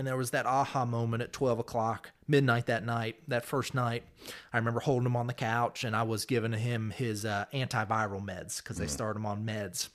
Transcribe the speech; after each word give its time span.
And 0.00 0.06
there 0.06 0.16
was 0.16 0.30
that 0.30 0.46
aha 0.46 0.86
moment 0.86 1.22
at 1.22 1.30
12 1.30 1.58
o'clock, 1.58 2.12
midnight 2.26 2.64
that 2.64 2.86
night, 2.86 3.16
that 3.28 3.44
first 3.44 3.74
night. 3.74 4.02
I 4.50 4.56
remember 4.56 4.80
holding 4.80 5.04
him 5.04 5.14
on 5.14 5.26
the 5.26 5.34
couch 5.34 5.84
and 5.84 5.94
I 5.94 6.04
was 6.04 6.24
giving 6.24 6.54
him 6.54 6.88
his 6.88 7.26
uh, 7.26 7.44
antiviral 7.52 8.24
meds 8.24 8.62
because 8.62 8.78
they 8.78 8.86
start 8.86 9.14
him 9.14 9.26
on 9.26 9.44
meds 9.44 9.90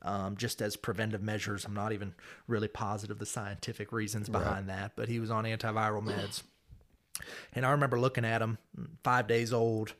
um, 0.00 0.38
just 0.38 0.62
as 0.62 0.76
preventive 0.76 1.20
measures. 1.20 1.66
I'm 1.66 1.74
not 1.74 1.92
even 1.92 2.14
really 2.46 2.68
positive 2.68 3.18
the 3.18 3.26
scientific 3.26 3.92
reasons 3.92 4.30
behind 4.30 4.70
that, 4.70 4.92
but 4.96 5.10
he 5.10 5.20
was 5.20 5.30
on 5.30 5.44
antiviral 5.44 6.02
meds. 6.02 6.42
And 7.52 7.66
I 7.66 7.72
remember 7.72 8.00
looking 8.00 8.24
at 8.24 8.40
him, 8.40 8.56
five 9.04 9.26
days 9.26 9.52
old, 9.52 9.92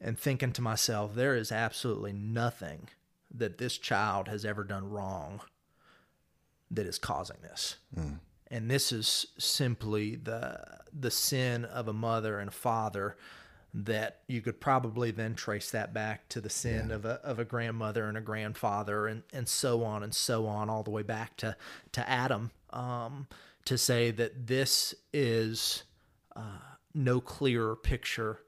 and 0.00 0.18
thinking 0.18 0.50
to 0.54 0.60
myself, 0.60 1.14
there 1.14 1.36
is 1.36 1.52
absolutely 1.52 2.14
nothing 2.14 2.88
that 3.32 3.58
this 3.58 3.78
child 3.78 4.26
has 4.26 4.44
ever 4.44 4.64
done 4.64 4.90
wrong 4.90 5.40
that 6.72 6.84
is 6.84 6.98
causing 6.98 7.36
this. 7.42 7.76
And 8.50 8.70
this 8.70 8.92
is 8.92 9.26
simply 9.38 10.16
the 10.16 10.60
the 10.98 11.10
sin 11.10 11.64
of 11.64 11.88
a 11.88 11.92
mother 11.92 12.38
and 12.38 12.48
a 12.48 12.52
father 12.52 13.16
that 13.74 14.20
you 14.26 14.40
could 14.40 14.58
probably 14.58 15.10
then 15.10 15.34
trace 15.34 15.70
that 15.70 15.92
back 15.92 16.28
to 16.30 16.40
the 16.40 16.48
sin 16.48 16.90
of 16.90 17.04
a 17.04 17.20
of 17.22 17.38
a 17.38 17.44
grandmother 17.44 18.08
and 18.08 18.16
a 18.16 18.22
grandfather 18.22 19.06
and, 19.06 19.22
and 19.32 19.48
so 19.48 19.84
on 19.84 20.02
and 20.02 20.14
so 20.14 20.46
on 20.46 20.70
all 20.70 20.82
the 20.82 20.90
way 20.90 21.02
back 21.02 21.36
to 21.36 21.54
to 21.92 22.08
Adam 22.08 22.50
um, 22.70 23.26
to 23.66 23.76
say 23.76 24.10
that 24.10 24.46
this 24.46 24.94
is 25.12 25.82
uh, 26.34 26.58
no 26.94 27.20
clearer 27.20 27.76
picture 27.76 28.40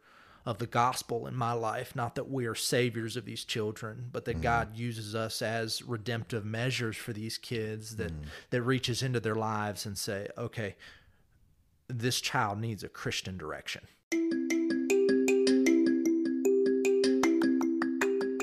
of 0.48 0.56
the 0.56 0.66
gospel 0.66 1.26
in 1.26 1.34
my 1.34 1.52
life. 1.52 1.94
Not 1.94 2.14
that 2.14 2.30
we 2.30 2.46
are 2.46 2.54
saviors 2.54 3.18
of 3.18 3.26
these 3.26 3.44
children, 3.44 4.08
but 4.10 4.24
that 4.24 4.38
mm. 4.38 4.42
God 4.42 4.78
uses 4.78 5.14
us 5.14 5.42
as 5.42 5.82
redemptive 5.82 6.42
measures 6.42 6.96
for 6.96 7.12
these 7.12 7.36
kids 7.36 7.96
that 7.96 8.18
mm. 8.18 8.24
that 8.48 8.62
reaches 8.62 9.02
into 9.02 9.20
their 9.20 9.34
lives 9.34 9.84
and 9.84 9.98
say, 9.98 10.26
okay, 10.38 10.76
this 11.86 12.22
child 12.22 12.58
needs 12.60 12.82
a 12.82 12.88
Christian 12.88 13.36
direction. 13.36 13.82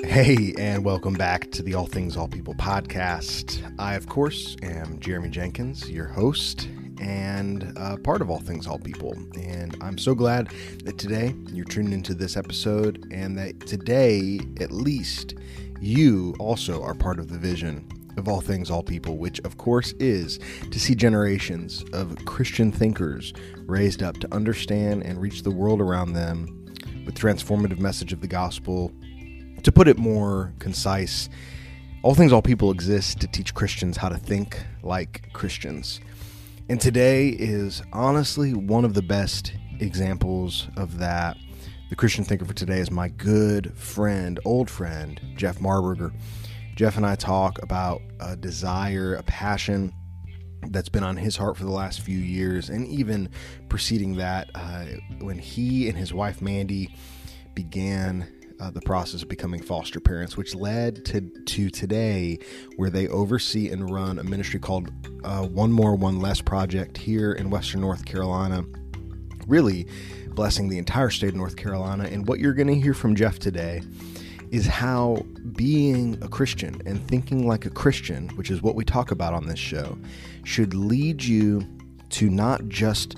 Hey, 0.04 0.54
and 0.56 0.84
welcome 0.84 1.14
back 1.14 1.50
to 1.50 1.62
the 1.64 1.74
All 1.74 1.86
Things 1.88 2.16
All 2.16 2.28
People 2.28 2.54
podcast. 2.54 3.74
I, 3.80 3.96
of 3.96 4.06
course, 4.08 4.56
am 4.62 5.00
Jeremy 5.00 5.28
Jenkins, 5.28 5.90
your 5.90 6.06
host 6.06 6.68
and 7.00 7.72
uh, 7.76 7.96
part 7.98 8.20
of 8.20 8.30
All 8.30 8.40
Things 8.40 8.66
All 8.66 8.78
People. 8.78 9.12
And 9.38 9.76
I'm 9.80 9.98
so 9.98 10.14
glad 10.14 10.48
that 10.84 10.98
today 10.98 11.34
you're 11.52 11.64
tuning 11.64 11.92
into 11.92 12.14
this 12.14 12.36
episode 12.36 13.06
and 13.10 13.36
that 13.38 13.60
today, 13.66 14.40
at 14.60 14.70
least, 14.70 15.34
you 15.80 16.34
also 16.38 16.82
are 16.82 16.94
part 16.94 17.18
of 17.18 17.28
the 17.28 17.38
vision 17.38 17.88
of 18.16 18.28
All 18.28 18.40
Things 18.40 18.70
All 18.70 18.82
People, 18.82 19.18
which, 19.18 19.40
of 19.40 19.58
course, 19.58 19.92
is 19.98 20.38
to 20.70 20.80
see 20.80 20.94
generations 20.94 21.84
of 21.92 22.16
Christian 22.24 22.72
thinkers 22.72 23.32
raised 23.66 24.02
up 24.02 24.16
to 24.18 24.34
understand 24.34 25.02
and 25.02 25.20
reach 25.20 25.42
the 25.42 25.50
world 25.50 25.80
around 25.80 26.12
them 26.12 26.64
with 27.04 27.14
transformative 27.14 27.78
message 27.78 28.12
of 28.12 28.20
the 28.20 28.26
gospel 28.26 28.90
to 29.62 29.72
put 29.72 29.88
it 29.88 29.98
more 29.98 30.52
concise, 30.58 31.28
all 32.02 32.14
things, 32.14 32.32
all 32.32 32.42
people 32.42 32.70
exist 32.70 33.20
to 33.20 33.26
teach 33.26 33.52
Christians 33.54 33.96
how 33.96 34.08
to 34.08 34.16
think 34.16 34.64
like 34.82 35.32
Christians. 35.32 36.00
And 36.68 36.80
today 36.80 37.28
is 37.28 37.80
honestly 37.92 38.52
one 38.52 38.84
of 38.84 38.94
the 38.94 39.02
best 39.02 39.52
examples 39.78 40.66
of 40.76 40.98
that. 40.98 41.36
The 41.90 41.94
Christian 41.94 42.24
thinker 42.24 42.44
for 42.44 42.54
today 42.54 42.80
is 42.80 42.90
my 42.90 43.06
good 43.06 43.78
friend, 43.78 44.40
old 44.44 44.68
friend, 44.68 45.20
Jeff 45.36 45.60
Marburger. 45.60 46.12
Jeff 46.74 46.96
and 46.96 47.06
I 47.06 47.14
talk 47.14 47.62
about 47.62 48.02
a 48.18 48.34
desire, 48.34 49.14
a 49.14 49.22
passion 49.22 49.94
that's 50.70 50.88
been 50.88 51.04
on 51.04 51.16
his 51.16 51.36
heart 51.36 51.56
for 51.56 51.62
the 51.62 51.70
last 51.70 52.00
few 52.00 52.18
years, 52.18 52.68
and 52.68 52.88
even 52.88 53.28
preceding 53.68 54.16
that, 54.16 54.50
uh, 54.56 54.86
when 55.20 55.38
he 55.38 55.88
and 55.88 55.96
his 55.96 56.12
wife 56.12 56.42
Mandy 56.42 56.92
began 57.54 58.26
uh, 58.60 58.70
the 58.70 58.80
process 58.80 59.22
of 59.22 59.28
becoming 59.28 59.62
foster 59.62 60.00
parents, 60.00 60.36
which 60.36 60.54
led 60.54 61.04
to 61.06 61.20
to 61.20 61.70
today, 61.70 62.38
where 62.76 62.90
they 62.90 63.08
oversee 63.08 63.70
and 63.70 63.90
run 63.90 64.18
a 64.18 64.24
ministry 64.24 64.60
called 64.60 64.90
uh, 65.24 65.46
One 65.46 65.72
More, 65.72 65.94
One 65.94 66.20
Less 66.20 66.40
Project 66.40 66.96
here 66.96 67.32
in 67.32 67.50
Western 67.50 67.80
North 67.80 68.04
Carolina. 68.04 68.64
Really 69.46 69.86
blessing 70.28 70.68
the 70.68 70.78
entire 70.78 71.10
state 71.10 71.30
of 71.30 71.34
North 71.34 71.56
Carolina. 71.56 72.04
And 72.04 72.26
what 72.26 72.40
you're 72.40 72.54
going 72.54 72.68
to 72.68 72.74
hear 72.74 72.94
from 72.94 73.14
Jeff 73.14 73.38
today 73.38 73.82
is 74.50 74.66
how 74.66 75.24
being 75.56 76.18
a 76.22 76.28
Christian 76.28 76.80
and 76.86 77.06
thinking 77.08 77.48
like 77.48 77.66
a 77.66 77.70
Christian, 77.70 78.28
which 78.30 78.50
is 78.50 78.62
what 78.62 78.74
we 78.74 78.84
talk 78.84 79.10
about 79.10 79.34
on 79.34 79.46
this 79.46 79.58
show, 79.58 79.98
should 80.44 80.74
lead 80.74 81.22
you 81.22 81.66
to 82.10 82.30
not 82.30 82.68
just, 82.68 83.16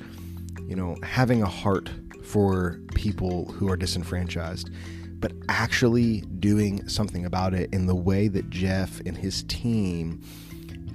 you 0.66 0.77
know, 0.77 0.97
having 1.03 1.43
a 1.43 1.48
heart 1.48 1.91
for 2.22 2.81
people 2.94 3.47
who 3.53 3.71
are 3.71 3.77
disenfranchised, 3.77 4.71
but 5.20 5.32
actually 5.48 6.20
doing 6.38 6.86
something 6.88 7.24
about 7.24 7.54
it 7.54 7.72
in 7.72 7.86
the 7.86 7.94
way 7.94 8.28
that 8.28 8.50
Jeff 8.50 9.00
and 9.00 9.16
his 9.16 9.42
team 9.44 10.22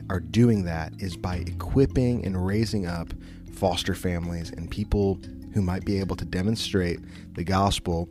are 0.10 0.20
doing 0.20 0.64
that 0.66 0.94
is 1.00 1.18
by 1.18 1.38
equipping 1.38 2.26
and 2.26 2.46
raising 2.46 2.86
up 2.86 3.14
foster 3.52 3.96
families 3.96 4.52
and 4.52 4.70
people 4.70 5.20
who 5.54 5.62
might 5.62 5.86
be 5.86 6.00
able 6.00 6.16
to 6.16 6.26
demonstrate 6.26 7.00
the 7.36 7.44
gospel 7.44 8.10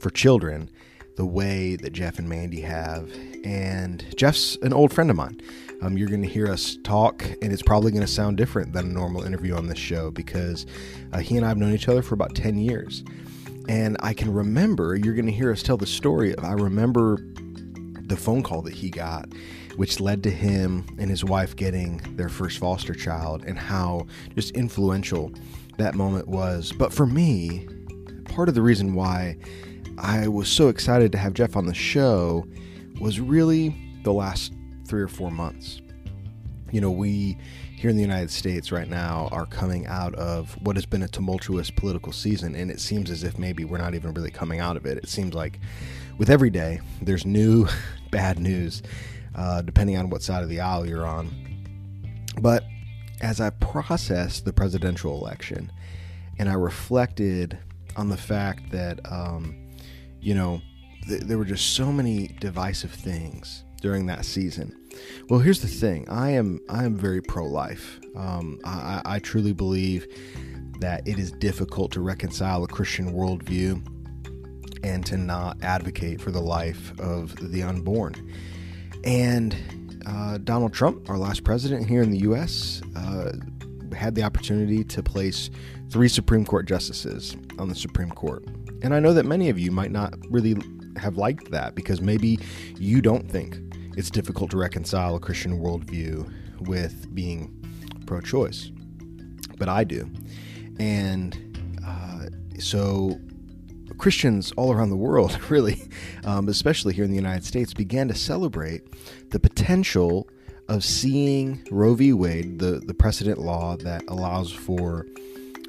for 0.00 0.10
children 0.10 0.70
the 1.16 1.24
way 1.24 1.76
that 1.76 1.92
Jeff 1.92 2.18
and 2.18 2.28
Mandy 2.28 2.60
have. 2.60 3.10
And 3.44 4.04
Jeff's 4.16 4.56
an 4.62 4.72
old 4.72 4.92
friend 4.92 5.10
of 5.10 5.16
mine. 5.16 5.40
Um, 5.82 5.96
you're 5.96 6.08
going 6.08 6.22
to 6.22 6.28
hear 6.28 6.46
us 6.46 6.78
talk, 6.84 7.22
and 7.42 7.52
it's 7.52 7.62
probably 7.62 7.90
going 7.90 8.04
to 8.04 8.10
sound 8.10 8.36
different 8.36 8.72
than 8.72 8.86
a 8.86 8.92
normal 8.92 9.22
interview 9.22 9.54
on 9.54 9.66
this 9.66 9.78
show 9.78 10.10
because 10.10 10.66
uh, 11.12 11.18
he 11.18 11.36
and 11.36 11.44
I 11.44 11.48
have 11.48 11.58
known 11.58 11.72
each 11.72 11.88
other 11.88 12.02
for 12.02 12.14
about 12.14 12.34
10 12.34 12.58
years. 12.58 13.04
And 13.68 13.96
I 14.00 14.14
can 14.14 14.32
remember, 14.32 14.94
you're 14.94 15.14
going 15.14 15.26
to 15.26 15.32
hear 15.32 15.50
us 15.50 15.62
tell 15.62 15.76
the 15.76 15.86
story 15.86 16.34
of, 16.34 16.44
I 16.44 16.52
remember 16.52 17.18
the 18.02 18.16
phone 18.16 18.42
call 18.42 18.62
that 18.62 18.72
he 18.72 18.90
got, 18.90 19.28
which 19.76 19.98
led 19.98 20.22
to 20.22 20.30
him 20.30 20.86
and 20.98 21.10
his 21.10 21.24
wife 21.24 21.56
getting 21.56 21.98
their 22.16 22.28
first 22.28 22.58
foster 22.58 22.94
child, 22.94 23.44
and 23.44 23.58
how 23.58 24.06
just 24.34 24.52
influential 24.52 25.32
that 25.78 25.94
moment 25.94 26.28
was. 26.28 26.72
But 26.72 26.92
for 26.92 27.06
me, 27.06 27.66
part 28.26 28.48
of 28.48 28.54
the 28.54 28.62
reason 28.62 28.94
why 28.94 29.36
I 29.98 30.28
was 30.28 30.48
so 30.48 30.68
excited 30.68 31.10
to 31.12 31.18
have 31.18 31.34
Jeff 31.34 31.56
on 31.56 31.66
the 31.66 31.74
show 31.74 32.46
was 33.00 33.18
really 33.18 33.74
the 34.04 34.12
last 34.12 34.52
three 34.86 35.02
or 35.02 35.08
four 35.08 35.30
months. 35.30 35.80
You 36.70 36.80
know, 36.80 36.90
we 36.90 37.36
here 37.76 37.90
in 37.90 37.96
the 37.96 38.02
United 38.02 38.30
States 38.30 38.72
right 38.72 38.88
now 38.88 39.28
are 39.32 39.44
coming 39.44 39.86
out 39.86 40.14
of 40.14 40.52
what 40.62 40.76
has 40.76 40.86
been 40.86 41.02
a 41.02 41.08
tumultuous 41.08 41.70
political 41.70 42.10
season, 42.10 42.54
and 42.54 42.70
it 42.70 42.80
seems 42.80 43.10
as 43.10 43.22
if 43.22 43.38
maybe 43.38 43.66
we're 43.66 43.76
not 43.76 43.94
even 43.94 44.14
really 44.14 44.30
coming 44.30 44.60
out 44.60 44.78
of 44.78 44.86
it. 44.86 44.96
It 44.96 45.08
seems 45.08 45.34
like 45.34 45.60
with 46.16 46.30
every 46.30 46.48
day, 46.48 46.80
there's 47.02 47.26
new 47.26 47.68
bad 48.10 48.38
news, 48.38 48.82
uh, 49.34 49.60
depending 49.60 49.98
on 49.98 50.08
what 50.08 50.22
side 50.22 50.42
of 50.42 50.48
the 50.48 50.60
aisle 50.60 50.86
you're 50.86 51.06
on. 51.06 51.30
But 52.40 52.64
as 53.20 53.42
I 53.42 53.50
processed 53.50 54.46
the 54.46 54.52
presidential 54.54 55.14
election 55.14 55.70
and 56.38 56.48
I 56.48 56.54
reflected 56.54 57.58
on 57.96 58.08
the 58.08 58.16
fact 58.16 58.70
that, 58.70 59.00
um, 59.10 59.54
you 60.20 60.34
know, 60.34 60.62
th- 61.08 61.22
there 61.22 61.36
were 61.36 61.44
just 61.44 61.74
so 61.74 61.92
many 61.92 62.28
divisive 62.40 62.90
things 62.90 63.64
during 63.80 64.06
that 64.06 64.24
season. 64.24 64.74
Well, 65.28 65.40
here's 65.40 65.60
the 65.60 65.68
thing: 65.68 66.08
I 66.08 66.30
am 66.30 66.60
I 66.68 66.84
am 66.84 66.96
very 66.96 67.20
pro-life. 67.20 68.00
Um, 68.14 68.60
I, 68.64 69.02
I 69.04 69.18
truly 69.18 69.52
believe 69.52 70.06
that 70.80 71.06
it 71.06 71.18
is 71.18 71.32
difficult 71.32 71.92
to 71.92 72.00
reconcile 72.00 72.62
a 72.64 72.68
Christian 72.68 73.12
worldview 73.12 73.82
and 74.84 75.04
to 75.06 75.16
not 75.16 75.62
advocate 75.62 76.20
for 76.20 76.30
the 76.30 76.40
life 76.40 76.92
of 77.00 77.34
the 77.50 77.62
unborn. 77.62 78.14
And 79.04 79.56
uh, 80.06 80.38
Donald 80.38 80.72
Trump, 80.72 81.08
our 81.10 81.18
last 81.18 81.44
president 81.44 81.88
here 81.88 82.02
in 82.02 82.10
the 82.10 82.18
U.S., 82.18 82.82
uh, 82.94 83.32
had 83.94 84.14
the 84.14 84.22
opportunity 84.22 84.84
to 84.84 85.02
place 85.02 85.50
three 85.90 86.08
Supreme 86.08 86.44
Court 86.44 86.66
justices 86.66 87.36
on 87.58 87.68
the 87.68 87.74
Supreme 87.74 88.10
Court. 88.10 88.44
And 88.82 88.94
I 88.94 89.00
know 89.00 89.12
that 89.14 89.24
many 89.24 89.48
of 89.48 89.58
you 89.58 89.70
might 89.70 89.90
not 89.90 90.14
really 90.30 90.56
have 90.96 91.16
liked 91.16 91.50
that 91.50 91.74
because 91.74 92.00
maybe 92.00 92.38
you 92.78 93.00
don't 93.00 93.30
think 93.30 93.58
it's 93.96 94.10
difficult 94.10 94.50
to 94.50 94.56
reconcile 94.56 95.16
a 95.16 95.20
Christian 95.20 95.58
worldview 95.58 96.30
with 96.68 97.14
being 97.14 97.52
pro 98.06 98.20
choice. 98.20 98.70
But 99.58 99.68
I 99.68 99.84
do. 99.84 100.10
And 100.78 101.58
uh, 101.86 102.26
so 102.58 103.18
Christians 103.98 104.52
all 104.56 104.72
around 104.72 104.90
the 104.90 104.96
world, 104.96 105.38
really, 105.50 105.88
um, 106.24 106.48
especially 106.48 106.94
here 106.94 107.04
in 107.04 107.10
the 107.10 107.16
United 107.16 107.44
States, 107.44 107.72
began 107.72 108.08
to 108.08 108.14
celebrate 108.14 108.82
the 109.30 109.40
potential 109.40 110.28
of 110.68 110.84
seeing 110.84 111.66
Roe 111.70 111.94
v. 111.94 112.12
Wade, 112.12 112.58
the, 112.58 112.80
the 112.80 112.94
precedent 112.94 113.38
law 113.38 113.76
that 113.78 114.02
allows 114.08 114.52
for 114.52 115.06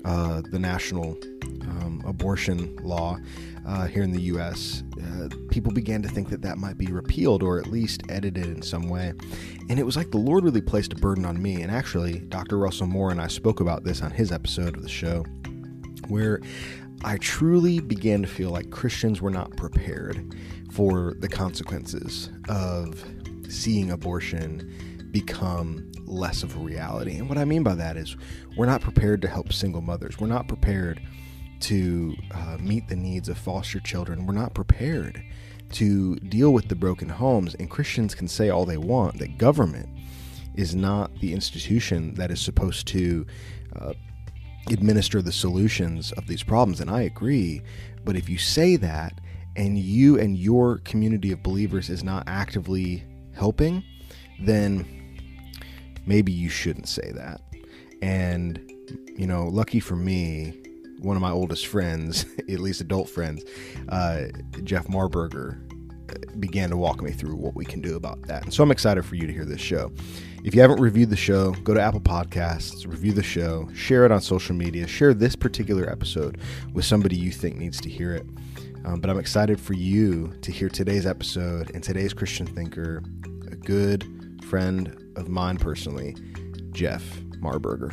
uh, 0.05 0.41
the 0.51 0.59
national 0.59 1.17
um, 1.61 2.03
abortion 2.05 2.75
law 2.77 3.17
uh, 3.65 3.85
here 3.85 4.03
in 4.03 4.11
the 4.11 4.21
U.S., 4.21 4.83
uh, 5.03 5.27
people 5.49 5.71
began 5.71 6.01
to 6.01 6.07
think 6.07 6.29
that 6.29 6.41
that 6.41 6.57
might 6.57 6.77
be 6.77 6.87
repealed 6.87 7.43
or 7.43 7.59
at 7.59 7.67
least 7.67 8.03
edited 8.09 8.45
in 8.45 8.61
some 8.61 8.89
way. 8.89 9.13
And 9.69 9.79
it 9.79 9.85
was 9.85 9.97
like 9.97 10.11
the 10.11 10.17
Lord 10.17 10.43
really 10.43 10.61
placed 10.61 10.93
a 10.93 10.95
burden 10.95 11.25
on 11.25 11.41
me. 11.41 11.61
And 11.61 11.71
actually, 11.71 12.19
Dr. 12.19 12.57
Russell 12.57 12.87
Moore 12.87 13.11
and 13.11 13.21
I 13.21 13.27
spoke 13.27 13.59
about 13.59 13.83
this 13.83 14.01
on 14.01 14.11
his 14.11 14.31
episode 14.31 14.77
of 14.77 14.83
the 14.83 14.89
show, 14.89 15.25
where 16.07 16.39
I 17.03 17.17
truly 17.17 17.79
began 17.79 18.21
to 18.21 18.27
feel 18.27 18.49
like 18.49 18.69
Christians 18.71 19.21
were 19.21 19.29
not 19.29 19.55
prepared 19.57 20.35
for 20.71 21.15
the 21.19 21.27
consequences 21.27 22.29
of 22.49 23.03
seeing 23.49 23.91
abortion 23.91 24.73
become 25.19 25.91
less 26.05 26.43
of 26.43 26.55
a 26.55 26.59
reality. 26.59 27.15
And 27.17 27.27
what 27.27 27.39
I 27.39 27.45
mean 27.45 27.63
by 27.63 27.73
that 27.73 27.97
is 27.97 28.15
we're 28.55 28.67
not 28.67 28.81
prepared 28.81 29.19
to 29.23 29.27
help 29.27 29.51
single 29.51 29.81
mothers. 29.81 30.19
We're 30.19 30.27
not 30.27 30.47
prepared 30.47 31.01
to 31.61 32.15
uh, 32.31 32.57
meet 32.59 32.87
the 32.87 32.95
needs 32.95 33.27
of 33.27 33.37
foster 33.37 33.79
children. 33.79 34.27
We're 34.27 34.35
not 34.35 34.53
prepared 34.53 35.23
to 35.71 36.15
deal 36.17 36.53
with 36.53 36.67
the 36.67 36.75
broken 36.75 37.09
homes. 37.09 37.55
And 37.55 37.67
Christians 37.67 38.13
can 38.13 38.27
say 38.27 38.49
all 38.49 38.65
they 38.65 38.77
want 38.77 39.17
that 39.17 39.39
government 39.39 39.89
is 40.55 40.75
not 40.75 41.09
the 41.19 41.33
institution 41.33 42.13
that 42.13 42.29
is 42.29 42.39
supposed 42.39 42.87
to 42.89 43.25
uh, 43.75 43.93
administer 44.69 45.23
the 45.23 45.31
solutions 45.31 46.11
of 46.11 46.27
these 46.27 46.43
problems. 46.43 46.79
And 46.79 46.91
I 46.91 47.01
agree. 47.01 47.63
But 48.05 48.15
if 48.15 48.29
you 48.29 48.37
say 48.37 48.75
that 48.75 49.19
and 49.55 49.79
you 49.79 50.19
and 50.19 50.37
your 50.37 50.77
community 50.79 51.31
of 51.31 51.41
believers 51.41 51.89
is 51.89 52.03
not 52.03 52.23
actively 52.27 53.03
helping, 53.33 53.83
then 54.39 54.96
maybe 56.07 56.31
you 56.31 56.49
shouldn't 56.49 56.87
say 56.87 57.11
that. 57.13 57.41
And, 58.01 58.59
you 59.15 59.27
know, 59.27 59.47
lucky 59.47 59.79
for 59.79 59.95
me, 59.95 60.53
one 60.99 61.15
of 61.15 61.21
my 61.21 61.31
oldest 61.31 61.67
friends, 61.67 62.25
at 62.39 62.59
least 62.59 62.81
adult 62.81 63.09
friends, 63.09 63.43
uh, 63.89 64.23
Jeff 64.63 64.87
Marburger, 64.87 65.63
began 66.39 66.69
to 66.69 66.77
walk 66.77 67.01
me 67.01 67.11
through 67.11 67.35
what 67.35 67.55
we 67.55 67.65
can 67.65 67.81
do 67.81 67.95
about 67.95 68.21
that. 68.23 68.43
And 68.43 68.53
so 68.53 68.63
I'm 68.63 68.71
excited 68.71 69.05
for 69.05 69.15
you 69.15 69.27
to 69.27 69.33
hear 69.33 69.45
this 69.45 69.61
show. 69.61 69.91
If 70.43 70.55
you 70.55 70.61
haven't 70.61 70.79
reviewed 70.79 71.09
the 71.09 71.17
show, 71.17 71.51
go 71.51 71.73
to 71.73 71.81
Apple 71.81 71.99
Podcasts, 71.99 72.87
review 72.87 73.11
the 73.11 73.23
show, 73.23 73.67
share 73.73 74.05
it 74.05 74.11
on 74.11 74.21
social 74.21 74.55
media, 74.55 74.87
share 74.87 75.13
this 75.13 75.35
particular 75.35 75.89
episode 75.89 76.39
with 76.73 76.85
somebody 76.85 77.17
you 77.17 77.31
think 77.31 77.57
needs 77.57 77.81
to 77.81 77.89
hear 77.89 78.13
it. 78.13 78.25
Um, 78.85 79.01
but 79.01 79.09
I'm 79.09 79.19
excited 79.19 79.59
for 79.59 79.73
you 79.73 80.33
to 80.41 80.51
hear 80.51 80.69
today's 80.69 81.05
episode 81.05 81.71
and 81.71 81.83
today's 81.83 82.13
Christian 82.13 82.45
thinker, 82.47 83.03
a 83.51 83.55
good 83.55 84.16
friend 84.47 84.97
of 85.17 85.27
mine 85.27 85.57
personally, 85.57 86.15
Jeff 86.71 87.03
Marburger. 87.41 87.91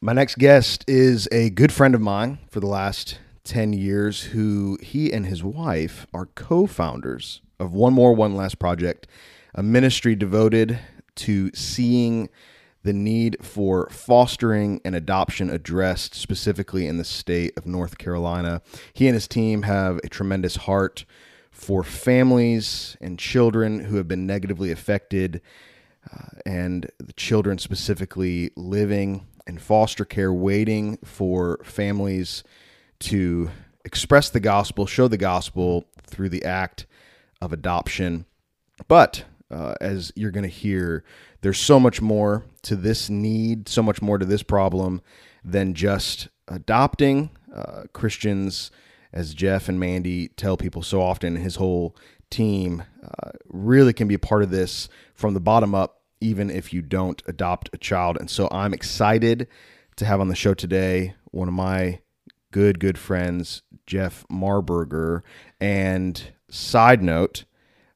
My 0.00 0.12
next 0.12 0.38
guest 0.38 0.84
is 0.88 1.28
a 1.30 1.50
good 1.50 1.72
friend 1.72 1.94
of 1.94 2.00
mine 2.00 2.38
for 2.50 2.58
the 2.58 2.66
last 2.66 3.20
10 3.44 3.72
years 3.72 4.22
who 4.24 4.78
he 4.82 5.12
and 5.12 5.26
his 5.26 5.44
wife 5.44 6.08
are 6.12 6.26
co-founders 6.26 7.40
of 7.60 7.72
One 7.72 7.92
More 7.92 8.14
One 8.14 8.34
Less 8.34 8.56
Project, 8.56 9.06
a 9.54 9.62
ministry 9.62 10.16
devoted 10.16 10.80
to 11.16 11.52
seeing 11.54 12.28
the 12.88 12.94
need 12.94 13.36
for 13.42 13.86
fostering 13.90 14.80
and 14.82 14.94
adoption 14.94 15.50
addressed 15.50 16.14
specifically 16.14 16.86
in 16.86 16.96
the 16.96 17.04
state 17.04 17.52
of 17.58 17.66
North 17.66 17.98
Carolina. 17.98 18.62
He 18.94 19.06
and 19.06 19.12
his 19.12 19.28
team 19.28 19.64
have 19.64 19.98
a 19.98 20.08
tremendous 20.08 20.56
heart 20.56 21.04
for 21.50 21.84
families 21.84 22.96
and 22.98 23.18
children 23.18 23.80
who 23.80 23.96
have 23.96 24.08
been 24.08 24.26
negatively 24.26 24.70
affected, 24.70 25.42
uh, 26.10 26.28
and 26.46 26.90
the 26.96 27.12
children 27.12 27.58
specifically 27.58 28.52
living 28.56 29.26
in 29.46 29.58
foster 29.58 30.06
care, 30.06 30.32
waiting 30.32 30.96
for 31.04 31.60
families 31.64 32.42
to 33.00 33.50
express 33.84 34.30
the 34.30 34.40
gospel, 34.40 34.86
show 34.86 35.08
the 35.08 35.18
gospel 35.18 35.84
through 36.04 36.30
the 36.30 36.46
act 36.46 36.86
of 37.42 37.52
adoption. 37.52 38.24
But 38.86 39.24
uh, 39.50 39.74
as 39.78 40.10
you're 40.16 40.30
going 40.30 40.44
to 40.44 40.48
hear, 40.48 41.04
there's 41.40 41.58
so 41.58 41.78
much 41.78 42.00
more 42.00 42.44
to 42.62 42.76
this 42.76 43.08
need, 43.08 43.68
so 43.68 43.82
much 43.82 44.02
more 44.02 44.18
to 44.18 44.26
this 44.26 44.42
problem 44.42 45.00
than 45.44 45.74
just 45.74 46.28
adopting. 46.48 47.30
Uh, 47.54 47.84
Christians, 47.92 48.70
as 49.12 49.34
Jeff 49.34 49.68
and 49.68 49.78
Mandy 49.78 50.28
tell 50.28 50.56
people 50.56 50.82
so 50.82 51.00
often, 51.00 51.36
his 51.36 51.56
whole 51.56 51.96
team 52.30 52.82
uh, 53.02 53.30
really 53.48 53.92
can 53.92 54.08
be 54.08 54.14
a 54.14 54.18
part 54.18 54.42
of 54.42 54.50
this 54.50 54.88
from 55.14 55.34
the 55.34 55.40
bottom 55.40 55.74
up, 55.74 56.02
even 56.20 56.50
if 56.50 56.72
you 56.72 56.82
don't 56.82 57.22
adopt 57.26 57.70
a 57.72 57.78
child. 57.78 58.18
And 58.18 58.28
so 58.28 58.48
I'm 58.50 58.74
excited 58.74 59.48
to 59.96 60.04
have 60.04 60.20
on 60.20 60.28
the 60.28 60.34
show 60.34 60.54
today 60.54 61.14
one 61.30 61.48
of 61.48 61.54
my 61.54 62.00
good, 62.50 62.80
good 62.80 62.98
friends, 62.98 63.62
Jeff 63.86 64.24
Marburger. 64.30 65.22
And 65.60 66.32
side 66.50 67.02
note, 67.02 67.44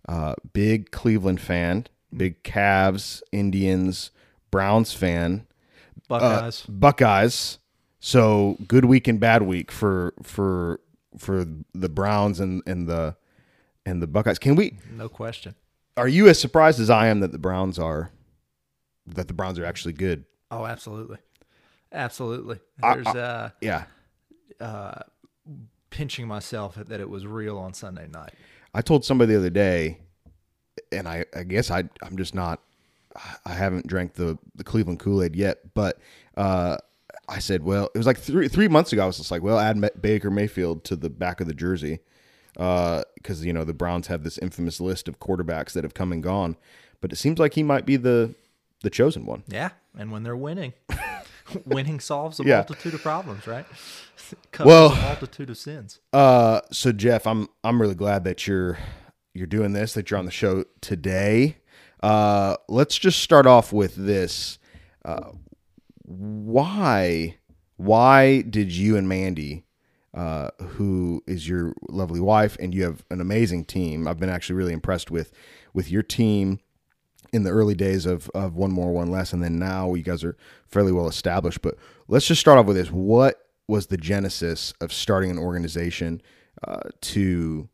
uh, 0.09 0.35
big 0.53 0.91
Cleveland 0.91 1.41
fan, 1.41 1.87
big 2.17 2.43
Cavs, 2.43 3.23
Indians, 3.33 4.11
Browns 4.51 4.93
fan, 4.93 5.47
Buckeyes. 6.09 6.65
Uh, 6.69 6.73
Buckeyes. 6.73 7.59
So 8.01 8.57
good 8.67 8.85
week 8.85 9.07
and 9.09 9.21
bad 9.21 9.43
week 9.43 9.71
for 9.71 10.13
for 10.23 10.81
for 11.19 11.47
the 11.75 11.89
Browns 11.89 12.41
and 12.41 12.63
and 12.67 12.89
the 12.89 13.17
and 13.87 14.03
the 14.03 14.07
Buckeyes. 14.07 14.39
Can 14.39 14.57
we? 14.57 14.79
no 14.93 15.09
question. 15.09 15.55
Are 15.97 16.09
you 16.09 16.27
as 16.29 16.41
surprised 16.41 16.81
as 16.81 16.89
I 16.91 17.09
am 17.09 17.21
that 17.21 17.33
the 17.33 17.39
Browns 17.39 17.79
are 17.79 18.11
that 19.07 19.29
the 19.29 19.35
Browns 19.35 19.59
are 19.59 19.65
actually 19.65 19.93
good? 19.93 20.25
Oh, 20.51 20.65
absolutely, 20.67 21.19
absolutely. 21.93 22.59
I- 22.83 22.95
There's 22.95 23.07
uh, 23.09 23.51
Yeah, 23.61 23.85
uh, 24.61 25.01
pinching 25.91 26.27
myself 26.27 26.77
that 26.77 27.01
it 27.01 27.09
was 27.09 27.27
real 27.27 27.59
on 27.59 27.75
Sunday 27.75 28.09
night. 28.09 28.33
I 28.75 28.81
told 28.81 29.05
somebody 29.05 29.33
the 29.35 29.39
other 29.39 29.51
day, 29.51 29.99
and 30.93 31.09
I, 31.09 31.25
I 31.35 31.43
guess 31.45 31.71
I 31.71 31.85
I'm 32.03 32.17
just 32.17 32.35
not 32.35 32.61
I 33.45 33.53
haven't 33.53 33.87
drank 33.87 34.15
the 34.15 34.39
the 34.55 34.65
Cleveland 34.65 35.01
Kool 35.01 35.23
Aid 35.23 35.37
yet, 35.37 35.75
but 35.75 35.99
uh, 36.37 36.77
I 37.29 37.39
said, 37.41 37.63
well, 37.63 37.91
it 37.95 37.99
was 37.99 38.07
like 38.07 38.19
three 38.19 38.49
three 38.49 38.69
months 38.69 38.93
ago. 38.93 39.03
I 39.03 39.07
was 39.07 39.17
just 39.19 39.31
like, 39.31 39.43
well, 39.43 39.59
add 39.59 39.81
Baker 40.01 40.31
Mayfield 40.31 40.85
to 40.85 40.97
the 40.97 41.11
back 41.11 41.41
of 41.41 41.47
the 41.47 41.55
jersey 41.55 42.01
because 42.55 43.45
you 43.45 43.53
know 43.53 43.65
the 43.65 43.75
Browns 43.75 44.07
have 44.09 44.25
this 44.25 44.39
infamous 44.39 44.81
list 44.81 45.09
of 45.09 45.19
quarterbacks 45.19 45.73
that 45.73 45.85
have 45.85 45.95
come 45.95 46.13
and 46.13 46.23
gone, 46.23 46.57
but 47.01 47.13
it 47.13 47.17
seems 47.17 47.39
like 47.39 47.55
he 47.55 47.63
might 47.63 47.87
be 47.87 47.97
the 47.97 48.35
the 48.83 48.91
chosen 48.91 49.27
one. 49.27 49.43
Yeah, 49.47 49.71
and 49.99 50.11
when 50.11 50.23
they're 50.23 50.37
winning, 50.37 50.73
winning 51.67 52.01
solves 52.01 52.41
a 52.41 52.45
Yeah. 52.45 52.57
multitude 52.57 52.95
of 52.95 53.03
problems, 53.03 53.47
right? 53.47 53.65
Covers 54.53 54.67
Well- 54.69 54.93
a 54.93 54.97
multitude 55.03 55.51
of 55.51 55.59
sins. 55.59 56.01
Uh, 56.13 56.61
so 56.71 56.93
Jeff, 56.93 57.27
I'm 57.27 57.49
I'm 57.63 57.81
really 57.81 57.95
glad 57.95 58.25
that 58.25 58.47
you're 58.47 58.79
you're 59.35 59.47
doing 59.47 59.73
this, 59.73 59.95
that 59.95 60.11
you're 60.11 60.19
on 60.19 60.27
the 60.27 60.31
show 60.31 60.65
today. 60.81 61.57
Uh, 62.03 62.57
let's 62.69 62.99
just 62.99 63.21
start 63.21 63.47
off 63.47 63.73
with 63.73 63.95
this. 63.95 64.59
Uh, 65.05 65.31
why 66.05 67.37
why 67.77 68.43
did 68.43 68.71
you 68.73 68.97
and 68.97 69.09
Mandy, 69.09 69.65
uh, 70.15 70.51
who 70.61 71.23
is 71.27 71.49
your 71.49 71.75
lovely 71.89 72.21
wife, 72.21 72.57
and 72.61 72.75
you 72.75 72.85
have 72.85 73.05
an 73.11 73.21
amazing 73.21 73.65
team? 73.65 74.07
I've 74.07 74.21
been 74.21 74.29
actually 74.29 74.57
really 74.57 74.73
impressed 74.73 75.11
with 75.11 75.33
with 75.73 75.91
your 75.91 76.03
team 76.03 76.61
in 77.33 77.45
the 77.45 77.51
early 77.51 77.75
days 77.75 78.05
of, 78.05 78.29
of 78.35 78.55
one 78.57 78.71
more 78.71 78.93
one 78.93 79.11
less 79.11 79.33
and 79.33 79.43
then 79.43 79.59
now 79.59 79.95
you 79.95 80.03
guys 80.03 80.23
are 80.23 80.37
fairly 80.67 80.93
well 80.93 81.09
established 81.09 81.63
but 81.63 81.77
let's 82.07 82.27
just 82.27 82.43
start 82.43 82.59
off 82.59 82.67
with 82.67 82.77
this 82.77 82.91
what 82.91 83.49
was 83.69 83.87
the 83.87 83.97
genesis 83.97 84.75
of 84.83 84.93
starting 84.93 85.31
an 85.31 85.39
organization 85.39 86.21
uh, 86.67 86.81
to 87.01 87.69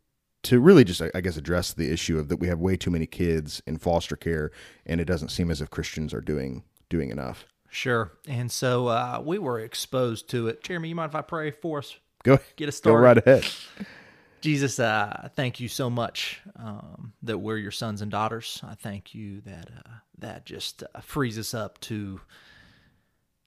to 0.48 0.60
really 0.60 0.82
just 0.84 1.02
I 1.14 1.20
guess 1.20 1.36
address 1.36 1.72
the 1.72 1.90
issue 1.92 2.18
of 2.18 2.28
that 2.28 2.38
we 2.38 2.48
have 2.48 2.58
way 2.58 2.76
too 2.76 2.90
many 2.90 3.06
kids 3.06 3.62
in 3.66 3.78
foster 3.78 4.16
care 4.16 4.50
and 4.86 5.00
it 5.00 5.04
doesn't 5.04 5.28
seem 5.28 5.50
as 5.50 5.60
if 5.60 5.70
Christians 5.70 6.12
are 6.14 6.20
doing 6.22 6.64
doing 6.88 7.10
enough 7.10 7.46
Sure. 7.70 8.12
And 8.26 8.50
so 8.50 8.86
uh, 8.86 9.22
we 9.22 9.38
were 9.38 9.60
exposed 9.60 10.30
to 10.30 10.48
it. 10.48 10.62
Jeremy, 10.64 10.88
you 10.88 10.94
mind 10.94 11.10
if 11.10 11.14
I 11.14 11.20
pray 11.20 11.50
for 11.50 11.78
us? 11.80 11.94
go 12.22 12.38
Get 12.56 12.66
us 12.68 12.80
go 12.80 12.92
started. 12.92 13.02
right 13.04 13.18
ahead 13.18 13.46
Jesus, 14.40 14.78
uh, 14.78 15.28
thank 15.36 15.60
you 15.60 15.68
so 15.68 15.90
much 15.90 16.40
um, 16.56 17.12
that 17.22 17.38
we're 17.38 17.58
your 17.58 17.70
sons 17.72 18.00
and 18.02 18.10
daughters. 18.10 18.60
I 18.64 18.74
thank 18.74 19.14
you 19.14 19.40
that 19.42 19.68
uh, 19.84 19.90
that 20.18 20.46
just 20.46 20.82
uh, 20.82 21.00
frees 21.00 21.38
us 21.38 21.52
up 21.54 21.78
to 21.82 22.20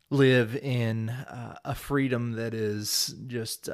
live 0.09 0.55
in 0.55 1.09
uh, 1.09 1.55
a 1.65 1.73
freedom 1.73 2.33
that 2.33 2.53
is 2.53 3.15
just. 3.27 3.69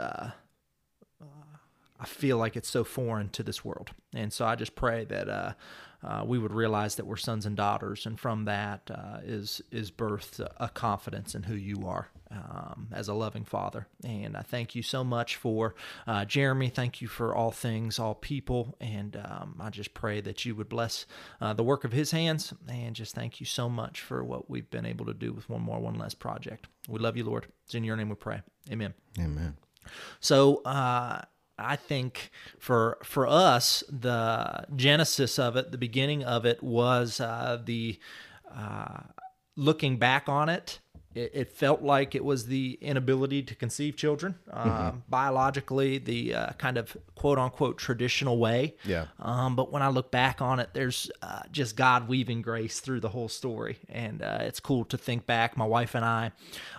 I 2.00 2.06
feel 2.06 2.38
like 2.38 2.56
it's 2.56 2.70
so 2.70 2.84
foreign 2.84 3.30
to 3.30 3.44
this 3.44 3.66
world, 3.66 3.92
and 4.14 4.32
so 4.32 4.46
I 4.46 4.56
just 4.56 4.76
pray 4.76 5.06
that 5.06 5.30
uh, 5.30 5.54
uh, 6.04 6.24
we 6.26 6.38
would 6.38 6.54
realize 6.54 6.96
that 6.96 7.06
we're 7.06 7.18
sons 7.18 7.46
and 7.46 7.56
daughters, 7.58 8.06
and 8.06 8.20
from 8.20 8.46
that 8.46 8.90
uh, 8.94 9.20
is 9.24 9.62
is 9.72 9.92
birthed 9.92 10.46
a 10.58 10.70
confidence 10.70 11.36
in 11.36 11.44
who 11.44 11.56
you 11.56 11.88
are. 11.88 12.10
um, 12.32 12.88
as 12.92 13.08
a 13.08 13.14
loving 13.14 13.46
father. 13.46 13.88
And 14.04 14.36
I 14.36 14.42
thank 14.42 14.76
you 14.76 14.82
so 14.82 15.04
much 15.04 15.36
for 15.36 15.76
uh, 16.06 16.26
Jeremy. 16.26 16.70
Thank 16.70 17.02
you 17.02 17.08
for 17.08 17.36
all 17.36 17.52
things, 17.52 18.00
all 18.00 18.16
people. 18.16 18.76
And 18.80 19.16
um, 19.16 19.56
I 19.60 19.70
just 19.70 19.94
pray 19.94 20.22
that 20.22 20.46
you 20.46 20.56
would 20.56 20.70
bless 20.70 21.06
uh, 21.42 21.54
the 21.54 21.64
work 21.64 21.84
of 21.84 21.92
his 21.92 22.12
hands. 22.12 22.54
And 22.68 22.96
just 22.96 23.16
thank 23.16 23.40
you 23.40 23.46
so 23.46 23.70
much 23.70 24.02
for 24.02 24.24
what 24.24 24.50
we've 24.50 24.70
been 24.70 24.86
able 24.86 25.06
to 25.06 25.14
do 25.14 25.32
with 25.34 25.50
One 25.50 25.62
More, 25.62 25.80
One 25.80 25.96
Less 25.98 26.14
project. 26.14 26.68
We 26.88 27.00
love 27.00 27.18
you, 27.18 27.24
Lord. 27.24 27.48
It's 27.66 27.76
in 27.76 27.84
your 27.84 27.96
name 27.96 28.10
we 28.10 28.16
pray. 28.16 28.42
Amen. 28.72 28.94
Amen. 29.20 29.58
So, 30.20 30.62
uh, 30.64 31.22
I 31.58 31.76
think 31.76 32.30
for 32.60 32.98
for 33.04 33.28
us, 33.28 33.84
the 33.90 34.66
genesis 34.76 35.40
of 35.40 35.56
it, 35.56 35.72
the 35.72 35.78
beginning 35.78 36.24
of 36.24 36.46
it, 36.46 36.62
was 36.62 37.20
uh, 37.20 37.62
the 37.64 38.00
uh, 38.54 39.02
looking 39.56 39.98
back 39.98 40.30
on 40.30 40.50
it 40.50 40.80
it, 41.18 41.32
it, 41.34 41.52
felt 41.52 41.82
like 41.82 42.14
it 42.14 42.24
was 42.24 42.46
the 42.46 42.78
inability 42.82 43.42
to 43.42 43.56
conceive 43.56 43.96
children 43.96 44.36
uh, 44.52 44.66
mm-hmm. 44.66 44.98
biologically, 45.10 45.98
the 45.98 46.36
uh, 46.36 46.52
kind 46.54 46.78
of 46.78 46.96
quote 47.16 47.40
unquote 47.40 47.78
traditional 47.78 48.38
way. 48.38 48.76
Yeah. 48.86 49.06
Um, 49.20 49.56
but 49.56 49.72
when 49.72 49.82
I 49.82 49.90
look 49.90 50.12
back 50.12 50.42
on 50.42 50.60
it, 50.60 50.70
there's 50.74 51.10
uh, 51.22 51.42
just 51.52 51.76
God 51.76 52.08
weaving 52.08 52.44
grace 52.44 52.80
through 52.80 53.00
the 53.00 53.10
whole 53.10 53.28
story, 53.28 53.78
and 53.90 54.22
uh, 54.22 54.40
it's 54.42 54.60
cool 54.60 54.86
to 54.86 54.98
think 54.98 55.26
back. 55.26 55.58
My 55.58 55.66
wife 55.66 55.96
and 55.96 56.06
I 56.06 56.32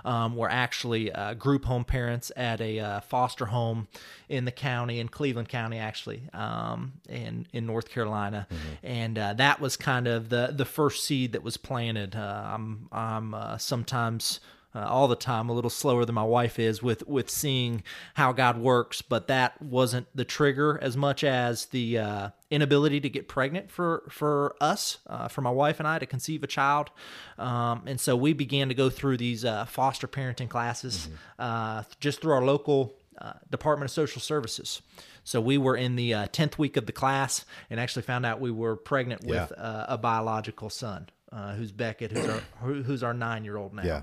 um, 0.05 0.37
were 0.37 0.51
actually 0.51 1.13
uh, 1.13 1.35
group 1.35 1.65
home 1.65 1.85
parents 1.85 2.31
at 2.37 2.61
a 2.61 2.79
uh, 2.79 3.01
foster 3.01 3.47
home 3.47 3.89
in 4.29 4.45
the 4.45 4.53
county 4.53 5.01
in 5.01 5.09
Cleveland 5.09 5.49
County, 5.49 5.79
actually, 5.79 6.23
um, 6.33 6.93
in 7.09 7.47
in 7.53 7.67
North 7.67 7.91
Carolina, 7.91 8.47
mm-hmm. 8.51 8.87
and 8.87 9.17
that 9.17 9.61
was 9.61 9.77
kind 9.77 10.07
of 10.07 10.29
the 10.29 10.53
the 10.53 10.65
first 10.65 11.05
seed 11.05 11.33
that 11.33 11.43
was 11.43 11.57
planted. 11.57 12.15
I'm 12.15 12.89
I'm 12.93 13.35
sometimes 13.59 14.28
uh, 14.75 14.87
all 14.87 15.09
the 15.09 15.17
time, 15.17 15.49
a 15.49 15.53
little 15.53 15.71
slower 15.71 16.05
than 16.05 16.15
my 16.15 16.23
wife 16.23 16.59
is 16.59 16.83
with 16.83 17.07
with 17.09 17.31
seeing 17.31 17.83
how 18.15 18.33
God 18.33 18.59
works. 18.59 19.01
But 19.01 19.27
that 19.29 19.61
wasn't 19.63 20.07
the 20.15 20.25
trigger 20.25 20.79
as 20.83 20.97
much 20.97 21.25
as 21.25 21.67
the 21.67 21.99
uh, 21.99 22.29
inability 22.51 23.01
to 23.01 23.09
get 23.09 23.29
pregnant 23.29 23.71
for 23.71 24.05
for 24.11 24.57
us, 24.61 24.99
uh, 25.07 25.29
for 25.29 25.41
my 25.41 25.51
wife 25.51 25.81
and 25.81 25.89
I 25.89 25.99
to 25.99 26.07
conceive 26.07 26.43
a 26.43 26.47
child. 26.47 26.91
Um, 27.39 27.83
and 27.87 28.01
so 28.01 28.15
we 28.15 28.35
began 28.35 28.69
to 28.69 28.75
go 28.75 28.91
through 28.91 29.17
these 29.17 29.45
uh, 29.45 29.65
foster 29.65 30.07
parenting 30.07 30.49
classes 30.49 31.09
mm-hmm. 31.41 31.91
just 31.99 32.21
through 32.21 32.33
our 32.33 32.45
local 32.45 32.95
uh, 33.19 33.33
Department 33.51 33.91
of 33.91 33.95
Social 33.95 34.21
Services. 34.21 34.83
So 35.25 35.41
we 35.41 35.59
were 35.59 35.77
in 35.77 35.97
the 35.97 36.29
tenth 36.33 36.59
week 36.59 36.77
of 36.77 36.87
the 36.87 36.93
class, 36.93 37.45
and 37.69 37.79
actually 37.79 38.03
found 38.03 38.25
out 38.25 38.41
we 38.41 38.51
were 38.51 38.77
pregnant 38.77 39.25
with 39.25 39.53
yeah. 39.57 39.85
a 39.89 39.99
biological 39.99 40.71
son. 40.71 41.09
Uh, 41.31 41.55
who's 41.55 41.73
Beckett, 41.73 42.13
who's 42.13 42.27
our 42.27 42.41
who's 42.61 43.03
our 43.03 43.15
nine 43.15 43.45
year 43.45 43.57
old 43.57 43.75
now. 43.75 43.83
Yeah. 43.83 44.03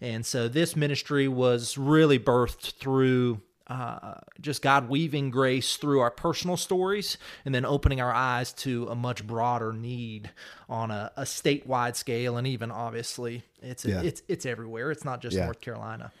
And 0.00 0.24
so 0.24 0.48
this 0.48 0.76
ministry 0.76 1.28
was 1.28 1.76
really 1.76 2.18
birthed 2.18 2.74
through 2.74 3.40
uh, 3.68 4.14
just 4.40 4.62
God 4.62 4.88
weaving 4.88 5.30
grace 5.30 5.76
through 5.76 6.00
our 6.00 6.10
personal 6.10 6.56
stories 6.56 7.18
and 7.44 7.54
then 7.54 7.64
opening 7.64 8.00
our 8.00 8.12
eyes 8.12 8.52
to 8.54 8.88
a 8.88 8.94
much 8.94 9.26
broader 9.26 9.72
need 9.72 10.30
on 10.68 10.90
a, 10.90 11.12
a 11.16 11.22
statewide 11.22 11.94
scale. 11.94 12.38
And 12.38 12.46
even 12.46 12.70
obviously, 12.70 13.42
it's 13.60 13.84
yeah. 13.84 14.00
it's 14.00 14.22
it's 14.28 14.46
everywhere. 14.46 14.90
It's 14.90 15.04
not 15.04 15.20
just 15.20 15.36
yeah. 15.36 15.44
North 15.44 15.60
Carolina. 15.60 16.12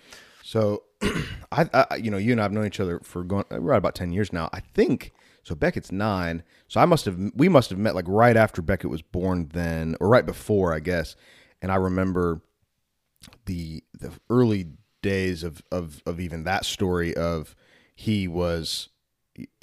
So, 0.42 0.84
I, 1.52 1.68
I, 1.90 1.96
you 1.96 2.10
know 2.10 2.16
you 2.16 2.32
and 2.32 2.40
I've 2.40 2.52
known 2.52 2.66
each 2.66 2.80
other 2.80 3.00
for 3.00 3.22
going 3.22 3.44
right 3.50 3.78
about 3.78 3.94
ten 3.94 4.12
years 4.12 4.32
now. 4.32 4.50
I 4.52 4.60
think 4.60 5.12
so. 5.42 5.54
Beckett's 5.54 5.92
nine, 5.92 6.42
so 6.66 6.80
I 6.80 6.84
must 6.84 7.04
have 7.04 7.18
we 7.34 7.48
must 7.48 7.70
have 7.70 7.78
met 7.78 7.94
like 7.94 8.06
right 8.08 8.36
after 8.36 8.62
Beckett 8.62 8.90
was 8.90 9.02
born, 9.02 9.50
then 9.52 9.96
or 10.00 10.08
right 10.08 10.26
before, 10.26 10.74
I 10.74 10.80
guess. 10.80 11.16
And 11.60 11.72
I 11.72 11.76
remember 11.76 12.42
the 13.46 13.82
the 13.92 14.12
early 14.30 14.66
days 15.02 15.42
of 15.42 15.62
of 15.70 16.02
of 16.06 16.20
even 16.20 16.44
that 16.44 16.64
story 16.64 17.14
of 17.16 17.54
he 17.94 18.28
was 18.28 18.88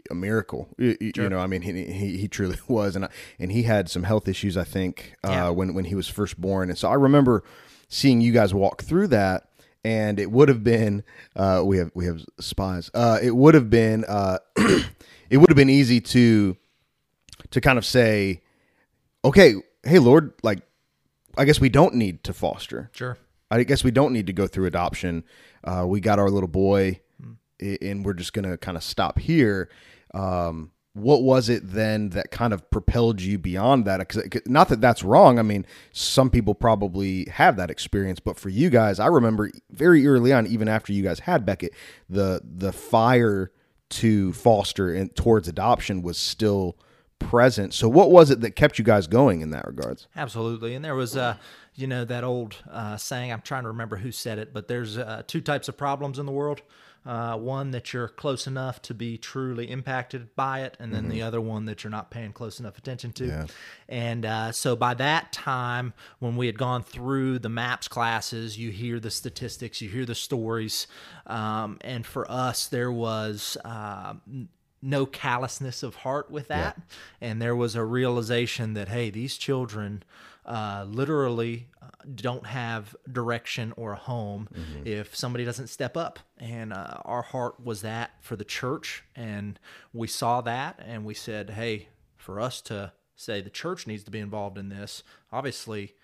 a 0.10 0.16
miracle. 0.16 0.70
You, 0.78 0.98
sure. 1.16 1.24
you 1.24 1.30
know, 1.30 1.40
I 1.40 1.48
mean, 1.48 1.62
he, 1.62 1.86
he, 1.86 2.18
he 2.18 2.28
truly 2.28 2.58
was, 2.68 2.96
and 2.96 3.06
I, 3.06 3.10
and 3.40 3.52
he 3.52 3.64
had 3.64 3.90
some 3.90 4.04
health 4.04 4.28
issues, 4.28 4.58
I 4.58 4.64
think, 4.64 5.16
uh, 5.24 5.32
yeah. 5.32 5.50
when 5.50 5.74
when 5.74 5.86
he 5.86 5.96
was 5.96 6.08
first 6.08 6.40
born, 6.40 6.70
and 6.70 6.78
so 6.78 6.90
I 6.90 6.96
remember 6.96 7.44
seeing 7.88 8.22
you 8.22 8.32
guys 8.32 8.54
walk 8.54 8.84
through 8.84 9.08
that, 9.08 9.50
and 9.86 10.20
it 10.20 10.32
would 10.32 10.50
have 10.50 10.64
been 10.64 11.04
uh, 11.36 11.62
we 11.64 11.78
have 11.78 11.92
we 11.94 12.08
have 12.08 12.26
spies. 12.40 12.90
Uh, 12.94 13.20
it 13.22 13.36
would 13.36 13.54
have 13.54 13.70
been 13.70 14.04
uh, 14.06 14.40
it 15.30 15.38
would 15.38 15.50
have 15.50 15.56
been 15.56 15.70
easy 15.70 16.02
to 16.02 16.58
to 17.52 17.62
kind 17.62 17.78
of 17.78 17.86
say, 17.86 18.42
okay, 19.24 19.54
hey 19.84 20.00
Lord, 20.00 20.34
like 20.42 20.60
I 21.38 21.46
guess 21.46 21.62
we 21.62 21.70
don't 21.70 21.94
need 21.94 22.24
to 22.24 22.34
foster. 22.34 22.90
Sure. 22.94 23.18
I 23.52 23.62
guess 23.64 23.84
we 23.84 23.92
don't 23.92 24.12
need 24.12 24.26
to 24.26 24.34
go 24.34 24.48
through 24.48 24.66
adoption. 24.66 25.24
Uh, 25.64 25.86
we 25.88 26.00
got 26.00 26.18
our 26.18 26.32
little 26.32 26.50
boy, 26.50 27.00
and 27.60 28.04
we're 28.04 28.14
just 28.14 28.34
gonna 28.34 28.58
kind 28.58 28.76
of 28.76 28.84
stop 28.84 29.20
here. 29.20 29.70
Um, 30.16 30.72
what 30.96 31.24
was 31.24 31.50
it 31.50 31.62
then 31.74 32.10
that 32.10 32.32
kind 32.32 32.54
of 32.54 32.72
propelled 32.72 33.22
you 33.22 33.38
beyond 33.38 33.84
that? 33.84 34.00
Because 34.00 34.42
not 34.46 34.70
that 34.70 34.80
that's 34.80 35.04
wrong. 35.04 35.38
I 35.38 35.42
mean, 35.42 35.66
some 35.92 36.30
people 36.30 36.56
probably 36.56 37.26
have 37.26 37.58
that 37.58 37.70
experience, 37.70 38.22
but 38.22 38.40
for 38.40 38.48
you 38.48 38.70
guys, 38.70 38.98
I 38.98 39.08
remember 39.08 39.52
very 39.70 40.08
early 40.08 40.32
on, 40.32 40.48
even 40.48 40.70
after 40.70 40.94
you 40.94 41.04
guys 41.04 41.20
had 41.20 41.46
Beckett, 41.46 41.74
the 42.10 42.42
the 42.44 42.72
fire 42.72 43.52
to 43.90 44.32
foster 44.34 44.94
and 44.94 45.14
towards 45.18 45.50
adoption 45.50 46.02
was 46.02 46.18
still 46.18 46.78
present. 47.20 47.74
So, 47.74 47.90
what 47.90 48.10
was 48.10 48.32
it 48.32 48.40
that 48.40 48.52
kept 48.52 48.80
you 48.80 48.86
guys 48.86 49.06
going 49.06 49.42
in 49.42 49.50
that 49.50 49.68
regards? 49.68 50.08
Absolutely, 50.16 50.76
and 50.76 50.84
there 50.84 50.96
was. 50.96 51.18
Uh, 51.18 51.36
you 51.78 51.88
know 51.88 52.06
that 52.06 52.24
old 52.24 52.56
uh, 52.72 52.96
saying 52.96 53.34
i'm 53.34 53.42
trying 53.42 53.64
to 53.64 53.68
remember 53.68 53.98
who 53.98 54.10
said 54.10 54.40
it 54.40 54.54
but 54.54 54.70
there's 54.70 54.98
uh, 54.98 55.24
two 55.28 55.42
types 55.42 55.68
of 55.68 55.76
problems 55.76 56.18
in 56.18 56.26
the 56.26 56.32
world 56.32 56.62
uh, 57.06 57.38
one 57.38 57.72
that 57.72 57.94
you're 57.94 58.08
close 58.08 58.48
enough 58.48 58.82
to 58.82 58.94
be 58.94 59.18
truly 59.18 59.70
impacted 59.70 60.36
by 60.36 60.62
it 60.62 60.76
and 60.80 60.94
then 60.94 61.04
mm-hmm. 61.04 61.12
the 61.12 61.22
other 61.22 61.40
one 61.40 61.66
that 61.66 61.84
you're 61.84 61.92
not 61.92 62.10
paying 62.10 62.34
close 62.34 62.60
enough 62.60 62.78
attention 62.78 63.12
to 63.12 63.28
yeah. 63.28 63.46
and 63.88 64.26
uh, 64.26 64.52
so 64.52 64.76
by 64.76 64.94
that 64.94 65.32
time 65.32 65.94
when 66.20 66.36
we 66.36 66.48
had 66.48 66.58
gone 66.58 66.82
through 66.82 67.38
the 67.38 67.50
maps 67.50 67.88
classes 67.88 68.58
you 68.58 68.72
hear 68.72 69.00
the 69.00 69.12
statistics 69.12 69.82
you 69.82 69.90
hear 69.90 70.06
the 70.06 70.16
stories 70.16 70.88
um, 71.28 71.78
and 71.82 72.06
for 72.06 72.30
us 72.30 72.68
there 72.68 72.92
was 72.92 73.56
uh, 73.64 74.14
no 74.82 75.06
callousness 75.06 75.84
of 75.84 75.96
heart 75.96 76.32
with 76.32 76.48
that 76.48 76.76
yeah. 76.78 77.30
and 77.30 77.42
there 77.42 77.56
was 77.56 77.76
a 77.76 77.84
realization 77.84 78.74
that 78.74 78.90
hey 78.90 79.12
these 79.12 79.38
children 79.38 80.02
uh, 80.46 80.86
literally 80.88 81.68
uh, 81.82 81.88
don't 82.14 82.46
have 82.46 82.96
direction 83.12 83.74
or 83.78 83.94
a 83.94 83.98
home 83.98 84.48
mm-hmm. 84.54 84.88
if 84.88 85.16
somebody 85.16 85.44
doesn't 85.44 85.68
step 85.68 85.98
up. 85.98 86.20
And 86.38 86.72
uh, 86.72 87.02
our 87.04 87.24
heart 87.24 87.64
was 87.64 87.82
that 87.82 88.12
for 88.22 88.36
the 88.36 88.44
church. 88.44 89.04
And 89.16 89.60
we 89.94 90.08
saw 90.08 90.42
that 90.42 90.80
and 90.86 91.06
we 91.06 91.14
said, 91.14 91.52
hey, 91.52 91.90
for 92.16 92.40
us 92.40 92.62
to 92.62 92.94
say 93.16 93.42
the 93.42 93.50
church 93.50 93.88
needs 93.88 94.04
to 94.04 94.12
be 94.12 94.20
involved 94.20 94.58
in 94.58 94.70
this, 94.70 95.04
obviously, 95.32 95.96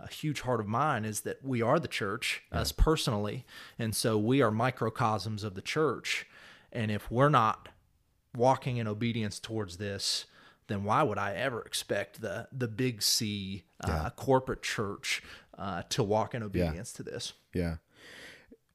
a 0.00 0.08
huge 0.08 0.42
heart 0.42 0.60
of 0.60 0.68
mine 0.68 1.04
is 1.04 1.22
that 1.22 1.44
we 1.44 1.60
are 1.60 1.80
the 1.80 1.88
church, 1.88 2.42
yeah. 2.52 2.60
us 2.60 2.70
personally. 2.70 3.44
And 3.78 3.96
so 3.96 4.16
we 4.16 4.40
are 4.40 4.52
microcosms 4.52 5.42
of 5.42 5.54
the 5.54 5.62
church. 5.62 6.24
And 6.72 6.90
if 6.90 7.10
we're 7.10 7.28
not 7.28 7.68
walking 8.36 8.76
in 8.76 8.86
obedience 8.86 9.40
towards 9.40 9.78
this, 9.78 10.26
then 10.68 10.84
why 10.84 11.02
would 11.02 11.18
I 11.18 11.32
ever 11.34 11.62
expect 11.62 12.20
the 12.20 12.46
the 12.52 12.68
big 12.68 13.02
C 13.02 13.64
uh, 13.82 13.88
yeah. 13.88 14.10
corporate 14.14 14.62
church 14.62 15.22
uh, 15.58 15.82
to 15.88 16.02
walk 16.02 16.34
in 16.34 16.42
obedience 16.42 16.92
yeah. 16.94 16.96
to 16.96 17.02
this? 17.02 17.32
Yeah. 17.52 17.76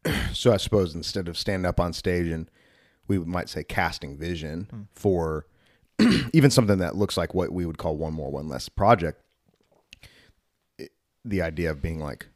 so 0.33 0.51
I 0.51 0.57
suppose 0.57 0.93
instead 0.93 1.27
of 1.27 1.37
standing 1.37 1.65
up 1.65 1.79
on 1.79 1.93
stage 1.93 2.27
and 2.27 2.49
we 3.07 3.19
might 3.19 3.47
say 3.47 3.63
casting 3.63 4.17
vision 4.17 4.67
hmm. 4.69 4.81
for 4.93 5.45
even 6.33 6.49
something 6.49 6.79
that 6.79 6.95
looks 6.95 7.15
like 7.15 7.33
what 7.33 7.51
we 7.51 7.65
would 7.65 7.77
call 7.77 7.95
one 7.95 8.13
more 8.13 8.31
one 8.31 8.49
less 8.49 8.67
project, 8.69 9.21
it, 10.77 10.91
the 11.23 11.41
idea 11.41 11.69
of 11.69 11.81
being 11.81 11.99
like, 11.99 12.27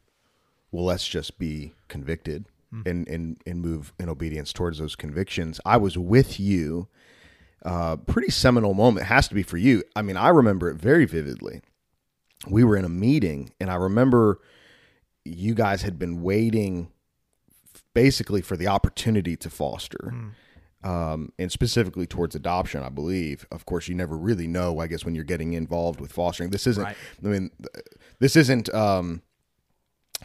well, 0.70 0.84
let's 0.84 1.06
just 1.06 1.38
be 1.38 1.72
convicted 1.88 2.46
hmm. 2.70 2.82
and 2.86 3.08
and 3.08 3.42
and 3.44 3.60
move 3.60 3.92
in 3.98 4.08
obedience 4.08 4.52
towards 4.52 4.78
those 4.78 4.94
convictions. 4.94 5.60
I 5.66 5.78
was 5.78 5.98
with 5.98 6.38
you 6.38 6.88
uh, 7.64 7.96
pretty 7.96 8.30
seminal 8.30 8.74
moment 8.74 9.06
has 9.06 9.28
to 9.28 9.34
be 9.34 9.42
for 9.42 9.56
you. 9.56 9.82
I 9.96 10.02
mean, 10.02 10.16
I 10.16 10.28
remember 10.28 10.70
it 10.70 10.76
very 10.76 11.04
vividly. 11.04 11.60
We 12.46 12.64
were 12.64 12.76
in 12.76 12.84
a 12.84 12.88
meeting, 12.88 13.50
and 13.60 13.70
I 13.70 13.74
remember 13.74 14.40
you 15.24 15.54
guys 15.54 15.82
had 15.82 15.98
been 15.98 16.22
waiting 16.22 16.90
basically 17.94 18.42
for 18.42 18.56
the 18.56 18.68
opportunity 18.68 19.36
to 19.36 19.50
foster. 19.50 20.12
Mm. 20.14 20.30
Um, 20.84 21.32
and 21.40 21.50
specifically 21.50 22.06
towards 22.06 22.36
adoption, 22.36 22.84
I 22.84 22.88
believe. 22.88 23.44
Of 23.50 23.66
course, 23.66 23.88
you 23.88 23.96
never 23.96 24.16
really 24.16 24.46
know. 24.46 24.78
I 24.78 24.86
guess 24.86 25.04
when 25.04 25.16
you're 25.16 25.24
getting 25.24 25.54
involved 25.54 26.00
with 26.00 26.12
fostering, 26.12 26.50
this 26.50 26.68
isn't. 26.68 26.84
Right. 26.84 26.96
I 27.24 27.26
mean, 27.26 27.50
this 28.20 28.36
isn't 28.36 28.72
um, 28.72 29.22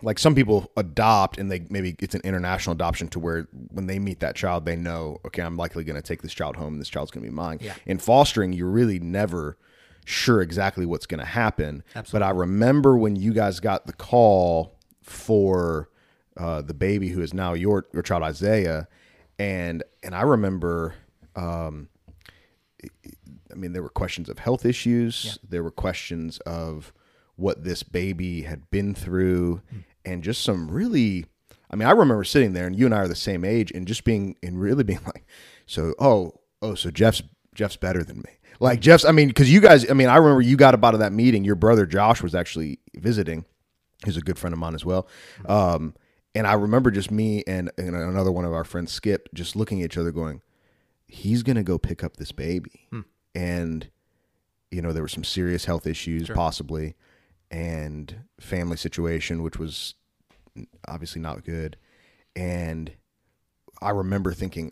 like 0.01 0.17
some 0.19 0.35
people 0.35 0.71
adopt 0.75 1.37
and 1.37 1.51
they 1.51 1.65
maybe 1.69 1.95
it's 1.99 2.15
an 2.15 2.21
international 2.23 2.73
adoption 2.73 3.07
to 3.07 3.19
where 3.19 3.47
when 3.71 3.87
they 3.87 3.99
meet 3.99 4.19
that 4.19 4.35
child 4.35 4.65
they 4.65 4.75
know 4.75 5.17
okay 5.25 5.41
i'm 5.41 5.55
likely 5.55 5.83
going 5.83 5.95
to 5.95 6.01
take 6.01 6.21
this 6.21 6.33
child 6.33 6.55
home 6.55 6.73
and 6.73 6.81
this 6.81 6.89
child's 6.89 7.11
going 7.11 7.23
to 7.23 7.29
be 7.29 7.35
mine 7.35 7.59
yeah. 7.61 7.75
in 7.85 7.97
fostering 7.99 8.51
you're 8.53 8.67
really 8.67 8.99
never 8.99 9.57
sure 10.05 10.41
exactly 10.41 10.85
what's 10.85 11.05
going 11.05 11.19
to 11.19 11.25
happen 11.25 11.83
Absolutely. 11.95 12.19
but 12.19 12.25
i 12.25 12.31
remember 12.31 12.97
when 12.97 13.15
you 13.15 13.33
guys 13.33 13.59
got 13.59 13.85
the 13.85 13.93
call 13.93 14.75
for 15.03 15.89
uh, 16.37 16.61
the 16.61 16.73
baby 16.73 17.09
who 17.09 17.21
is 17.21 17.33
now 17.33 17.53
your 17.53 17.85
your 17.93 18.03
child 18.03 18.23
Isaiah, 18.23 18.87
and 19.37 19.83
and 20.01 20.15
I 20.15 20.21
remember, 20.21 20.95
um, 21.35 21.89
I 23.51 23.55
mean, 23.55 23.73
there 23.73 23.83
were 23.83 23.89
questions 23.89 24.29
of 24.29 24.39
health 24.39 24.65
issues. 24.65 25.37
There 25.47 25.63
were 25.63 25.71
questions 25.71 26.39
of 26.39 26.93
what 27.35 27.63
this 27.63 27.83
baby 27.83 28.43
had 28.43 28.69
been 28.69 28.93
through, 28.93 29.61
and 30.05 30.23
just 30.23 30.43
some 30.43 30.69
really. 30.69 31.25
I 31.69 31.75
mean, 31.75 31.87
I 31.87 31.91
remember 31.91 32.23
sitting 32.23 32.53
there, 32.53 32.67
and 32.67 32.75
you 32.75 32.85
and 32.85 32.93
I 32.93 32.99
are 32.99 33.07
the 33.07 33.15
same 33.15 33.43
age, 33.43 33.71
and 33.71 33.87
just 33.87 34.03
being 34.03 34.35
and 34.43 34.61
really 34.61 34.83
being 34.83 35.01
like, 35.05 35.25
so 35.65 35.93
oh 35.99 36.33
oh, 36.63 36.75
so 36.75 36.89
Jeff's 36.89 37.21
Jeff's 37.53 37.75
better 37.75 38.03
than 38.03 38.17
me. 38.17 38.39
Like 38.59 38.79
Jeff's, 38.79 39.05
I 39.05 39.11
mean, 39.11 39.27
because 39.27 39.51
you 39.51 39.59
guys, 39.59 39.89
I 39.89 39.93
mean, 39.93 40.07
I 40.07 40.15
remember 40.17 40.41
you 40.41 40.55
got 40.55 40.73
up 40.73 40.83
out 40.83 40.93
of 40.93 41.01
that 41.01 41.11
meeting. 41.11 41.43
Your 41.43 41.55
brother 41.55 41.85
Josh 41.85 42.23
was 42.23 42.33
actually 42.33 42.79
visiting. 42.95 43.45
He's 44.05 44.17
a 44.17 44.21
good 44.21 44.39
friend 44.39 44.53
of 44.53 44.59
mine 44.59 44.73
as 44.75 44.85
well. 44.85 45.07
Um, 45.45 45.93
and 46.35 46.47
I 46.47 46.53
remember 46.53 46.89
just 46.91 47.11
me 47.11 47.43
and, 47.45 47.71
and 47.77 47.95
another 47.95 48.31
one 48.31 48.45
of 48.45 48.53
our 48.53 48.63
friends, 48.63 48.91
Skip, 48.91 49.29
just 49.33 49.55
looking 49.55 49.81
at 49.81 49.85
each 49.85 49.97
other, 49.97 50.11
going, 50.11 50.41
"He's 51.07 51.43
gonna 51.43 51.63
go 51.63 51.77
pick 51.77 52.03
up 52.03 52.17
this 52.17 52.31
baby," 52.31 52.87
and 53.35 53.87
you 54.71 54.81
know 54.81 54.93
there 54.93 55.03
were 55.03 55.07
some 55.07 55.23
serious 55.23 55.65
health 55.65 55.85
issues, 55.85 56.29
possibly, 56.29 56.95
and 57.51 58.15
family 58.39 58.77
situation, 58.77 59.43
which 59.43 59.57
was 59.57 59.95
obviously 60.87 61.21
not 61.21 61.43
good. 61.43 61.77
And 62.35 62.91
I 63.81 63.91
remember 63.91 64.33
thinking 64.33 64.71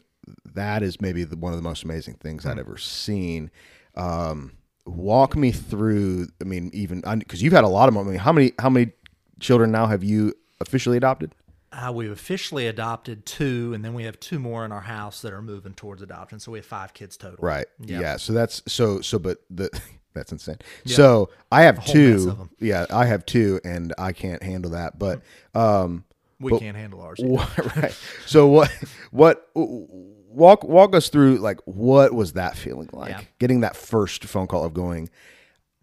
that 0.54 0.84
is 0.84 1.02
maybe 1.02 1.24
the, 1.24 1.36
one 1.36 1.54
of 1.54 1.58
the 1.58 1.68
most 1.68 1.84
amazing 1.84 2.16
things 2.16 2.46
I'd 2.46 2.60
ever 2.60 2.78
seen. 2.78 3.52
Um, 3.96 4.54
walk 4.86 5.36
me 5.36 5.52
through. 5.52 6.28
I 6.40 6.46
mean, 6.46 6.70
even 6.74 7.02
because 7.02 7.42
you've 7.42 7.54
had 7.54 7.64
a 7.64 7.70
lot 7.70 7.90
of. 7.90 7.98
I 7.98 8.04
mean, 8.04 8.16
how 8.16 8.32
many 8.32 8.54
how 8.60 8.70
many 8.70 8.92
children 9.40 9.72
now 9.72 9.88
have 9.88 10.04
you 10.04 10.34
officially 10.60 10.98
adopted? 10.98 11.34
Uh, 11.74 11.92
we've 11.94 12.12
officially 12.12 12.68
adopted 12.68 13.26
two, 13.26 13.74
and 13.74 13.84
then 13.86 13.94
we 13.94 14.04
have 14.04 14.20
two 14.20 14.40
more 14.40 14.66
in 14.66 14.74
our 14.74 14.82
house 14.82 15.22
that 15.22 15.32
are 15.32 15.42
moving 15.42 15.74
towards 15.74 16.02
adoption. 16.02 16.40
So 16.40 16.52
we 16.52 16.60
have 16.60 16.66
five 16.66 16.94
kids 16.94 17.16
total. 17.16 17.38
Right. 17.40 17.66
Yep. 17.80 18.02
Yeah. 18.02 18.18
So 18.18 18.34
that's 18.34 18.62
so 18.68 19.02
so, 19.02 19.20
but 19.20 19.40
the 19.50 19.70
that's 20.14 20.32
insane. 20.32 20.58
So 20.86 21.30
I 21.52 21.64
have 21.64 21.86
two. 21.86 22.50
Yeah, 22.60 22.86
I 22.90 23.06
have 23.06 23.26
two, 23.26 23.60
and 23.64 23.94
I 23.98 24.12
can't 24.14 24.42
handle 24.44 24.72
that. 24.72 25.00
But 25.00 25.22
um, 25.56 26.04
We 26.40 26.58
can't 26.60 26.76
handle 26.78 27.02
ours. 27.02 27.20
What- 27.22 27.76
right. 27.78 27.98
So 28.26 28.48
what 28.48 28.72
what 29.12 29.50
walk 29.56 30.64
walk 30.64 30.96
us 30.96 31.10
through 31.10 31.38
like 31.38 31.60
what 31.66 32.14
was 32.14 32.34
that 32.34 32.56
feeling 32.58 32.90
like? 32.94 33.10
Yeah. 33.12 33.22
Getting 33.40 33.62
that 33.62 33.76
first 33.76 34.26
phone 34.26 34.48
call 34.48 34.64
of 34.64 34.74
going, 34.74 35.10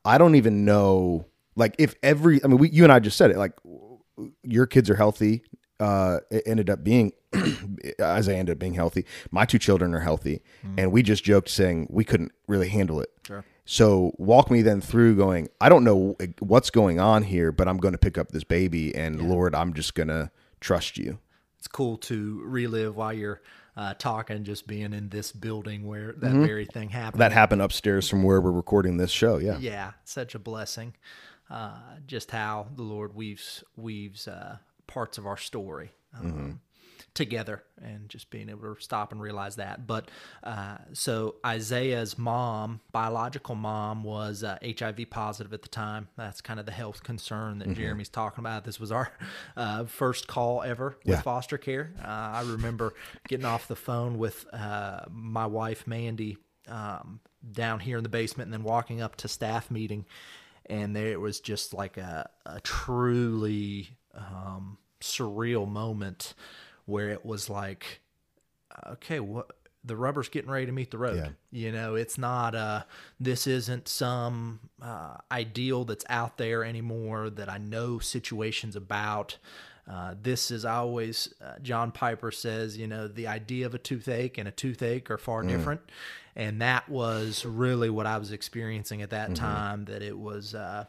I 0.05 0.19
don't 0.19 0.35
even 0.35 0.65
know 0.65 1.27
like 1.57 1.75
if 1.79 1.95
every 2.03 2.43
I 2.45 2.49
mean 2.49 2.59
we 2.59 2.71
you 2.71 2.83
and 2.85 2.93
I 2.93 2.99
just 2.99 3.17
said 3.17 3.31
it 3.31 3.37
like 3.37 3.53
your 4.43 4.67
kids 4.67 4.91
are 4.91 4.97
healthy. 4.97 5.43
Uh, 5.81 6.19
it 6.31 6.43
ended 6.45 6.69
up 6.71 6.83
being 6.83 7.13
as 8.01 8.29
I 8.29 8.33
ended 8.35 8.55
up 8.55 8.59
being 8.59 8.75
healthy. 8.75 9.05
My 9.31 9.45
two 9.45 9.59
children 9.61 9.95
are 9.95 10.01
healthy, 10.01 10.43
and 10.77 10.91
we 10.91 11.03
just 11.05 11.23
joked 11.23 11.49
saying 11.49 11.87
we 11.89 12.03
couldn't 12.05 12.33
really 12.49 12.69
handle 12.69 13.01
it. 13.01 13.11
Sure. 13.25 13.45
So 13.71 14.13
walk 14.17 14.51
me 14.51 14.63
then 14.63 14.81
through 14.81 15.17
going. 15.17 15.51
I 15.61 15.69
don't 15.69 15.85
know 15.85 16.17
what's 16.39 16.71
going 16.71 16.99
on 16.99 17.23
here, 17.23 17.53
but 17.53 17.69
I'm 17.69 17.77
going 17.77 17.93
to 17.93 17.99
pick 17.99 18.17
up 18.17 18.33
this 18.33 18.43
baby, 18.43 18.95
and 18.95 19.29
Lord, 19.29 19.55
I'm 19.55 19.75
just 19.75 19.95
gonna 19.95 20.31
trust 20.59 20.97
you. 20.97 21.19
It's 21.59 21.69
cool 21.69 21.99
to 21.99 22.41
relive 22.47 22.97
while 22.97 23.13
you're 23.13 23.43
uh, 23.77 23.93
talking, 23.99 24.45
just 24.45 24.67
being 24.67 24.95
in 24.95 25.11
this 25.11 25.33
building 25.33 25.87
where 25.87 26.15
that 26.15 26.31
Mm-hmm. 26.31 26.47
very 26.47 26.65
thing 26.65 26.89
happened. 26.89 27.21
That 27.21 27.33
happened 27.33 27.61
upstairs 27.61 28.09
from 28.09 28.23
where 28.23 28.41
we're 28.41 28.53
recording 28.53 28.97
this 28.97 29.11
show. 29.11 29.37
Yeah. 29.37 29.59
yeah, 29.59 29.93
such 30.05 30.35
a 30.35 30.39
blessing. 30.39 30.95
Uh, 31.51 31.77
just 32.07 32.31
how 32.31 32.69
the 32.75 32.83
Lord 32.83 33.15
weaves 33.15 33.63
weaves 33.77 34.27
uh, 34.29 34.57
parts 34.87 35.19
of 35.19 35.27
our 35.27 35.37
story 35.37 35.93
um, 36.19 36.61
together, 37.15 37.63
and 37.83 38.09
just 38.09 38.31
being 38.31 38.49
able 38.49 38.75
to 38.75 38.81
stop 38.81 39.11
and 39.13 39.21
realize 39.21 39.57
that. 39.57 39.87
But 39.87 40.11
uh, 40.45 40.79
so 40.93 41.37
Isaiah's 41.45 42.17
mom, 42.17 42.81
biological 42.93 43.55
mom, 43.55 44.05
was 44.05 44.45
uh, 44.45 44.59
HIV 44.63 45.11
positive 45.11 45.53
at 45.53 45.63
the 45.63 45.69
time. 45.69 46.09
That's 46.17 46.41
kind 46.41 46.61
of 46.61 46.67
the 46.67 46.73
health 46.73 47.03
concern 47.03 47.59
that 47.61 47.75
Jeremy's 47.75 48.09
talking 48.09 48.41
about. 48.41 48.65
This 48.65 48.79
was 48.79 48.93
our 48.93 49.11
uh, 49.57 49.85
first 49.85 50.29
call 50.29 50.63
ever 50.63 50.97
with 51.05 51.17
Yeah. 51.17 51.21
foster 51.23 51.59
care. 51.59 51.93
Uh, 52.03 52.07
I 52.07 52.43
remember 52.47 52.95
getting 53.27 53.47
off 53.47 53.67
the 53.69 53.77
phone 53.77 54.19
with 54.19 54.47
uh, 54.53 55.01
my 55.11 55.47
wife 55.47 55.87
Mandy 55.87 56.39
um, 56.69 57.21
down 57.51 57.81
here 57.81 57.97
in 57.97 58.03
the 58.03 58.09
basement, 58.11 58.47
and 58.49 58.53
then 58.55 58.63
walking 58.63 59.01
up 59.01 59.17
to 59.17 59.29
staff 59.29 59.71
meeting, 59.71 60.05
and 60.67 60.95
there 60.95 61.09
it 61.09 61.21
was 61.21 61.41
just 61.41 61.73
like 61.73 61.97
a, 61.97 62.29
a 62.47 62.61
truly 62.61 63.89
um, 64.15 64.79
surreal 65.01 65.67
moment 65.69 66.35
where 66.89 67.11
it 67.11 67.25
was 67.25 67.51
like, 67.51 68.01
okay, 68.87 69.21
what 69.21 69.53
the 69.85 69.97
rubber's 69.97 70.29
getting 70.29 70.51
ready 70.51 70.67
to 70.67 70.73
meet 70.73 70.91
the 70.91 70.99
road. 70.99 71.17
Yeah. 71.17 71.29
You 71.51 71.73
know, 71.73 71.95
it's 71.95 72.19
not 72.19 72.55
uh 72.55 72.83
this 73.21 73.47
isn't 73.47 73.89
some 73.89 74.61
uh, 74.83 75.17
ideal 75.31 75.85
that's 75.85 76.05
out 76.09 76.37
there 76.37 76.65
anymore 76.65 77.31
that 77.31 77.49
I 77.49 77.59
know 77.59 77.99
situations 77.99 78.77
about. 78.77 79.39
Uh, 79.91 80.15
this 80.21 80.51
is 80.51 80.65
always 80.65 81.33
uh, 81.43 81.59
John 81.63 81.93
Piper 81.93 82.31
says, 82.31 82.77
you 82.77 82.87
know, 82.87 83.09
the 83.09 83.27
idea 83.27 83.65
of 83.65 83.75
a 83.75 83.79
toothache 83.79 84.37
and 84.37 84.47
a 84.47 84.51
toothache 84.51 85.11
are 85.11 85.17
far 85.17 85.43
different, 85.43 85.81
and 86.37 86.61
that 86.61 86.89
was 86.91 87.47
really 87.47 87.89
what 87.89 88.05
I 88.05 88.19
was 88.19 88.31
experiencing 88.31 89.01
at 89.01 89.11
that 89.11 89.35
time. 89.35 89.87
That 89.87 90.03
it 90.03 90.19
was. 90.19 90.55
Uh, 90.55 90.85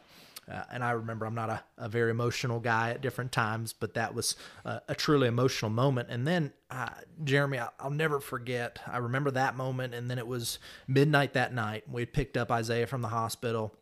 uh, 0.48 0.62
and 0.72 0.82
I 0.82 0.92
remember 0.92 1.26
I'm 1.26 1.34
not 1.34 1.50
a, 1.50 1.62
a 1.78 1.88
very 1.88 2.10
emotional 2.10 2.60
guy 2.60 2.90
at 2.90 3.00
different 3.00 3.32
times, 3.32 3.72
but 3.72 3.94
that 3.94 4.14
was 4.14 4.36
a, 4.64 4.94
truly 4.94 5.28
emotional 5.28 5.70
moment. 5.70 6.08
And 6.10 6.26
then, 6.26 6.52
uh, 6.70 6.88
Jeremy, 7.22 7.58
I, 7.58 7.68
I'll 7.78 7.90
never 7.90 8.20
forget. 8.20 8.80
I 8.86 8.98
remember 8.98 9.30
that 9.32 9.56
moment. 9.56 9.94
And 9.94 10.10
then 10.10 10.18
it 10.18 10.26
was 10.26 10.58
midnight 10.88 11.34
that 11.34 11.54
night. 11.54 11.84
We 11.88 12.04
picked 12.06 12.36
up 12.36 12.50
Isaiah 12.50 12.86
from 12.86 13.02
the 13.02 13.08
hospital. 13.08 13.74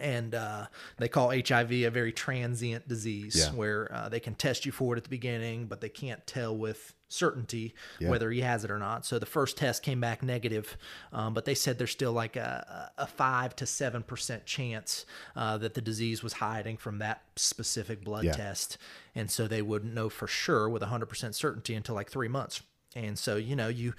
And 0.00 0.34
uh, 0.34 0.66
they 0.96 1.08
call 1.08 1.30
HIV 1.30 1.70
a 1.72 1.88
very 1.90 2.12
transient 2.12 2.88
disease 2.88 3.36
Yeah. 3.36 3.52
where 3.54 3.92
uh, 3.94 4.08
they 4.08 4.20
can 4.20 4.34
test 4.34 4.64
you 4.64 4.72
for 4.72 4.94
it 4.94 4.96
at 4.96 5.02
the 5.04 5.10
beginning, 5.10 5.66
but 5.66 5.80
they 5.82 5.90
can't 5.90 6.26
tell 6.26 6.56
with 6.56 6.94
certainty 7.08 7.74
whether 8.08 8.30
he 8.30 8.40
has 8.40 8.64
it 8.64 8.70
or 8.70 8.78
not. 8.78 9.04
So 9.04 9.18
the 9.18 9.26
first 9.26 9.58
test 9.58 9.82
came 9.82 10.00
back 10.00 10.22
negative, 10.22 10.78
um, 11.12 11.34
but 11.34 11.44
they 11.44 11.54
said 11.54 11.76
there's 11.76 11.90
still 11.90 12.14
like 12.14 12.36
a, 12.36 12.90
a 12.96 13.06
five 13.06 13.54
to 13.56 13.66
seven 13.66 14.02
percent 14.02 14.46
chance 14.46 15.04
uh, 15.36 15.58
that 15.58 15.74
the 15.74 15.82
disease 15.82 16.22
was 16.22 16.32
hiding 16.32 16.78
from 16.78 16.98
that 17.00 17.20
specific 17.36 18.02
blood 18.02 18.24
Yeah. 18.24 18.32
test, 18.32 18.78
and 19.14 19.30
so 19.30 19.46
they 19.46 19.60
wouldn't 19.60 19.92
know 19.92 20.08
for 20.08 20.26
sure 20.26 20.70
with 20.70 20.80
100% 20.82 21.34
certainty 21.34 21.74
until 21.74 21.94
like 21.94 22.10
three 22.10 22.28
months. 22.28 22.62
And 22.96 23.18
so 23.18 23.36
you 23.36 23.56
know 23.56 23.68
you 23.68 23.92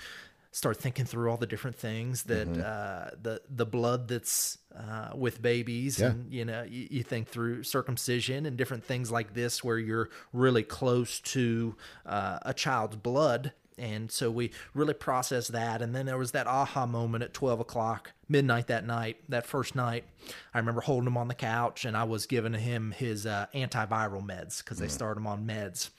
start 0.56 0.78
thinking 0.78 1.04
through 1.04 1.30
all 1.30 1.36
the 1.38 1.48
different 1.48 1.76
things 1.76 2.24
that 2.24 2.48
Mm-hmm. 2.48 2.62
uh, 2.64 3.10
the 3.22 3.42
the 3.50 3.66
blood 3.66 4.08
that's 4.08 4.60
uh, 4.78 5.10
with 5.16 5.42
babies, 5.42 6.00
Yeah. 6.00 6.12
and 6.12 6.32
you 6.32 6.46
know 6.46 6.64
you, 6.64 6.88
you 6.92 7.04
think 7.04 7.28
through 7.28 7.64
circumcision 7.64 8.46
and 8.46 8.56
different 8.56 8.84
things 8.86 9.12
like 9.12 9.34
this 9.34 9.64
where 9.64 9.78
you're 9.80 10.10
really 10.32 10.64
close 10.64 11.20
to 11.36 11.76
uh, 12.06 12.40
a 12.44 12.54
child's 12.54 12.96
blood. 12.96 13.52
And 13.76 14.12
so 14.12 14.30
we 14.30 14.52
really 14.76 14.94
processed 14.94 15.52
that. 15.54 15.82
And 15.82 15.96
then 15.96 16.06
there 16.06 16.18
was 16.20 16.32
that 16.34 16.46
aha 16.46 16.86
moment 16.86 17.24
at 17.24 17.34
12 17.34 17.60
o'clock, 17.60 18.12
midnight 18.30 18.68
that 18.68 18.86
night, 18.86 19.18
that 19.30 19.48
first 19.48 19.74
night. 19.74 20.04
I 20.54 20.60
remember 20.60 20.82
holding 20.82 21.08
him 21.08 21.18
on 21.18 21.28
the 21.28 21.34
couch 21.34 21.84
and 21.84 21.98
I 21.98 22.04
was 22.04 22.28
giving 22.28 22.54
him 22.54 22.92
his 22.92 23.26
uh, 23.26 23.48
antiviral 23.56 24.24
meds 24.24 24.60
because 24.60 24.78
they 24.78 24.88
start 24.88 25.18
him 25.18 25.26
on 25.26 25.48
meds 25.48 25.90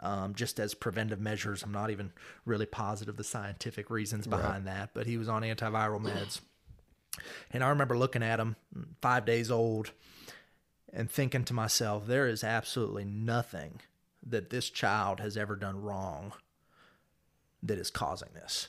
um, 0.00 0.34
just 0.34 0.58
as 0.58 0.74
preventive 0.74 1.20
measures. 1.20 1.62
I'm 1.62 1.72
not 1.72 1.90
even 1.90 2.12
really 2.44 2.66
positive 2.66 3.16
the 3.16 3.24
scientific 3.24 3.90
reasons 3.90 4.26
behind 4.26 4.66
that, 4.66 4.90
but 4.94 5.06
he 5.06 5.16
was 5.16 5.28
on 5.28 5.42
antiviral 5.42 6.00
meds. 6.00 6.40
And 7.50 7.62
I 7.62 7.68
remember 7.68 7.98
looking 7.98 8.22
at 8.22 8.40
him, 8.40 8.56
five 9.02 9.24
days 9.24 9.50
old, 9.50 9.92
and 10.92 11.10
thinking 11.10 11.44
to 11.44 11.54
myself, 11.54 12.06
there 12.06 12.26
is 12.28 12.42
absolutely 12.42 13.04
nothing 13.04 13.80
that 14.26 14.50
this 14.50 14.70
child 14.70 15.20
has 15.20 15.36
ever 15.36 15.56
done 15.56 15.82
wrong 15.82 16.32
that 17.62 17.78
is 17.78 17.90
causing 17.90 18.28
this. 18.34 18.68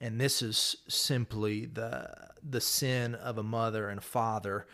And 0.00 0.20
this 0.20 0.42
is 0.42 0.76
simply 0.88 1.66
the 1.66 2.10
the 2.48 2.60
sin 2.60 3.14
of 3.16 3.36
a 3.36 3.42
mother 3.42 3.88
and 3.88 3.98
a 3.98 4.02
father 4.02 4.66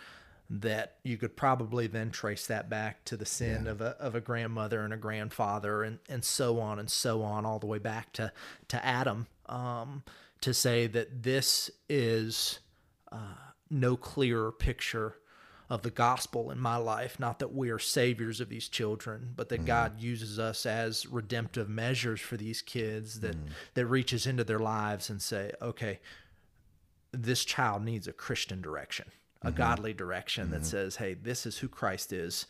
that 0.50 0.96
you 1.02 1.16
could 1.16 1.36
probably 1.36 1.86
then 1.86 2.10
trace 2.10 2.46
that 2.46 2.68
back 2.68 3.04
to 3.04 3.16
the 3.16 3.24
sin 3.24 3.66
of 3.66 3.80
a 3.80 3.96
of 3.98 4.14
a 4.14 4.20
grandmother 4.20 4.80
and 4.80 4.92
a 4.92 4.96
grandfather 4.96 5.82
and, 5.82 5.98
and 6.08 6.24
so 6.24 6.60
on 6.60 6.78
and 6.78 6.90
so 6.90 7.22
on 7.22 7.46
all 7.46 7.58
the 7.58 7.66
way 7.66 7.78
back 7.78 8.12
to 8.12 8.30
to 8.68 8.84
Adam 8.84 9.26
um, 9.46 10.02
to 10.40 10.52
say 10.52 10.86
that 10.86 11.22
this 11.22 11.70
is 11.88 12.58
uh, 13.10 13.34
no 13.70 13.96
clearer 13.96 14.52
picture 14.52 15.16
of 15.70 15.82
the 15.82 15.90
gospel 15.90 16.50
in 16.50 16.58
my 16.58 16.76
life. 16.76 17.18
Not 17.18 17.38
that 17.38 17.54
we 17.54 17.70
are 17.70 17.78
saviors 17.78 18.40
of 18.40 18.50
these 18.50 18.68
children, 18.68 19.32
but 19.34 19.48
that 19.48 19.64
God 19.64 20.00
uses 20.00 20.38
us 20.38 20.66
as 20.66 21.06
redemptive 21.06 21.68
measures 21.68 22.20
for 22.20 22.36
these 22.36 22.60
kids 22.60 23.20
that 23.20 23.36
that 23.74 23.86
reaches 23.86 24.26
into 24.26 24.44
their 24.44 24.58
lives 24.58 25.08
and 25.08 25.22
say, 25.22 25.52
okay, 25.62 26.00
this 27.12 27.44
child 27.44 27.82
needs 27.82 28.06
a 28.06 28.12
Christian 28.12 28.60
direction, 28.60 29.06
a 29.44 29.52
godly 29.52 29.92
direction 29.92 30.50
that 30.50 30.64
says, 30.64 30.96
hey, 30.96 31.14
this 31.14 31.46
is 31.46 31.58
who 31.58 31.68
Christ 31.68 32.12
is. 32.12 32.46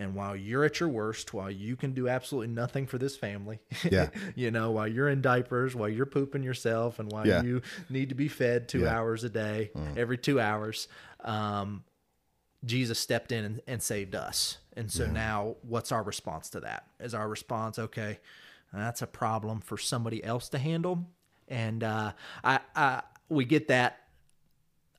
And 0.00 0.14
while 0.14 0.36
you're 0.36 0.64
at 0.64 0.78
your 0.78 0.88
worst, 0.88 1.34
while 1.34 1.50
you 1.50 1.74
can 1.74 1.92
do 1.92 2.08
absolutely 2.08 2.54
nothing 2.54 2.86
for 2.86 2.98
this 2.98 3.16
family, 3.16 3.58
Yeah. 3.90 4.10
you 4.36 4.50
know, 4.52 4.70
while 4.70 4.86
you're 4.86 5.08
in 5.08 5.20
diapers, 5.20 5.74
while 5.74 5.88
you're 5.88 6.06
pooping 6.06 6.44
yourself, 6.44 7.00
and 7.00 7.10
while 7.10 7.26
Yeah. 7.26 7.42
you 7.42 7.62
need 7.90 8.08
to 8.10 8.14
be 8.14 8.28
fed 8.28 8.68
two 8.68 8.82
Yeah. 8.82 8.96
hours 8.96 9.24
a 9.24 9.28
day, 9.28 9.72
every 9.96 10.16
two 10.16 10.40
hours, 10.40 10.86
um, 11.20 11.82
Jesus 12.64 12.98
stepped 12.98 13.32
in 13.32 13.44
and, 13.44 13.60
and 13.66 13.82
saved 13.82 14.14
us. 14.14 14.58
And 14.76 14.90
so 14.90 15.06
now, 15.10 15.56
what's 15.62 15.90
our 15.90 16.02
response 16.04 16.50
to 16.50 16.60
that? 16.60 16.86
Is 17.00 17.12
our 17.14 17.28
response, 17.28 17.78
okay, 17.78 18.18
that's 18.72 19.02
a 19.02 19.06
problem 19.06 19.60
for 19.60 19.76
somebody 19.78 20.22
else 20.22 20.48
to 20.50 20.58
handle? 20.58 21.06
And 21.48 21.82
uh, 21.82 22.12
I, 22.44 22.60
I, 22.76 23.02
we 23.28 23.44
get 23.44 23.68
that 23.68 24.00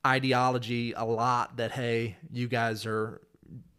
ideology 0.06 0.94
a 0.94 1.04
lot 1.04 1.58
that, 1.58 1.72
hey, 1.72 2.18
you 2.32 2.48
guys 2.48 2.86
are 2.86 3.22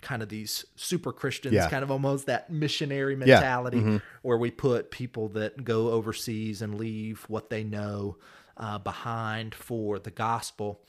kind 0.02 0.22
of 0.22 0.28
these 0.28 0.64
super 0.76 1.12
Christians, 1.12 1.54
Yeah. 1.54 1.68
kind 1.68 1.82
of 1.82 1.90
almost 1.90 2.26
that 2.26 2.50
missionary 2.50 3.16
mentality 3.16 3.78
Mm-hmm. 3.78 3.96
where 4.22 4.38
we 4.38 4.50
put 4.50 4.90
people 4.90 5.28
that 5.30 5.62
go 5.64 5.90
overseas 5.90 6.62
and 6.62 6.74
leave 6.74 7.24
what 7.28 7.50
they 7.50 7.62
know 7.64 8.16
uh, 8.56 8.78
behind 8.78 9.54
for 9.54 9.98
the 9.98 10.10
gospel. 10.10 10.80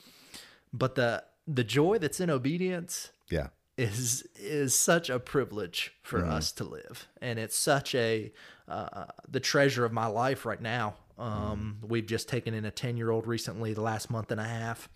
But 0.73 0.95
the 0.95 1.23
the 1.47 1.63
joy 1.63 1.97
that's 1.97 2.19
in 2.19 2.29
obedience 2.29 3.11
Yeah. 3.29 3.47
is 3.77 4.23
is 4.35 4.73
such 4.77 5.09
a 5.09 5.19
privilege 5.19 5.93
for 6.03 6.25
us 6.25 6.51
to 6.53 6.63
live, 6.63 7.07
and 7.21 7.37
it's 7.39 7.57
such 7.57 7.93
a 7.95 8.31
uh, 8.67 9.05
the 9.27 9.39
treasure 9.41 9.83
of 9.85 9.91
my 9.91 10.05
life 10.07 10.45
right 10.45 10.61
now. 10.61 10.95
Um, 11.17 11.77
We've 11.81 12.05
just 12.05 12.29
taken 12.29 12.53
in 12.53 12.63
a 12.65 12.71
ten 12.71 12.95
year 12.97 13.09
old 13.11 13.27
recently, 13.27 13.73
the 13.73 13.81
last 13.81 14.09
month 14.09 14.31
and 14.31 14.39
a 14.39 14.45
half, 14.45 14.87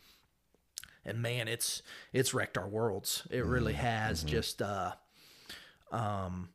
and 1.06 1.22
man, 1.22 1.48
it's 1.48 1.82
it's 2.14 2.34
wrecked 2.34 2.58
our 2.58 2.68
worlds. 2.68 3.28
It 3.30 3.46
really 3.46 3.74
has 3.74 4.24
just 4.24 4.62
uh, 4.62 4.94
um, 5.92 6.50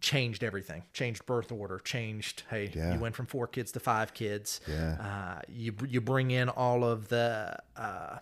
changed 0.00 0.44
everything. 0.44 0.82
Changed 0.92 1.24
birth 1.26 1.50
order. 1.50 1.78
Changed. 1.78 2.42
Hey, 2.50 2.70
Yeah. 2.74 2.94
you 2.94 3.00
went 3.00 3.14
from 3.14 3.26
four 3.26 3.46
kids 3.46 3.72
to 3.72 3.80
five 3.80 4.14
kids. 4.14 4.60
Yeah. 4.68 4.96
Uh, 5.38 5.42
you 5.48 5.74
you 5.88 6.00
bring 6.00 6.30
in 6.30 6.48
all 6.48 6.84
of 6.84 7.08
the 7.08 7.56
uh, 7.76 8.18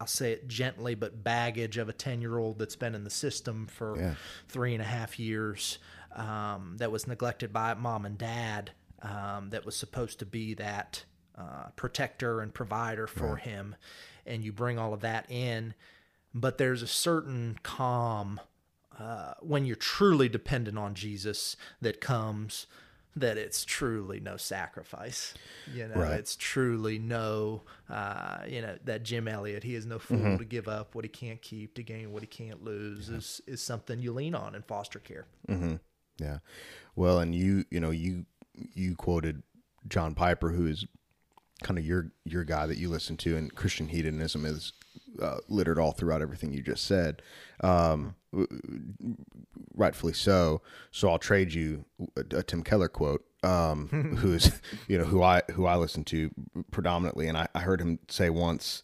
I'll 0.00 0.06
say 0.06 0.32
it 0.32 0.46
gently, 0.46 0.94
but 0.94 1.24
baggage 1.24 1.76
of 1.76 1.88
a 1.88 1.92
ten 1.92 2.20
year 2.20 2.38
old 2.38 2.58
that's 2.58 2.76
been 2.76 2.94
in 2.94 3.04
the 3.04 3.10
system 3.10 3.66
for 3.66 3.96
Yeah. 3.98 4.14
three 4.48 4.72
and 4.74 4.82
a 4.82 4.86
half 4.86 5.18
years. 5.18 5.78
Um, 6.14 6.76
that 6.78 6.90
was 6.90 7.06
neglected 7.06 7.52
by 7.52 7.74
mom 7.74 8.04
and 8.06 8.16
dad. 8.16 8.70
Um, 9.02 9.50
that 9.50 9.64
was 9.64 9.76
supposed 9.76 10.18
to 10.20 10.26
be 10.26 10.54
that 10.54 11.04
uh, 11.36 11.68
protector 11.76 12.40
and 12.40 12.52
provider 12.52 13.06
for 13.06 13.36
him, 13.36 13.76
and 14.28 14.44
you 14.44 14.52
bring 14.52 14.78
all 14.78 14.92
of 14.94 15.00
that 15.00 15.26
in. 15.30 15.74
But 16.34 16.58
there's 16.58 16.82
a 16.82 16.86
certain 16.86 17.58
calm 17.62 18.40
uh, 18.98 19.34
when 19.40 19.64
you're 19.64 19.76
truly 19.76 20.28
dependent 20.28 20.78
on 20.78 20.94
Jesus 20.94 21.56
that 21.80 22.00
comes 22.00 22.66
that 23.16 23.36
it's 23.36 23.64
truly 23.64 24.20
no 24.20 24.36
sacrifice. 24.36 25.34
You 25.74 25.88
know, 25.88 25.94
Right. 25.96 26.20
it's 26.20 26.36
truly 26.36 26.98
no, 27.00 27.62
uh, 27.90 28.40
you 28.46 28.60
know, 28.62 28.76
that 28.84 29.02
Jim 29.02 29.26
Elliot, 29.26 29.64
he 29.64 29.74
is 29.74 29.86
no 29.86 29.98
fool 29.98 30.38
to 30.38 30.44
give 30.44 30.68
up 30.68 30.94
what 30.94 31.04
he 31.04 31.08
can't 31.08 31.42
keep 31.42 31.74
to 31.74 31.82
gain 31.82 32.12
what 32.12 32.22
he 32.22 32.28
can't 32.28 32.62
lose 32.62 33.08
is, 33.08 33.40
is 33.46 33.60
something 33.60 34.00
you 34.00 34.12
lean 34.12 34.34
on 34.36 34.54
in 34.54 34.62
foster 34.62 35.00
care. 35.00 35.26
Yeah. 36.18 36.38
Well, 36.94 37.18
and 37.18 37.34
you, 37.34 37.64
you 37.70 37.80
know, 37.80 37.90
you 37.90 38.26
you 38.74 38.94
quoted 38.96 39.42
John 39.88 40.14
Piper, 40.14 40.50
who 40.50 40.66
is 40.66 40.84
kind 41.62 41.78
of 41.78 41.84
your 41.84 42.12
your 42.24 42.44
guy 42.44 42.66
that 42.66 42.78
you 42.78 42.88
listen 42.88 43.16
to, 43.18 43.36
and 43.36 43.54
Christian 43.54 43.88
hedonism 43.88 44.44
is 44.44 44.72
uh, 45.20 45.38
littered 45.48 45.78
all 45.78 45.92
throughout 45.92 46.22
everything 46.22 46.52
you 46.52 46.62
just 46.62 46.84
said. 46.84 47.22
Um, 47.60 48.14
rightfully 49.74 50.12
so. 50.12 50.62
So 50.90 51.10
I'll 51.10 51.18
trade 51.18 51.52
you 51.52 51.84
a, 52.16 52.38
a 52.38 52.42
Tim 52.42 52.62
Keller 52.62 52.88
quote, 52.88 53.24
um, 53.42 53.88
who's 54.18 54.52
you 54.86 54.98
know 54.98 55.04
who 55.04 55.22
I 55.22 55.42
who 55.52 55.66
I 55.66 55.76
listen 55.76 56.04
to 56.04 56.30
predominantly, 56.70 57.28
and 57.28 57.36
I, 57.36 57.48
I 57.54 57.60
heard 57.60 57.80
him 57.80 57.98
say 58.08 58.30
once, 58.30 58.82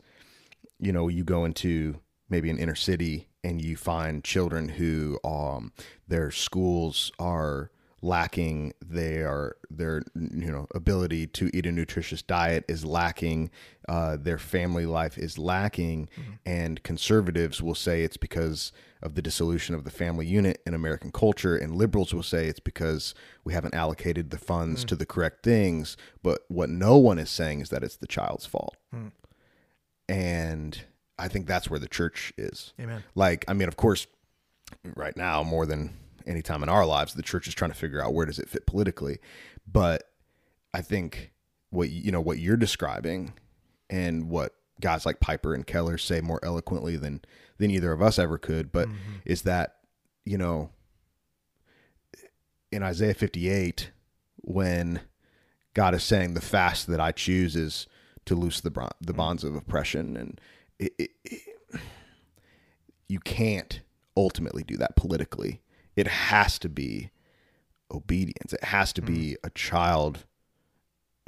you 0.79 0.93
know, 0.93 1.09
you 1.09 1.25
go 1.25 1.45
into 1.45 2.01
maybe 2.29 2.51
an 2.51 2.59
inner 2.59 2.75
city 2.75 3.29
and 3.43 3.61
you 3.61 3.77
find 3.77 4.25
children 4.25 4.71
who 4.71 5.19
um 5.25 5.73
their 6.09 6.31
schools 6.31 7.13
are 7.19 7.71
lacking 8.05 8.71
they 8.85 9.23
are 9.23 9.57
their 9.71 10.03
you 10.15 10.53
know 10.53 10.67
ability 10.75 11.27
to 11.27 11.51
eat 11.55 11.65
a 11.65 11.73
nutritious 11.73 12.21
diet 12.21 12.63
is 12.69 12.85
lacking 12.85 13.51
uh, 13.89 14.17
their 14.21 14.37
family 14.37 14.85
life 14.85 15.17
is 15.17 15.39
lacking 15.39 16.07
mm-hmm. 16.19 16.33
and 16.45 16.83
conservatives 16.83 17.63
will 17.63 17.75
say 17.75 18.03
it's 18.03 18.19
because 18.19 18.73
of 19.03 19.15
the 19.15 19.23
dissolution 19.23 19.75
of 19.75 19.85
the 19.85 19.91
family 19.91 20.27
unit 20.27 20.61
in 20.67 20.75
american 20.75 21.11
culture 21.11 21.57
and 21.57 21.77
liberals 21.77 22.13
will 22.13 22.23
say 22.23 22.47
it's 22.47 22.61
because 22.61 23.15
we 23.43 23.55
haven't 23.55 23.75
allocated 23.75 24.29
the 24.29 24.39
funds 24.39 24.85
mm. 24.85 24.89
to 24.89 24.97
the 24.97 25.07
correct 25.07 25.43
things 25.43 25.97
but 26.23 26.43
what 26.49 26.69
no 26.69 26.99
one 26.99 27.19
is 27.19 27.31
saying 27.31 27.61
is 27.61 27.71
that 27.71 27.83
it's 27.83 27.97
the 27.97 28.07
child's 28.07 28.45
fault 28.45 28.77
mm. 28.95 29.11
and 30.11 30.85
I 31.17 31.29
think 31.29 31.47
that's 31.47 31.71
where 31.71 31.79
the 31.79 31.87
church 31.87 32.33
is. 32.37 32.73
Amen. 32.81 33.05
Like, 33.15 33.45
I 33.47 33.53
mean, 33.53 33.69
of 33.69 33.77
course, 33.77 34.09
right 34.97 35.17
now 35.17 35.45
more 35.45 35.65
than 35.65 35.95
any 36.27 36.43
time 36.43 36.63
in 36.63 36.69
our 36.69 36.87
lives, 36.87 37.15
the 37.15 37.23
church 37.23 37.47
is 37.47 37.55
trying 37.55 37.71
to 37.71 37.77
figure 37.77 38.03
out 38.03 38.15
where 38.15 38.27
does 38.27 38.39
it 38.39 38.49
fit 38.49 38.67
politically. 38.67 39.19
But 39.71 40.05
I 40.73 40.81
think 40.81 41.33
what 41.71 41.91
you 41.91 42.13
know 42.13 42.21
what 42.21 42.39
you're 42.39 42.57
describing 42.57 43.33
and 43.91 44.29
what 44.29 44.55
guys 44.81 45.07
like 45.07 45.21
Piper 45.21 45.55
and 45.55 45.67
Keller 45.67 45.99
say 45.99 46.21
more 46.21 46.41
eloquently 46.43 46.97
than 46.97 47.23
than 47.59 47.71
either 47.71 47.93
of 47.93 48.03
us 48.03 48.19
ever 48.19 48.39
could, 48.39 48.73
but 48.73 48.89
mm-hmm. 48.89 49.17
is 49.25 49.43
that 49.43 49.77
you 50.25 50.39
know 50.39 50.71
in 52.73 52.83
Isaiah 52.83 53.15
58 53.15 53.91
when 54.43 55.01
God 55.75 55.95
is 55.95 56.03
saying 56.03 56.35
the 56.35 56.41
fast 56.41 56.87
that 56.89 57.01
I 57.01 57.13
choose 57.13 57.57
is 57.57 57.87
to 58.27 58.35
loose 58.35 58.61
the 58.61 58.71
bron- 58.71 58.91
the 59.01 59.13
mm-hmm. 59.13 59.19
bonds 59.19 59.45
of 59.45 59.55
oppression 59.55 60.17
and 60.17 60.41
it, 60.79 60.93
it, 60.99 61.11
it- 61.25 61.41
you 63.09 63.21
can't 63.21 63.81
ultimately 64.17 64.63
do 64.63 64.77
that 64.77 64.97
politically. 64.97 65.61
It 65.97 66.07
has 66.07 66.59
to 66.61 66.69
be 66.69 67.11
obedience. 67.91 68.53
It 68.53 68.65
has 68.65 68.93
to 68.95 69.03
be 69.03 69.37
a 69.45 69.51
child 69.51 70.25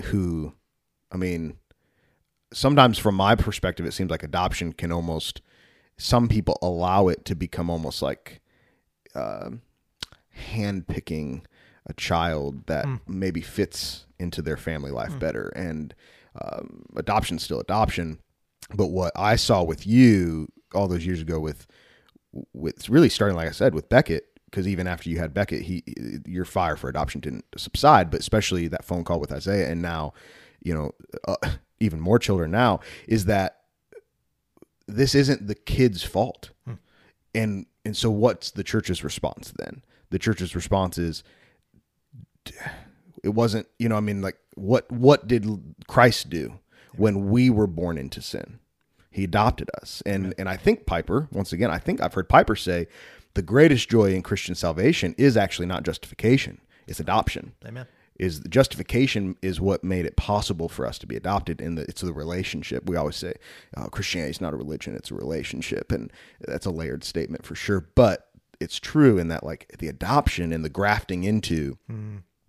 who 0.04 0.52
I 1.10 1.16
mean 1.16 1.56
sometimes 2.52 2.98
from 2.98 3.14
my 3.14 3.34
perspective 3.34 3.86
it 3.86 3.92
seems 3.92 4.10
like 4.10 4.22
adoption 4.22 4.72
can 4.72 4.92
almost 4.92 5.40
some 5.96 6.28
people 6.28 6.58
allow 6.62 7.08
it 7.08 7.24
to 7.24 7.34
become 7.34 7.70
almost 7.70 8.02
like 8.02 8.40
um 9.14 9.62
hand 10.30 10.86
picking 10.86 11.46
a 11.86 11.94
child 11.94 12.66
that 12.66 12.86
maybe 13.06 13.40
fits 13.40 14.06
into 14.18 14.42
their 14.42 14.56
family 14.56 14.90
life 14.90 15.16
better. 15.18 15.48
And 15.48 15.94
um, 16.40 16.82
adoption's 16.96 17.42
still 17.44 17.60
adoption. 17.60 18.18
But 18.74 18.88
what 18.88 19.12
i 19.14 19.36
saw 19.36 19.62
with 19.62 19.86
you 19.86 20.48
all 20.74 20.88
those 20.88 21.06
years 21.06 21.20
ago 21.20 21.38
with 21.38 21.68
with 22.52 22.88
really 22.88 23.08
starting 23.08 23.36
like 23.36 23.48
i 23.48 23.52
said 23.52 23.74
with 23.74 23.88
beckett 23.88 24.35
because 24.56 24.68
even 24.68 24.86
after 24.86 25.10
you 25.10 25.18
had 25.18 25.34
beckett 25.34 25.62
he 25.62 25.84
your 26.26 26.44
fire 26.44 26.76
for 26.76 26.88
adoption 26.88 27.20
didn't 27.20 27.44
subside 27.56 28.10
but 28.10 28.20
especially 28.20 28.68
that 28.68 28.84
phone 28.84 29.04
call 29.04 29.20
with 29.20 29.30
isaiah 29.30 29.68
and 29.70 29.82
now 29.82 30.12
you 30.62 30.72
know 30.72 30.92
uh, 31.28 31.36
even 31.80 32.00
more 32.00 32.18
children 32.18 32.50
now 32.50 32.80
is 33.06 33.26
that 33.26 33.56
this 34.86 35.14
isn't 35.14 35.46
the 35.46 35.54
kid's 35.54 36.02
fault. 36.02 36.50
And 37.34 37.66
and 37.84 37.96
so 37.96 38.10
what's 38.10 38.50
the 38.50 38.64
church's 38.64 39.04
response 39.04 39.52
then? 39.56 39.82
The 40.10 40.18
church's 40.18 40.54
response 40.54 40.98
is 40.98 41.22
it 43.24 43.30
wasn't 43.30 43.66
you 43.78 43.88
know 43.88 43.96
i 43.96 44.00
mean 44.00 44.22
like 44.22 44.38
what 44.54 44.90
what 44.92 45.26
did 45.26 45.74
christ 45.88 46.30
do 46.30 46.60
when 46.94 47.28
we 47.28 47.50
were 47.50 47.66
born 47.66 47.98
into 47.98 48.22
sin? 48.22 48.60
He 49.10 49.24
adopted 49.24 49.68
us. 49.82 50.02
And 50.06 50.32
and 50.38 50.48
i 50.48 50.56
think 50.56 50.86
piper 50.86 51.28
once 51.32 51.52
again 51.52 51.70
i 51.70 51.78
think 51.78 52.00
i've 52.00 52.14
heard 52.14 52.28
piper 52.28 52.56
say 52.56 52.86
the 53.36 53.42
greatest 53.42 53.88
joy 53.88 54.12
in 54.12 54.22
christian 54.22 54.54
salvation 54.54 55.14
is 55.16 55.36
actually 55.36 55.66
not 55.66 55.84
justification 55.84 56.60
it's 56.86 57.00
adoption. 57.00 57.52
Amen. 57.66 57.86
is 58.18 58.40
the 58.40 58.48
justification 58.48 59.36
is 59.42 59.60
what 59.60 59.84
made 59.84 60.06
it 60.06 60.16
possible 60.16 60.68
for 60.68 60.86
us 60.86 60.98
to 60.98 61.06
be 61.06 61.16
adopted 61.16 61.60
in 61.60 61.74
the 61.74 61.82
it's 61.82 62.00
the 62.00 62.12
relationship. 62.12 62.88
We 62.88 62.96
always 62.96 63.16
say 63.16 63.34
uh, 63.76 63.86
christianity 63.86 64.30
is 64.30 64.40
not 64.40 64.54
a 64.54 64.56
religion 64.56 64.94
it's 64.94 65.10
a 65.10 65.14
relationship 65.14 65.92
and 65.92 66.12
that's 66.40 66.66
a 66.66 66.70
layered 66.70 67.04
statement 67.04 67.44
for 67.44 67.54
sure 67.54 67.88
but 67.94 68.28
it's 68.58 68.78
true 68.78 69.18
in 69.18 69.28
that 69.28 69.44
like 69.44 69.70
the 69.78 69.88
adoption 69.88 70.52
and 70.52 70.64
the 70.64 70.70
grafting 70.70 71.24
into 71.24 71.76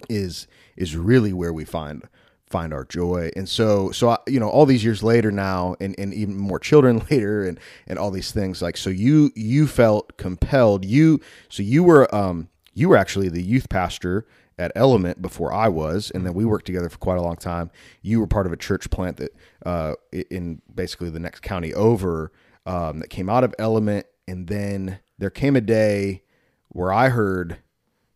is 0.09 0.47
is 0.77 0.95
really 0.95 1.33
where 1.33 1.51
we 1.51 1.65
find 1.65 2.07
find 2.49 2.73
our 2.73 2.85
joy. 2.85 3.29
And 3.35 3.47
so 3.47 3.91
so 3.91 4.09
I, 4.09 4.17
you 4.27 4.39
know 4.39 4.49
all 4.49 4.65
these 4.65 4.83
years 4.83 5.03
later 5.03 5.31
now 5.31 5.75
and 5.79 5.95
and 5.97 6.13
even 6.13 6.37
more 6.37 6.59
children 6.59 7.01
later 7.11 7.45
and 7.45 7.59
and 7.87 7.99
all 7.99 8.11
these 8.11 8.31
things 8.31 8.61
like 8.61 8.77
so 8.77 8.89
you 8.89 9.31
you 9.35 9.67
felt 9.67 10.17
compelled. 10.17 10.85
You 10.85 11.19
so 11.49 11.63
you 11.63 11.83
were 11.83 12.13
um 12.13 12.49
you 12.73 12.89
were 12.89 12.97
actually 12.97 13.29
the 13.29 13.41
youth 13.41 13.69
pastor 13.69 14.25
at 14.59 14.71
Element 14.75 15.21
before 15.21 15.53
I 15.53 15.67
was, 15.67 16.11
and 16.13 16.25
then 16.25 16.33
we 16.33 16.45
worked 16.45 16.65
together 16.65 16.89
for 16.89 16.97
quite 16.97 17.17
a 17.17 17.21
long 17.21 17.35
time. 17.35 17.69
You 18.01 18.19
were 18.19 18.27
part 18.27 18.47
of 18.47 18.53
a 18.53 18.57
church 18.57 18.89
plant 18.89 19.17
that 19.17 19.35
uh, 19.65 19.93
in 20.11 20.61
basically 20.73 21.09
the 21.09 21.19
next 21.19 21.41
county 21.41 21.73
over 21.73 22.31
um, 22.65 22.99
that 22.99 23.09
came 23.09 23.29
out 23.29 23.43
of 23.43 23.53
Element, 23.59 24.07
and 24.27 24.47
then 24.47 24.99
there 25.17 25.29
came 25.29 25.55
a 25.55 25.61
day 25.61 26.23
where 26.69 26.91
I 26.91 27.09
heard, 27.09 27.57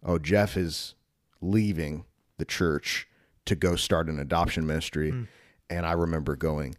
oh, 0.04 0.17
Jeff 0.17 0.58
is 0.58 0.96
leaving 1.41 2.06
the 2.38 2.46
church 2.46 3.08
to 3.45 3.56
go 3.56 3.75
start 3.75 4.10
an 4.10 4.19
adoption 4.19 4.65
ministry. 4.65 5.27
And 5.69 5.86
I 5.86 5.93
remember 5.93 6.36
going, 6.36 6.75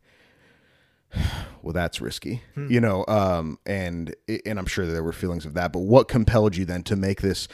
well, 1.62 1.72
that's 1.72 2.01
risky, 2.01 2.42
you 2.57 2.81
know, 2.81 3.05
um, 3.07 3.59
and, 3.66 4.14
and 4.46 4.59
I'm 4.59 4.66
sure 4.66 4.87
there 4.87 5.03
were 5.03 5.12
feelings 5.12 5.46
of 5.46 5.55
that, 5.55 5.72
but 5.72 5.81
what 5.81 6.09
compelled 6.09 6.57
you 6.57 6.64
then 6.64 6.83
to 6.85 6.96
make 6.96 7.20
this 7.20 7.48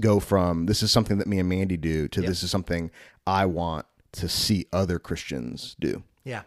go 0.00 0.20
from, 0.20 0.66
this 0.66 0.82
is 0.82 0.90
something 0.90 1.18
that 1.18 1.26
me 1.26 1.38
and 1.38 1.48
Mandy 1.48 1.76
do 1.76 2.08
to 2.08 2.20
this 2.20 2.42
is 2.42 2.50
something 2.50 2.90
I 3.26 3.46
want 3.46 3.86
to 4.12 4.28
see 4.28 4.66
other 4.72 4.98
Christians 4.98 5.76
do. 5.78 6.02
Yeah. 6.24 6.42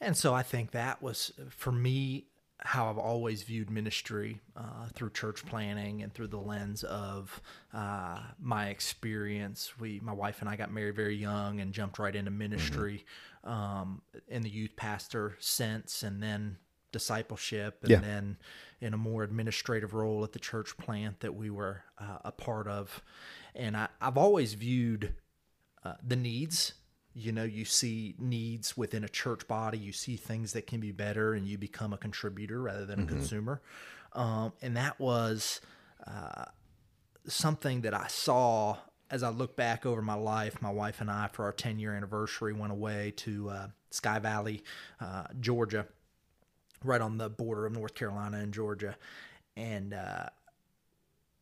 And 0.00 0.16
so 0.16 0.34
I 0.34 0.42
think 0.42 0.72
that 0.72 1.02
was, 1.02 1.32
for 1.48 1.72
me, 1.72 2.26
how 2.66 2.90
I've 2.90 2.98
always 2.98 3.44
viewed 3.44 3.70
ministry 3.70 4.40
uh, 4.56 4.88
through 4.92 5.10
church 5.10 5.46
planting 5.46 6.02
and 6.02 6.12
through 6.12 6.26
the 6.26 6.36
lens 6.38 6.82
of 6.82 7.40
uh, 7.72 8.18
my 8.40 8.70
experience. 8.70 9.72
We, 9.78 10.00
my 10.02 10.12
wife 10.12 10.40
and 10.40 10.48
I, 10.50 10.56
got 10.56 10.72
married 10.72 10.96
very 10.96 11.14
young 11.16 11.60
and 11.60 11.72
jumped 11.72 12.00
right 12.00 12.14
into 12.14 12.32
ministry 12.32 13.04
um, 13.44 14.02
in 14.26 14.42
the 14.42 14.50
youth 14.50 14.74
pastor 14.74 15.36
sense, 15.38 16.02
and 16.02 16.20
then 16.20 16.56
discipleship, 16.90 17.78
and 17.82 17.90
Yeah. 17.92 18.00
then 18.00 18.36
in 18.80 18.94
a 18.94 18.96
more 18.96 19.22
administrative 19.22 19.94
role 19.94 20.24
at 20.24 20.32
the 20.32 20.40
church 20.40 20.76
plant 20.76 21.20
that 21.20 21.34
we 21.36 21.50
were 21.50 21.84
uh, 21.98 22.18
a 22.24 22.32
part 22.32 22.66
of. 22.66 23.00
And 23.54 23.76
I, 23.76 23.88
I've 24.00 24.18
always 24.18 24.54
viewed 24.54 25.14
uh, 25.84 25.94
the 26.04 26.16
needs. 26.16 26.72
You 27.18 27.32
know, 27.32 27.44
you 27.44 27.64
see 27.64 28.14
needs 28.18 28.76
within 28.76 29.02
a 29.02 29.08
church 29.08 29.48
body, 29.48 29.78
you 29.78 29.92
see 29.92 30.16
things 30.16 30.52
that 30.52 30.66
can 30.66 30.80
be 30.80 30.92
better, 30.92 31.32
and 31.32 31.48
you 31.48 31.56
become 31.56 31.94
a 31.94 31.96
contributor 31.96 32.60
rather 32.60 32.84
than 32.84 33.00
a 33.00 33.06
consumer. 33.06 33.62
Um, 34.12 34.52
and 34.60 34.76
that 34.76 35.00
was 35.00 35.60
uh, 36.06 36.44
something 37.26 37.82
that 37.82 37.94
I 37.94 38.06
saw 38.08 38.76
as 39.10 39.22
I 39.22 39.30
look 39.30 39.56
back 39.56 39.86
over 39.86 40.02
my 40.02 40.14
life. 40.14 40.60
My 40.60 40.70
wife 40.70 41.00
and 41.00 41.10
I, 41.10 41.28
for 41.28 41.44
our 41.44 41.52
10 41.52 41.78
year 41.78 41.94
anniversary, 41.94 42.52
went 42.52 42.72
away 42.72 43.12
to 43.18 43.50
uh, 43.50 43.66
Sky 43.90 44.18
Valley, 44.18 44.62
uh, 45.00 45.24
Georgia, 45.40 45.86
right 46.84 47.00
on 47.00 47.18
the 47.18 47.28
border 47.28 47.66
of 47.66 47.72
North 47.72 47.94
Carolina 47.94 48.38
and 48.38 48.52
Georgia. 48.52 48.96
And 49.56 49.94
uh, 49.94 50.26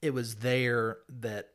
it 0.02 0.12
was 0.12 0.36
there 0.36 0.98
that 1.20 1.50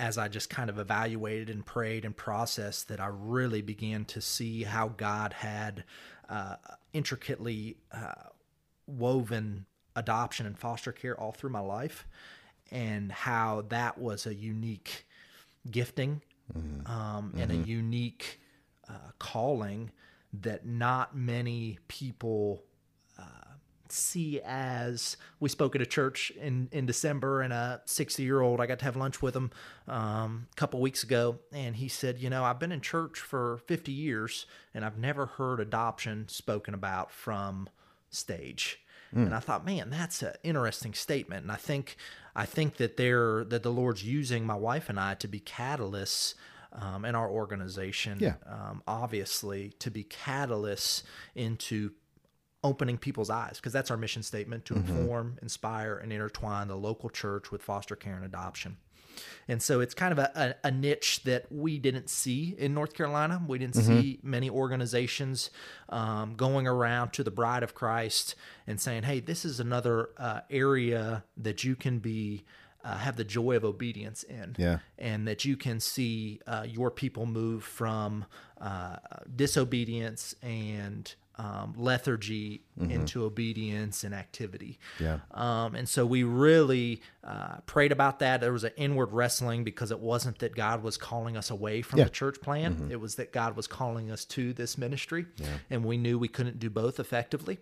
as 0.00 0.16
I 0.16 0.28
just 0.28 0.48
kind 0.48 0.70
of 0.70 0.78
evaluated 0.78 1.50
and 1.50 1.64
prayed 1.64 2.06
and 2.06 2.16
processed 2.16 2.88
that 2.88 3.00
I 3.00 3.08
really 3.12 3.60
began 3.60 4.06
to 4.06 4.22
see 4.22 4.62
how 4.62 4.88
God 4.88 5.34
had 5.34 5.84
uh, 6.30 6.56
intricately 6.94 7.76
uh, 7.92 8.30
woven 8.86 9.66
adoption 9.94 10.46
and 10.46 10.58
foster 10.58 10.90
care 10.90 11.20
all 11.20 11.32
through 11.32 11.50
my 11.50 11.60
life 11.60 12.08
and 12.70 13.12
how 13.12 13.66
that 13.68 13.98
was 13.98 14.26
a 14.26 14.34
unique 14.34 15.06
gifting 15.70 16.22
um, 16.86 17.34
and 17.36 17.50
a 17.50 17.56
unique 17.56 18.40
uh, 18.88 18.92
calling 19.18 19.90
that 20.32 20.64
not 20.64 21.14
many 21.14 21.78
people 21.88 22.62
see 23.92 24.40
as 24.44 25.16
we 25.40 25.48
spoke 25.48 25.74
at 25.76 25.82
a 25.82 25.86
church 25.86 26.30
in 26.32 26.68
in 26.72 26.86
December 26.86 27.40
and 27.42 27.52
a 27.52 27.80
60 27.84 28.22
year 28.22 28.40
old 28.40 28.60
I 28.60 28.66
got 28.66 28.78
to 28.80 28.84
have 28.84 28.96
lunch 28.96 29.20
with 29.22 29.34
him 29.36 29.50
um, 29.88 30.48
a 30.52 30.56
couple 30.56 30.80
weeks 30.80 31.02
ago. 31.02 31.38
And 31.52 31.76
he 31.76 31.88
said 31.88 32.18
you 32.18 32.30
know 32.30 32.44
I've 32.44 32.58
been 32.58 32.72
in 32.72 32.80
church 32.80 33.18
for 33.18 33.58
50 33.66 33.92
years 33.92 34.46
and 34.74 34.84
I've 34.84 34.98
never 34.98 35.26
heard 35.26 35.60
adoption 35.60 36.28
spoken 36.28 36.74
about 36.74 37.10
from 37.10 37.68
stage. 38.10 38.80
And 39.12 39.34
I 39.34 39.40
thought 39.40 39.66
man 39.66 39.90
that's 39.90 40.22
an 40.22 40.34
interesting 40.44 40.94
statement. 40.94 41.42
And 41.42 41.50
I 41.50 41.56
think 41.56 41.96
I 42.36 42.46
think 42.46 42.76
that 42.76 42.96
they're 42.96 43.42
that 43.44 43.62
the 43.64 43.72
Lord's 43.72 44.04
using 44.04 44.46
my 44.46 44.54
wife 44.54 44.88
and 44.88 45.00
I 45.00 45.14
to 45.14 45.26
be 45.28 45.40
catalysts 45.40 46.34
um, 46.72 47.04
in 47.04 47.16
our 47.16 47.28
organization 47.28 48.18
Yeah. 48.20 48.34
um, 48.46 48.82
obviously 48.86 49.70
to 49.80 49.90
be 49.90 50.04
catalysts 50.04 51.02
into 51.34 51.90
opening 52.62 52.98
people's 52.98 53.30
eyes 53.30 53.56
because 53.56 53.72
that's 53.72 53.90
our 53.90 53.96
mission 53.96 54.22
statement 54.22 54.64
to 54.66 54.74
inform, 54.74 55.38
inspire, 55.42 55.96
and 55.96 56.12
intertwine 56.12 56.68
the 56.68 56.76
local 56.76 57.08
church 57.08 57.50
with 57.50 57.62
foster 57.62 57.96
care 57.96 58.14
and 58.16 58.24
adoption. 58.24 58.76
And 59.48 59.60
so 59.60 59.80
it's 59.80 59.92
kind 59.94 60.12
of 60.12 60.18
a, 60.18 60.30
a, 60.62 60.68
a 60.68 60.70
niche 60.70 61.22
that 61.24 61.50
we 61.50 61.78
didn't 61.78 62.08
see 62.08 62.54
in 62.56 62.72
North 62.74 62.94
Carolina. 62.94 63.42
We 63.46 63.58
didn't 63.58 63.74
see 63.76 64.20
many 64.22 64.48
organizations 64.48 65.50
um, 65.88 66.34
going 66.36 66.66
around 66.66 67.12
to 67.14 67.24
the 67.24 67.30
bride 67.30 67.62
of 67.62 67.74
Christ 67.74 68.34
and 68.66 68.80
saying, 68.80 69.02
hey, 69.02 69.20
this 69.20 69.44
is 69.44 69.58
another 69.60 70.10
uh, 70.16 70.40
area 70.50 71.24
that 71.36 71.64
you 71.64 71.76
can 71.76 71.98
be. 71.98 72.44
Uh, 72.82 72.96
have 72.96 73.16
the 73.16 73.24
joy 73.24 73.54
of 73.56 73.62
obedience 73.62 74.22
in, 74.22 74.56
Yeah. 74.56 74.78
and 74.96 75.28
that 75.28 75.44
you 75.44 75.54
can 75.58 75.80
see 75.80 76.40
uh, 76.46 76.64
your 76.66 76.90
people 76.90 77.26
move 77.26 77.62
from 77.62 78.24
uh, 78.60 78.96
disobedience 79.36 80.34
and 80.42 81.14
um, 81.36 81.72
lethargy 81.78 82.62
into 82.78 83.24
obedience 83.24 84.04
and 84.04 84.14
activity. 84.14 84.78
Yeah. 84.98 85.20
Um, 85.30 85.74
and 85.74 85.88
so 85.88 86.04
we 86.04 86.22
really 86.22 87.00
uh, 87.24 87.58
prayed 87.64 87.92
about 87.92 88.18
that. 88.18 88.42
There 88.42 88.52
was 88.52 88.64
an 88.64 88.72
inward 88.76 89.12
wrestling 89.12 89.64
because 89.64 89.90
it 89.90 90.00
wasn't 90.00 90.38
that 90.40 90.54
God 90.54 90.82
was 90.82 90.98
calling 90.98 91.38
us 91.38 91.50
away 91.50 91.80
from 91.80 91.98
Yeah. 91.98 92.04
the 92.06 92.10
church 92.10 92.40
plant, 92.42 92.92
it 92.92 92.96
was 93.00 93.14
that 93.14 93.32
God 93.32 93.56
was 93.56 93.66
calling 93.66 94.10
us 94.10 94.26
to 94.26 94.52
this 94.52 94.76
ministry. 94.76 95.24
And 95.70 95.82
we 95.84 95.96
knew 95.96 96.18
we 96.18 96.28
couldn't 96.28 96.58
do 96.58 96.68
both 96.68 97.00
effectively. 97.00 97.58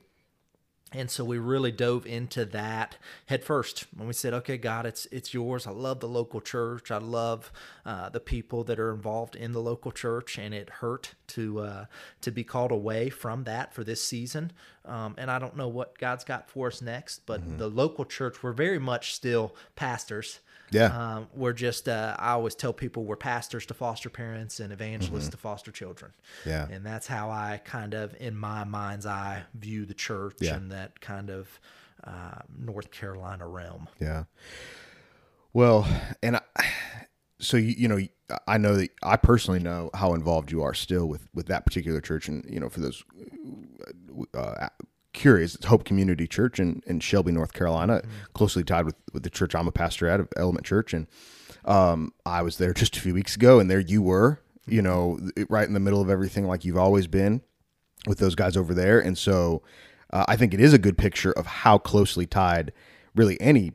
And 0.93 1.11
so 1.11 1.23
we 1.23 1.37
really 1.37 1.71
dove 1.71 2.07
into 2.07 2.47
that 2.47 2.97
head 3.27 3.45
first 3.45 3.87
when 3.95 4.07
we 4.07 4.15
said, 4.15 4.33
"Okay, 4.33 4.57
God, 4.57 4.87
it's 4.87 5.07
it's 5.13 5.35
yours." 5.35 5.67
I 5.67 5.71
love 5.71 6.01
the 6.01 6.09
local 6.09 6.41
church. 6.41 6.91
I 6.91 6.97
love 6.97 7.53
uh, 7.85 8.09
the 8.09 8.21
people 8.21 8.65
that 8.65 8.79
are 8.79 8.95
involved 8.95 9.37
in 9.37 9.53
the 9.53 9.61
local 9.61 9.93
church, 9.93 10.39
and 10.39 10.55
it 10.55 10.71
hurt 10.71 11.15
to 11.29 11.61
uh, 11.61 11.85
to 12.23 12.31
be 12.31 12.43
called 12.43 12.73
away 12.73 13.11
from 13.11 13.45
that 13.45 13.75
for 13.75 13.85
this 13.85 14.03
season. 14.03 14.53
Um, 14.87 15.15
and 15.19 15.31
I 15.31 15.39
don't 15.39 15.57
know 15.57 15.69
what 15.69 15.99
God's 15.99 16.25
got 16.25 16.49
for 16.49 16.69
us 16.69 16.81
next, 16.81 17.27
but 17.27 17.59
the 17.59 17.69
local 17.69 18.07
church, 18.07 18.43
we're 18.43 18.53
very 18.53 18.79
much 18.79 19.15
still 19.15 19.55
pastors. 19.77 20.41
Yeah. 20.71 20.87
Um, 21.17 21.29
we're 21.35 21.53
just, 21.53 21.89
uh, 21.89 22.15
I 22.19 22.33
always 22.33 22.55
tell 22.55 22.73
people 22.73 23.05
we're 23.05 23.17
pastors 23.17 23.67
to 23.67 23.75
foster 23.75 24.11
parents 24.11 24.61
and 24.61 24.73
evangelists 24.73 25.29
to 25.31 25.37
foster 25.37 25.71
children. 25.71 26.13
Yeah. 26.45 26.67
And 26.71 26.85
that's 26.85 27.07
how 27.07 27.31
I 27.31 27.61
kind 27.65 27.95
of, 27.95 28.15
in 28.21 28.37
my 28.37 28.65
mind's 28.65 29.07
eye, 29.07 29.43
view 29.55 29.85
the 29.85 29.95
church 29.95 30.37
Yeah. 30.41 30.57
and 30.57 30.71
that 30.73 31.01
kind 31.01 31.31
of 31.31 31.61
uh, 32.05 32.41
North 32.59 32.91
Carolina 32.91 33.47
realm. 33.47 33.89
Yeah. 34.01 34.25
Well, 35.53 35.87
and 36.23 36.37
I, 36.37 36.41
so 37.41 37.57
you, 37.57 37.75
you 37.77 37.89
know, 37.89 37.99
I 38.47 38.59
know 38.59 38.77
that 38.77 38.91
I 39.03 39.17
personally 39.17 39.61
know 39.61 39.91
how 39.95 40.13
involved 40.15 40.53
you 40.53 40.63
are 40.63 40.75
still 40.75 41.07
with 41.07 41.29
with 41.35 41.47
that 41.47 41.65
particular 41.65 42.01
church, 42.03 42.29
and 42.29 42.45
you 42.49 42.61
know, 42.61 42.69
for 42.69 42.81
those 42.81 43.03
uh, 44.35 44.69
curious, 45.19 45.55
it's 45.55 45.67
Hope 45.67 45.85
Community 45.85 46.27
Church 46.27 46.61
in, 46.61 46.83
in 46.87 47.01
Shelby, 47.01 47.33
North 47.33 47.53
Carolina, 47.53 48.03
closely 48.35 48.63
tied 48.63 48.87
with 48.87 48.95
with 49.13 49.25
the 49.25 49.31
church 49.31 49.55
I'm 49.55 49.69
a 49.69 49.73
pastor 49.73 50.09
at 50.09 50.21
of 50.21 50.29
Element 50.37 50.65
Church, 50.65 50.95
and 50.95 51.07
um, 51.65 52.13
I 52.25 52.43
was 52.43 52.59
there 52.59 52.73
just 52.73 52.97
a 52.97 53.01
few 53.01 53.15
weeks 53.15 53.37
ago, 53.37 53.61
and 53.61 53.71
there 53.71 53.81
you 53.81 54.01
were, 54.01 54.41
you 54.67 54.81
know, 54.81 55.19
right 55.49 55.67
in 55.67 55.75
the 55.75 55.81
middle 55.81 56.01
of 56.01 56.09
everything, 56.09 56.47
like 56.47 56.65
you've 56.65 56.79
always 56.79 57.07
been 57.07 57.43
with 58.07 58.19
those 58.19 58.35
guys 58.35 58.57
over 58.57 58.73
there. 58.73 59.01
And 59.01 59.19
so 59.19 59.63
uh, 60.13 60.25
I 60.29 60.37
think 60.37 60.55
it 60.55 60.61
is 60.61 60.73
a 60.73 60.79
good 60.79 60.97
picture 60.97 61.33
of 61.33 61.47
how 61.47 61.79
closely 61.79 62.27
tied 62.27 62.73
really 63.15 63.39
any 63.41 63.73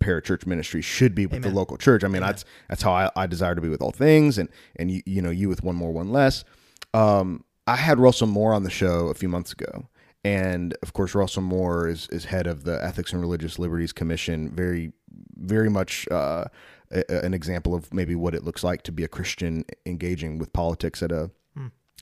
parachurch 0.00 0.46
ministry 0.46 0.82
should 0.82 1.14
be 1.14 1.26
with 1.26 1.42
the 1.42 1.50
local 1.50 1.78
church. 1.78 2.04
I 2.04 2.08
mean, 2.08 2.22
that's 2.22 2.44
that's 2.68 2.82
how 2.82 2.92
I, 2.92 3.10
I 3.16 3.26
desire 3.26 3.54
to 3.54 3.60
be 3.60 3.68
with 3.68 3.80
all 3.80 3.92
things, 3.92 4.36
and 4.36 4.48
and 4.74 4.90
you 4.90 5.02
you 5.06 5.22
know 5.22 5.30
you 5.30 5.48
with 5.48 5.62
one 5.62 5.76
more, 5.76 5.92
one 5.92 6.10
less. 6.10 6.44
Um, 6.92 7.44
I 7.66 7.76
had 7.76 7.98
Russell 7.98 8.26
Moore 8.26 8.52
on 8.52 8.62
the 8.62 8.70
show 8.70 9.08
a 9.08 9.14
few 9.14 9.28
months 9.28 9.52
ago, 9.52 9.88
and 10.26 10.76
of 10.82 10.92
course 10.92 11.14
Russell 11.14 11.42
Moore 11.42 11.86
is 11.86 12.08
is 12.10 12.24
head 12.24 12.48
of 12.48 12.64
the 12.64 12.82
Ethics 12.82 13.12
and 13.12 13.20
Religious 13.20 13.60
Liberties 13.60 13.92
Commission. 13.92 14.50
Very 14.50 14.92
very 15.36 15.70
much 15.70 16.08
uh, 16.10 16.46
a, 16.90 17.24
an 17.24 17.32
example 17.32 17.74
of 17.74 17.94
maybe 17.94 18.16
what 18.16 18.34
it 18.34 18.42
looks 18.42 18.64
like 18.64 18.82
to 18.82 18.92
be 18.92 19.04
a 19.04 19.08
Christian 19.08 19.64
engaging 19.86 20.38
with 20.38 20.52
politics 20.52 21.00
at 21.00 21.12
a 21.12 21.30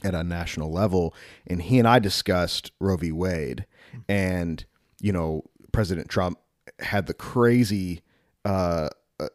at 0.03 0.15
a 0.15 0.25
national 0.25 0.73
level. 0.73 1.15
And 1.47 1.63
he 1.63 1.79
and 1.79 1.87
I 1.87 1.99
discussed 1.99 2.73
Roe 2.81 2.97
v. 2.97 3.13
Wade, 3.13 3.67
and 4.09 4.65
you 5.01 5.13
know 5.13 5.45
President 5.73 6.09
Trump 6.09 6.39
had 6.79 7.07
the 7.07 7.15
crazy 7.15 8.01
uh, 8.47 8.89
uh, 9.21 9.29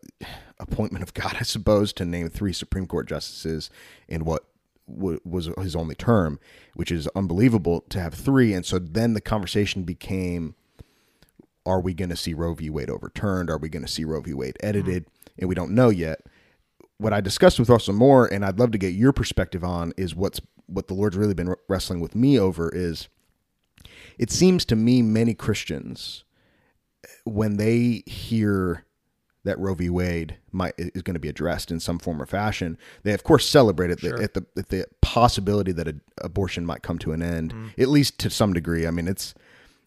appointment 0.60 1.04
of 1.04 1.14
God, 1.14 1.36
I 1.40 1.44
suppose, 1.44 1.94
to 1.94 2.06
name 2.06 2.28
three 2.30 2.54
Supreme 2.54 2.88
Court 2.88 3.08
justices 3.08 3.70
in 4.08 4.26
what 4.26 4.46
w- 4.94 5.20
was 5.26 5.50
his 5.62 5.76
only 5.76 5.96
term, 5.96 6.40
which 6.74 6.92
is 6.92 7.08
unbelievable 7.16 7.82
to 7.90 8.00
have 8.00 8.14
three. 8.14 8.54
And 8.54 8.66
so 8.66 8.80
then 8.80 9.14
the 9.14 9.22
conversation 9.22 9.84
became 9.84 10.56
are 11.66 11.80
we 11.80 11.94
going 11.94 12.10
to 12.10 12.16
see 12.16 12.34
Roe 12.34 12.56
v. 12.56 12.70
Wade 12.70 12.90
overturned? 12.90 13.50
Are 13.50 13.58
we 13.58 13.70
going 13.70 13.86
to 13.86 13.92
see 13.92 14.04
Roe 14.04 14.22
v. 14.22 14.34
Wade 14.34 14.58
edited? 14.62 15.06
And 15.38 15.48
we 15.48 15.56
don't 15.56 15.72
know 15.72 15.90
yet. 15.90 16.22
What 16.98 17.14
I 17.14 17.22
discussed 17.22 17.60
with 17.60 17.70
Russell 17.70 17.94
Moore, 17.94 18.26
and 18.26 18.44
I'd 18.44 18.60
love 18.60 18.72
to 18.72 18.78
get 18.78 18.94
your 18.94 19.14
perspective 19.14 19.64
on, 19.64 19.94
is 19.96 20.16
what's 20.16 20.42
what 20.66 20.88
the 20.88 20.94
Lord's 20.94 21.18
really 21.18 21.34
been 21.34 21.54
wrestling 21.68 22.00
with 22.00 22.16
me 22.16 22.40
over 22.40 22.70
is. 22.70 23.08
It 24.18 24.32
seems 24.32 24.66
to 24.66 24.76
me 24.76 25.02
many 25.02 25.34
Christians, 25.34 26.26
when 27.24 27.58
they 27.58 28.04
hear 28.06 28.86
that 29.50 29.60
Roe 29.60 29.74
v. 29.74 29.90
Wade 29.90 30.38
might 30.52 30.74
is 30.78 31.02
going 31.02 31.16
to 31.16 31.20
be 31.20 31.28
addressed 31.30 31.72
in 31.72 31.80
some 31.80 32.00
form 32.00 32.22
or 32.22 32.26
fashion. 32.26 32.78
They 33.04 33.14
of 33.14 33.24
course 33.24 33.48
celebrate 33.50 33.92
it 33.92 34.00
Sure. 34.00 34.22
at 34.22 34.34
the 34.36 34.46
at 34.58 34.70
the 34.70 34.86
possibility 35.02 35.72
that 35.74 35.88
a, 35.88 35.96
abortion 36.22 36.66
might 36.66 36.82
come 36.82 36.98
to 37.00 37.12
an 37.12 37.22
end, 37.22 37.54
Mm. 37.54 37.70
at 37.80 37.90
least 37.90 38.20
to 38.20 38.30
some 38.30 38.54
degree. 38.54 38.88
I 38.88 38.92
mean, 38.92 39.08
it's 39.08 39.34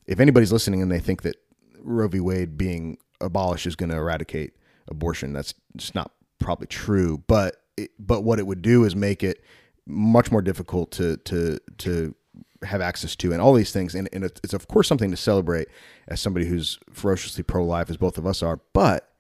if 0.07 0.21
anybody's 0.21 0.53
listening 0.53 0.83
and 0.83 0.91
they 0.91 0.99
think 1.01 1.23
that 1.23 1.37
Roe 1.81 2.09
v. 2.09 2.21
Wade 2.21 2.59
being 2.59 2.99
abolished 3.21 3.67
is 3.67 3.77
going 3.77 3.91
to 3.91 3.97
eradicate 3.97 4.53
abortion, 4.89 5.33
that's 5.33 5.55
just 5.77 5.95
not 5.95 6.11
probably 6.39 6.67
true. 6.67 7.23
But 7.27 7.57
it, 7.77 7.91
but 7.99 8.23
what 8.23 8.39
it 8.39 8.47
would 8.47 8.63
do 8.63 8.85
is 8.85 8.95
make 8.97 9.23
it 9.23 9.43
much 9.87 10.31
more 10.31 10.43
difficult 10.43 10.91
to 10.93 11.17
to 11.19 11.59
to 11.79 12.15
have 12.63 12.81
access 12.81 13.17
to 13.17 13.33
and 13.33 13.43
all 13.43 13.53
these 13.55 13.73
things 13.73 13.93
and, 13.97 14.09
and 14.13 14.23
it's, 14.23 14.41
it's 14.45 14.55
of 14.55 14.69
course 14.69 14.87
something 14.87 15.11
to 15.11 15.17
celebrate 15.17 15.67
as 16.07 16.21
somebody 16.21 16.47
who's 16.47 16.79
ferociously 16.93 17.43
pro-life 17.43 17.91
as 17.91 17.97
both 17.97 18.17
of 18.17 18.25
us 18.25 18.41
are 18.41 18.61
but 18.73 19.12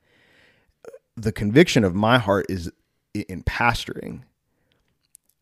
the 1.17 1.33
conviction 1.33 1.85
of 1.85 1.95
my 1.95 2.19
heart 2.19 2.47
is 2.49 2.71
in 3.15 3.43
pastoring 3.43 4.23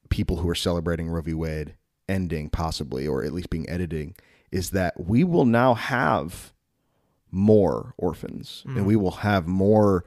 people 0.09 0.37
who 0.37 0.48
are 0.48 0.54
celebrating 0.54 1.09
Roe 1.09 1.22
v. 1.22 1.35
Wade 1.35 1.74
ending 2.09 2.50
possibly 2.50 3.06
or 3.06 3.24
at 3.24 3.33
least 3.33 3.50
being 3.50 3.68
editing 3.70 4.16
is 4.50 4.70
that 4.70 4.98
we 4.98 5.22
will 5.22 5.44
now 5.44 5.74
have 5.74 6.52
more 7.30 7.94
orphans. 7.96 8.64
Hmm. 8.66 8.78
And 8.78 8.87
we 8.87 8.96
will 8.96 9.12
have 9.12 9.46
more 9.46 10.04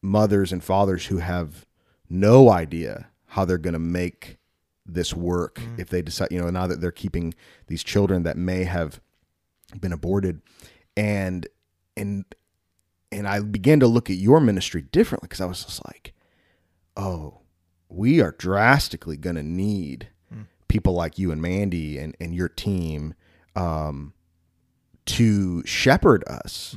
mothers 0.00 0.52
and 0.52 0.62
fathers 0.62 1.06
who 1.06 1.18
have 1.18 1.66
no 2.08 2.50
idea 2.50 3.08
how 3.26 3.44
they're 3.44 3.58
going 3.58 3.72
to 3.72 3.78
make 3.80 4.38
this 4.84 5.14
work 5.14 5.58
hmm. 5.58 5.74
if 5.78 5.88
they 5.88 6.02
decide 6.02 6.28
you 6.30 6.40
know 6.40 6.50
now 6.50 6.66
that 6.66 6.80
they're 6.80 6.90
keeping 6.90 7.34
these 7.68 7.84
children 7.84 8.24
that 8.24 8.36
may 8.36 8.64
have 8.64 9.00
been 9.80 9.92
aborted. 9.92 10.40
And 10.96 11.46
and 11.96 12.24
and 13.12 13.28
I 13.28 13.40
began 13.40 13.80
to 13.80 13.86
look 13.86 14.10
at 14.10 14.16
your 14.16 14.40
ministry 14.40 14.82
differently 14.82 15.26
because 15.28 15.40
I 15.40 15.46
was 15.46 15.64
just 15.64 15.84
like 15.84 16.12
oh 16.96 17.40
we 17.88 18.20
are 18.20 18.32
drastically 18.32 19.16
going 19.16 19.36
to 19.36 19.42
need 19.42 20.08
people 20.68 20.94
like 20.94 21.18
you 21.18 21.30
and 21.30 21.42
Mandy 21.42 21.98
and 21.98 22.16
and 22.20 22.34
your 22.34 22.48
team 22.48 23.14
um 23.54 24.14
to 25.04 25.62
shepherd 25.66 26.24
us 26.26 26.76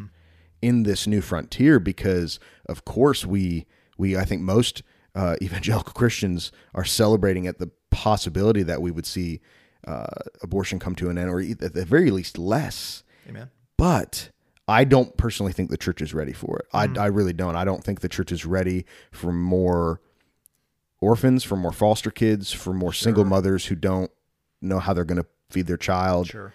in 0.62 0.84
this 0.84 1.08
new 1.08 1.22
frontier 1.22 1.80
because 1.80 2.40
of 2.68 2.86
course 2.86 3.26
we 3.26 3.66
we 3.98 4.18
I 4.18 4.26
think 4.26 4.42
most 4.42 4.84
uh, 5.14 5.36
evangelical 5.42 5.94
Christians 5.94 6.52
are 6.74 6.84
celebrating 6.84 7.48
at 7.48 7.60
the 7.60 7.72
possibility 7.90 8.64
that 8.64 8.82
we 8.82 8.92
would 8.92 9.06
see 9.06 9.40
uh, 9.88 10.08
abortion 10.42 10.80
come 10.80 10.96
to 10.96 11.10
an 11.10 11.18
end 11.18 11.30
or 11.30 11.40
at 11.40 11.74
the 11.74 11.86
very 11.86 12.12
least 12.12 12.38
less. 12.38 13.04
Amen. 13.30 13.50
but 13.78 14.30
I 14.68 14.84
don't 14.84 15.16
personally 15.18 15.54
think 15.54 15.70
the 15.70 15.78
church 15.78 16.02
is 16.02 16.14
ready 16.14 16.34
for 16.34 16.60
it. 16.60 16.68
I, 16.74 16.88
mm. 16.88 16.98
I 16.98 17.08
really 17.08 17.34
don't. 17.34 17.56
I 17.56 17.66
don't 17.66 17.84
think 17.84 18.02
the 18.02 18.10
church 18.10 18.32
is 18.32 18.46
ready 18.46 18.86
for 19.12 19.32
more 19.32 20.02
orphans, 21.02 21.44
for 21.44 21.56
more 21.56 21.72
foster 21.72 22.10
kids, 22.10 22.52
for 22.52 22.74
more 22.74 22.94
single 22.94 23.26
mothers 23.26 23.68
who 23.68 23.76
don't 23.76 24.10
know 24.62 24.80
how 24.80 24.94
they're 24.94 25.06
going 25.06 25.22
to 25.22 25.28
feed 25.50 25.68
their 25.68 25.78
child. 25.78 26.28
Sure. 26.28 26.54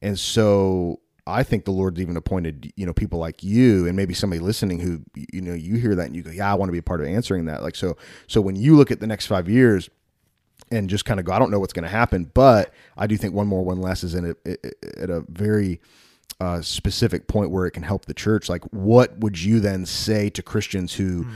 And 0.00 0.18
so 0.18 1.00
I 1.26 1.42
think 1.42 1.66
the 1.66 1.70
Lord's 1.70 2.00
even 2.00 2.16
appointed, 2.16 2.72
you 2.76 2.86
know, 2.86 2.94
people 2.94 3.18
like 3.18 3.42
you 3.42 3.86
and 3.86 3.94
maybe 3.94 4.14
somebody 4.14 4.40
listening 4.40 4.80
who, 4.80 5.02
you 5.14 5.42
know, 5.42 5.52
you 5.52 5.76
hear 5.76 5.94
that 5.94 6.06
and 6.06 6.16
you 6.16 6.22
go, 6.22 6.30
yeah, 6.30 6.50
I 6.50 6.54
want 6.54 6.68
to 6.68 6.72
be 6.72 6.78
a 6.78 6.82
part 6.82 7.02
of 7.02 7.08
answering 7.08 7.44
that. 7.46 7.62
Like, 7.62 7.76
so, 7.76 7.96
so 8.26 8.40
when 8.40 8.56
you 8.56 8.76
look 8.76 8.90
at 8.90 9.00
the 9.00 9.06
next 9.06 9.26
five 9.26 9.48
years 9.48 9.90
and 10.70 10.88
just 10.88 11.04
kind 11.04 11.20
of 11.20 11.26
go, 11.26 11.32
I 11.32 11.38
don't 11.38 11.50
know 11.50 11.60
what's 11.60 11.74
going 11.74 11.84
to 11.84 11.90
happen, 11.90 12.30
but 12.32 12.72
I 12.96 13.06
do 13.06 13.18
think 13.18 13.34
one 13.34 13.46
more, 13.46 13.62
one 13.62 13.80
less 13.82 14.02
is 14.02 14.14
in 14.14 14.34
a, 14.46 14.50
at 14.98 15.10
a 15.10 15.24
very 15.28 15.80
uh, 16.40 16.62
specific 16.62 17.26
point 17.26 17.50
where 17.50 17.66
it 17.66 17.72
can 17.72 17.82
help 17.82 18.06
the 18.06 18.14
church. 18.14 18.48
Like, 18.48 18.64
what 18.72 19.18
would 19.18 19.40
you 19.40 19.60
then 19.60 19.86
say 19.86 20.30
to 20.30 20.42
Christians 20.42 20.94
who, 20.94 21.26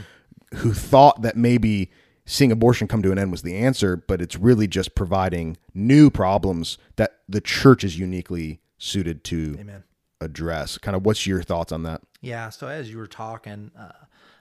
who 0.55 0.73
thought 0.73 1.21
that 1.21 1.37
maybe 1.37 1.91
seeing 2.25 2.51
abortion 2.51 2.87
come 2.87 3.01
to 3.03 3.11
an 3.11 3.19
end 3.19 3.31
was 3.31 3.43
the 3.43 3.55
answer, 3.55 3.95
but 3.95 4.21
it's 4.21 4.35
really 4.35 4.67
just 4.67 4.95
providing 4.95 5.57
new 5.73 6.09
problems 6.09 6.77
that 6.95 7.19
the 7.29 7.41
church 7.41 7.83
is 7.83 7.99
uniquely 7.99 8.59
suited 8.77 9.23
to 9.25 9.55
Amen. 9.59 9.83
address. 10.19 10.77
Kind 10.77 10.95
of 10.95 11.05
what's 11.05 11.27
your 11.27 11.43
thoughts 11.43 11.71
on 11.71 11.83
that? 11.83 12.01
Yeah. 12.21 12.49
So 12.49 12.67
as 12.67 12.89
you 12.89 12.97
were 12.97 13.07
talking, 13.07 13.71
uh, 13.77 13.91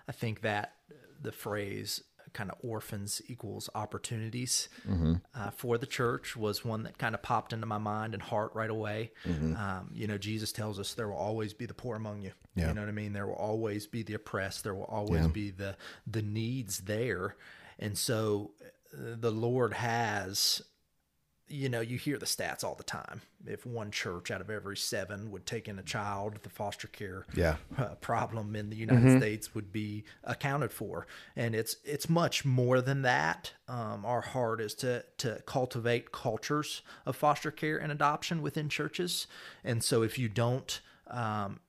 I 0.09 0.13
think 0.13 0.41
that 0.41 0.73
the 1.21 1.33
phrase 1.33 2.03
kind 2.35 2.51
of 2.51 2.59
orphans 2.63 3.23
equals 3.29 3.71
opportunities 3.75 4.69
uh, 5.35 5.51
for 5.51 5.79
the 5.79 5.87
church 5.87 6.37
was 6.37 6.65
one 6.65 6.83
that 6.83 6.99
kind 6.99 7.15
of 7.15 7.23
popped 7.23 7.53
into 7.55 7.65
my 7.67 7.79
mind 7.79 8.13
and 8.13 8.23
heart 8.23 8.51
right 8.55 8.69
away. 8.71 9.13
Um, 9.25 9.91
you 9.95 10.07
know, 10.07 10.19
Jesus 10.19 10.53
tells 10.53 10.79
us 10.79 10.93
there 10.95 11.09
will 11.09 11.17
always 11.17 11.55
be 11.55 11.65
the 11.67 11.75
poor 11.75 11.97
among 11.97 12.21
you. 12.23 12.33
Yeah. 12.55 12.69
You 12.69 12.75
know 12.75 12.83
what 12.83 12.89
I 12.89 12.93
mean? 12.93 13.13
There 13.15 13.27
will 13.27 13.35
always 13.35 13.87
be 13.87 14.03
the 14.03 14.15
oppressed. 14.15 14.65
There 14.65 14.75
will 14.75 14.85
always 14.85 15.23
Yeah. 15.23 15.29
be 15.29 15.51
the 15.51 15.77
the 16.07 16.23
needs 16.23 16.81
there, 16.81 17.37
and 17.79 17.97
so 17.97 18.53
uh, 18.93 19.17
the 19.19 19.31
Lord 19.33 19.73
has 19.73 20.61
you 21.49 21.69
know, 21.69 21.81
you 21.81 21.99
hear 21.99 22.19
the 22.19 22.27
stats 22.27 22.65
all 22.65 22.75
the 22.75 22.83
time. 22.83 23.21
If 23.47 23.67
one 23.67 23.91
church 23.91 24.31
out 24.31 24.41
of 24.41 24.49
every 24.49 24.77
seven 24.77 25.31
would 25.31 25.45
take 25.45 25.69
in 25.69 25.79
a 25.79 25.83
child, 25.83 26.39
the 26.43 26.49
foster 26.49 26.89
care 26.89 27.27
Yeah. 27.35 27.57
uh, 27.77 27.97
problem 27.97 28.57
in 28.57 28.71
the 28.71 28.77
United 28.77 29.11
States 29.19 29.55
would 29.55 29.71
be 29.71 30.05
accounted 30.25 30.73
for, 30.73 31.07
and 31.37 31.55
it's 31.55 31.77
it's 31.85 32.09
much 32.09 32.45
more 32.45 32.81
than 32.81 33.03
that. 33.03 33.53
Um, 33.69 34.05
our 34.07 34.23
heart 34.23 34.61
is 34.61 34.75
to 34.77 35.05
to 35.19 35.43
cultivate 35.47 36.13
cultures 36.13 36.83
of 37.05 37.17
foster 37.17 37.51
care 37.51 37.77
and 37.77 37.93
adoption 37.93 38.41
within 38.41 38.69
churches, 38.71 39.27
and 39.63 39.85
so 39.85 40.03
if 40.03 40.19
you 40.19 40.29
don't 40.31 40.81
um, 41.09 41.61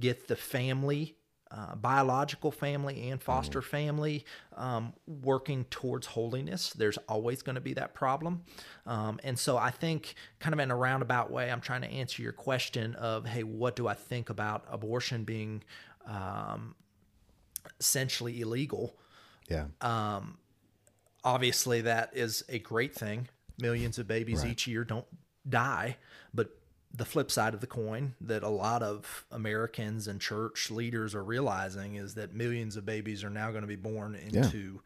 get 0.00 0.26
the 0.26 0.36
family 0.36 1.16
uh, 1.50 1.74
biological 1.74 2.50
family 2.50 3.10
and 3.10 3.20
foster 3.20 3.60
family 3.60 4.24
um, 4.56 4.92
working 5.06 5.64
towards 5.64 6.06
holiness. 6.06 6.72
There's 6.72 6.98
always 7.08 7.42
going 7.42 7.56
to 7.56 7.60
be 7.60 7.74
that 7.74 7.92
problem. 7.94 8.42
Um, 8.86 9.18
and 9.24 9.38
so 9.38 9.56
I 9.56 9.70
think, 9.70 10.14
kind 10.38 10.54
of 10.54 10.60
in 10.60 10.70
a 10.70 10.76
roundabout 10.76 11.30
way, 11.30 11.50
I'm 11.50 11.60
trying 11.60 11.82
to 11.82 11.90
answer 11.90 12.22
your 12.22 12.32
question 12.32 12.94
of, 12.94 13.26
hey, 13.26 13.42
what 13.42 13.74
do 13.74 13.88
I 13.88 13.94
think 13.94 14.30
about 14.30 14.64
abortion 14.70 15.24
being 15.24 15.64
um, 16.06 16.76
essentially 17.80 18.40
illegal? 18.40 18.96
Yeah. 19.48 19.66
obviously 21.24 21.80
that 21.82 22.10
is 22.14 22.44
a 22.48 22.60
great 22.60 22.94
thing. 22.94 23.28
Millions 23.60 23.98
of 23.98 24.06
babies 24.06 24.44
each 24.44 24.66
year 24.66 24.84
don't 24.84 25.06
die, 25.48 25.96
but 26.32 26.59
the 26.92 27.04
flip 27.04 27.30
side 27.30 27.54
of 27.54 27.60
the 27.60 27.66
coin 27.66 28.14
that 28.20 28.42
a 28.42 28.48
lot 28.48 28.82
of 28.82 29.24
Americans 29.30 30.08
and 30.08 30.20
church 30.20 30.70
leaders 30.70 31.14
are 31.14 31.22
realizing 31.22 31.94
is 31.94 32.14
that 32.14 32.34
millions 32.34 32.76
of 32.76 32.84
babies 32.84 33.22
are 33.22 33.30
now 33.30 33.50
going 33.50 33.62
to 33.62 33.68
be 33.68 33.76
born 33.76 34.14
into 34.14 34.80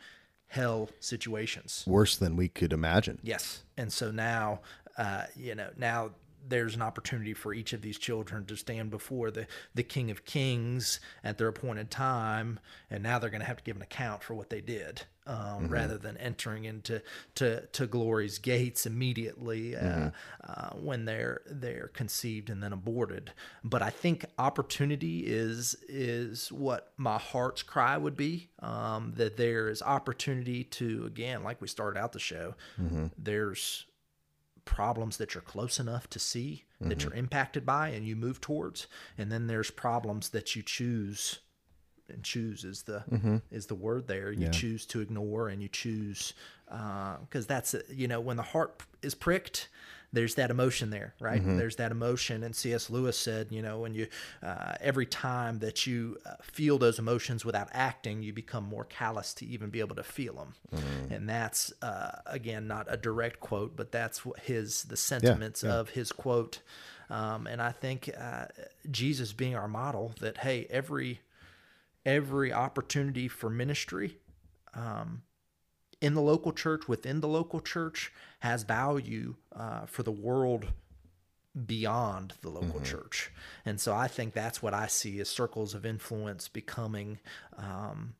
hell 0.48 0.90
situations. 1.00 1.84
Worse 1.86 2.16
than 2.16 2.36
we 2.36 2.48
could 2.48 2.72
imagine. 2.72 3.18
Yes. 3.22 3.62
And 3.76 3.92
so 3.92 4.10
now, 4.10 4.60
uh, 4.98 5.24
you 5.34 5.54
know, 5.54 5.70
now 5.76 6.10
there's 6.48 6.74
an 6.74 6.82
opportunity 6.82 7.34
for 7.34 7.54
each 7.54 7.72
of 7.72 7.82
these 7.82 7.98
children 7.98 8.44
to 8.46 8.56
stand 8.56 8.90
before 8.90 9.30
the, 9.30 9.46
the 9.74 9.82
King 9.82 10.10
of 10.10 10.24
Kings 10.24 11.00
at 11.22 11.38
their 11.38 11.48
appointed 11.48 11.90
time. 11.90 12.60
And 12.90 13.02
now 13.02 13.18
they're 13.18 13.30
going 13.30 13.40
to 13.40 13.46
have 13.46 13.58
to 13.58 13.64
give 13.64 13.76
an 13.76 13.82
account 13.82 14.22
for 14.22 14.34
what 14.34 14.50
they 14.50 14.60
did 14.60 15.02
um, 15.26 15.68
rather 15.68 15.96
than 15.96 16.16
entering 16.18 16.64
into 16.64 17.02
to, 17.36 17.60
to 17.66 17.86
glory's 17.86 18.38
gates 18.38 18.86
immediately 18.86 19.74
uh, 19.76 20.10
uh, 20.46 20.70
when 20.74 21.04
they're 21.04 21.40
they're 21.46 21.90
conceived 21.94 22.50
and 22.50 22.62
then 22.62 22.72
aborted. 22.72 23.32
But 23.62 23.82
I 23.82 23.90
think 23.90 24.26
opportunity 24.38 25.20
is 25.20 25.76
is 25.88 26.52
what 26.52 26.92
my 26.96 27.18
heart's 27.18 27.62
cry 27.62 27.96
would 27.96 28.16
be. 28.16 28.48
Um, 28.60 29.12
that 29.16 29.36
there 29.36 29.68
is 29.68 29.82
opportunity 29.82 30.64
to 30.64 31.04
again, 31.06 31.42
like 31.42 31.60
we 31.60 31.68
started 31.68 31.98
out 31.98 32.12
the 32.12 32.18
show, 32.18 32.54
there's 33.18 33.86
problems 34.64 35.16
that 35.18 35.34
you're 35.34 35.42
close 35.42 35.78
enough 35.78 36.08
to 36.10 36.18
see 36.18 36.64
that 36.80 37.02
you're 37.02 37.10
mm-hmm. 37.10 37.20
impacted 37.20 37.64
by 37.64 37.88
and 37.88 38.06
you 38.06 38.14
move 38.14 38.40
towards 38.40 38.86
and 39.16 39.32
then 39.32 39.46
there's 39.46 39.70
problems 39.70 40.30
that 40.30 40.54
you 40.54 40.62
choose 40.62 41.38
and 42.08 42.22
choose 42.22 42.64
is 42.64 42.82
the 42.82 43.02
mm-hmm. 43.10 43.36
is 43.50 43.66
the 43.66 43.74
word 43.74 44.06
there. 44.06 44.30
You 44.30 44.48
choose 44.48 44.86
to 44.86 45.00
ignore 45.00 45.48
and 45.48 45.62
you 45.62 45.68
choose 45.68 46.34
uh, 46.70 47.16
because 47.18 47.46
that's 47.46 47.74
you 47.90 48.08
know 48.08 48.20
when 48.20 48.36
the 48.36 48.42
heart 48.42 48.82
is 49.02 49.14
pricked 49.14 49.68
there's 50.14 50.36
that 50.36 50.50
emotion 50.50 50.90
there 50.90 51.14
right? 51.20 51.42
There's 51.58 51.76
that 51.76 51.92
emotion. 51.92 52.42
And 52.42 52.54
cs 52.54 52.88
lewis 52.90 53.18
said 53.18 53.48
you 53.50 53.62
know 53.62 53.80
when 53.80 53.94
you 53.94 54.06
uh, 54.42 54.74
every 54.80 55.06
time 55.06 55.58
that 55.58 55.86
you 55.86 56.18
uh, 56.24 56.34
feel 56.42 56.78
those 56.78 56.98
emotions 56.98 57.44
without 57.44 57.68
acting 57.72 58.22
you 58.22 58.32
become 58.32 58.64
more 58.64 58.84
callous 58.84 59.34
to 59.34 59.46
even 59.46 59.70
be 59.70 59.80
able 59.80 59.96
to 59.96 60.02
feel 60.02 60.34
them 60.34 60.54
and 61.10 61.28
that's 61.28 61.72
uh, 61.82 62.18
again 62.26 62.66
not 62.66 62.86
a 62.88 62.96
direct 62.96 63.40
quote 63.40 63.76
but 63.76 63.92
that's 63.92 64.24
what 64.24 64.38
his 64.40 64.84
the 64.84 64.96
sentiments 64.96 65.62
of 65.62 65.90
his 65.90 66.12
quote. 66.12 66.60
Um, 67.10 67.46
and 67.46 67.60
i 67.60 67.70
think 67.70 68.10
uh, 68.18 68.46
jesus 68.90 69.32
being 69.34 69.54
our 69.54 69.68
model 69.68 70.14
that 70.20 70.38
hey 70.38 70.66
every 70.70 71.20
every 72.06 72.52
opportunity 72.52 73.28
for 73.28 73.50
ministry 73.50 74.18
um, 74.74 75.22
in 76.00 76.14
the 76.14 76.20
local 76.20 76.52
church, 76.52 76.86
within 76.88 77.20
the 77.20 77.28
local 77.28 77.60
church, 77.60 78.12
has 78.44 78.62
value 78.62 79.36
uh, 79.56 79.86
for 79.86 80.02
the 80.02 80.12
world 80.12 80.66
beyond 81.66 82.34
the 82.42 82.50
local 82.50 82.78
church. 82.80 83.32
And 83.64 83.80
so 83.80 83.94
I 83.94 84.06
think 84.06 84.34
that's 84.34 84.62
what 84.62 84.74
I 84.74 84.86
see 84.86 85.18
as 85.20 85.30
circles 85.30 85.72
of 85.72 85.86
influence 85.86 86.46
becoming 86.48 87.20
um, 87.56 88.16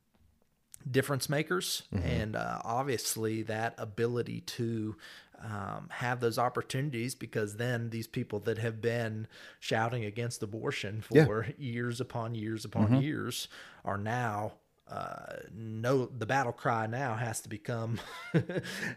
difference 0.89 1.29
makers. 1.29 1.83
And 2.03 2.35
uh, 2.35 2.59
obviously, 2.65 3.43
that 3.43 3.75
ability 3.77 4.41
to 4.41 4.95
um, 5.43 5.89
have 5.91 6.21
those 6.21 6.39
opportunities 6.39 7.13
because 7.13 7.57
then 7.57 7.91
these 7.91 8.07
people 8.07 8.39
that 8.41 8.57
have 8.57 8.81
been 8.81 9.27
shouting 9.59 10.05
against 10.05 10.41
abortion 10.41 11.01
for 11.01 11.45
years 11.59 12.01
upon 12.01 12.33
years 12.33 12.65
upon 12.65 12.99
years 12.99 13.47
are 13.83 13.99
now 13.99 14.53
uh, 14.87 15.37
no 15.53 16.05
the 16.05 16.25
battle 16.25 16.51
cry 16.51 16.85
now 16.85 17.15
has 17.15 17.41
to 17.41 17.49
become 17.49 17.99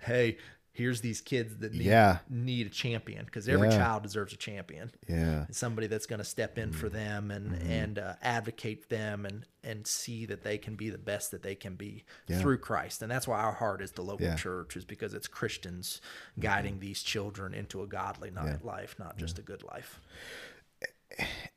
hey 0.03 0.37
here's 0.79 1.01
these 1.03 1.20
kids 1.20 1.57
that 1.59 1.72
need, 1.72 1.83
Yeah. 1.83 2.18
need 2.31 2.66
a 2.68 2.70
champion 2.70 3.24
because 3.26 3.49
every 3.49 3.68
Yeah. 3.68 3.76
child 3.79 4.03
deserves 4.05 4.33
a 4.33 4.37
champion. 4.37 4.91
Yeah. 5.09 5.45
somebody 5.51 5.87
that's 5.89 6.07
going 6.07 6.20
to 6.20 6.24
step 6.24 6.57
in 6.57 6.72
for 6.72 6.89
them 6.89 7.31
and 7.31 7.55
and 7.62 7.99
uh, 7.99 8.14
advocate 8.22 8.89
them 8.89 9.26
and 9.26 9.45
and 9.64 9.87
see 9.87 10.24
that 10.26 10.43
they 10.45 10.57
can 10.57 10.76
be 10.76 10.89
the 10.89 10.97
best 10.99 11.31
that 11.33 11.43
they 11.43 11.55
can 11.57 11.74
be 11.74 12.05
through 12.41 12.59
Christ. 12.59 13.03
And 13.03 13.11
that's 13.11 13.26
why 13.29 13.41
our 13.41 13.53
heart 13.53 13.83
is 13.83 13.91
the 13.93 14.03
local 14.03 14.24
Yeah. 14.26 14.37
church 14.37 14.76
is 14.76 14.85
because 14.85 15.12
it's 15.14 15.26
Christians 15.26 16.01
guiding 16.39 16.79
these 16.81 17.03
children 17.03 17.53
into 17.53 17.83
a 17.83 17.87
godly 17.87 18.31
life 18.62 18.95
not 18.99 19.18
just 19.18 19.39
a 19.39 19.43
good 19.43 19.62
life. 19.64 20.01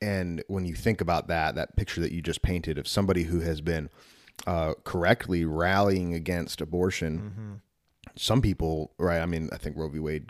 And 0.02 0.44
when 0.48 0.66
you 0.66 0.74
think 0.76 1.02
about 1.02 1.28
that, 1.28 1.56
that 1.56 1.76
picture 1.76 2.02
that 2.02 2.12
you 2.12 2.22
just 2.22 2.42
painted 2.42 2.78
of 2.78 2.88
somebody 2.88 3.24
who 3.24 3.42
has 3.42 3.62
been 3.62 3.90
uh, 4.48 4.74
correctly 4.84 5.46
rallying 5.46 6.14
against 6.16 6.62
abortion, 6.62 7.62
some 8.16 8.42
people, 8.42 8.94
right? 8.98 9.22
I 9.22 9.26
mean, 9.26 9.50
I 9.52 9.58
think 9.58 9.78
Roe 9.78 9.90
v. 9.90 10.00
Wade 10.00 10.30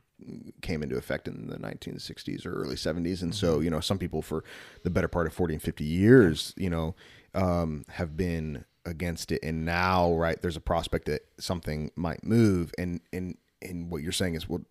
came 0.62 0.84
into 0.84 0.98
effect 0.98 1.28
in 1.28 1.48
the 1.48 1.58
1960s 1.58 2.46
or 2.46 2.54
early 2.54 2.76
70s. 2.76 3.22
And 3.22 3.34
so, 3.34 3.60
you 3.60 3.70
know, 3.70 3.80
some 3.80 3.98
people 3.98 4.22
for 4.22 4.44
the 4.84 4.90
better 4.90 5.08
part 5.08 5.28
of 5.28 5.34
40 5.34 5.56
and 5.56 5.64
50 5.64 5.84
years, 5.84 6.54
you 6.58 6.70
know, 6.70 6.96
um, 7.34 7.86
have 7.90 8.16
been 8.16 8.66
against 8.86 9.32
it. 9.32 9.40
And 9.44 9.66
now, 9.66 10.14
right, 10.14 10.42
there's 10.42 10.58
a 10.58 10.62
prospect 10.62 11.06
that 11.06 11.22
something 11.40 11.92
might 11.96 12.24
move. 12.24 12.72
And, 12.78 13.02
and, 13.12 13.38
and 13.62 13.90
what 13.90 14.04
you're 14.04 14.12
saying 14.12 14.36
is, 14.36 14.48
well, 14.48 14.62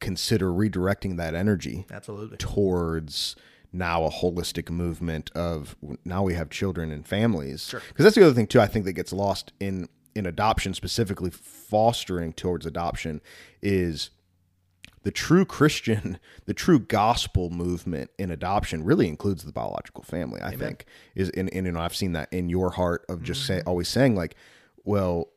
consider 0.00 0.48
redirecting 0.50 1.16
that 1.16 1.32
energy 1.32 1.86
absolutely 1.92 2.36
towards 2.36 3.36
now 3.72 4.02
a 4.02 4.10
holistic 4.10 4.68
movement 4.68 5.30
of 5.32 5.76
now 6.04 6.24
we 6.24 6.34
have 6.34 6.50
children 6.50 6.90
and 6.90 7.06
families 7.06 7.72
because 7.88 8.02
that's 8.02 8.16
the 8.16 8.22
other 8.22 8.34
thing 8.34 8.48
too 8.48 8.60
i 8.60 8.66
think 8.66 8.84
that 8.84 8.94
gets 8.94 9.12
lost 9.12 9.52
in 9.60 9.88
in 10.14 10.26
adoption 10.26 10.74
specifically 10.74 11.30
fostering 11.30 12.32
towards 12.32 12.66
adoption 12.66 13.20
is 13.60 14.10
the 15.02 15.10
true 15.10 15.44
christian 15.44 16.18
the 16.46 16.54
true 16.54 16.78
gospel 16.78 17.50
movement 17.50 18.10
in 18.18 18.30
adoption 18.30 18.84
really 18.84 19.08
includes 19.08 19.44
the 19.44 19.52
biological 19.52 20.04
family 20.04 20.40
i 20.42 20.54
think. 20.54 20.84
Is 21.14 21.30
and, 21.30 21.52
and 21.52 21.66
you 21.66 21.72
know 21.72 21.80
i've 21.80 21.96
seen 21.96 22.12
that 22.12 22.32
in 22.32 22.48
your 22.48 22.70
heart 22.70 23.04
of 23.08 23.22
just 23.22 23.46
say 23.46 23.58
mm-hmm. 23.58 23.68
always 23.68 23.88
saying 23.88 24.14
like 24.14 24.36
well 24.84 25.28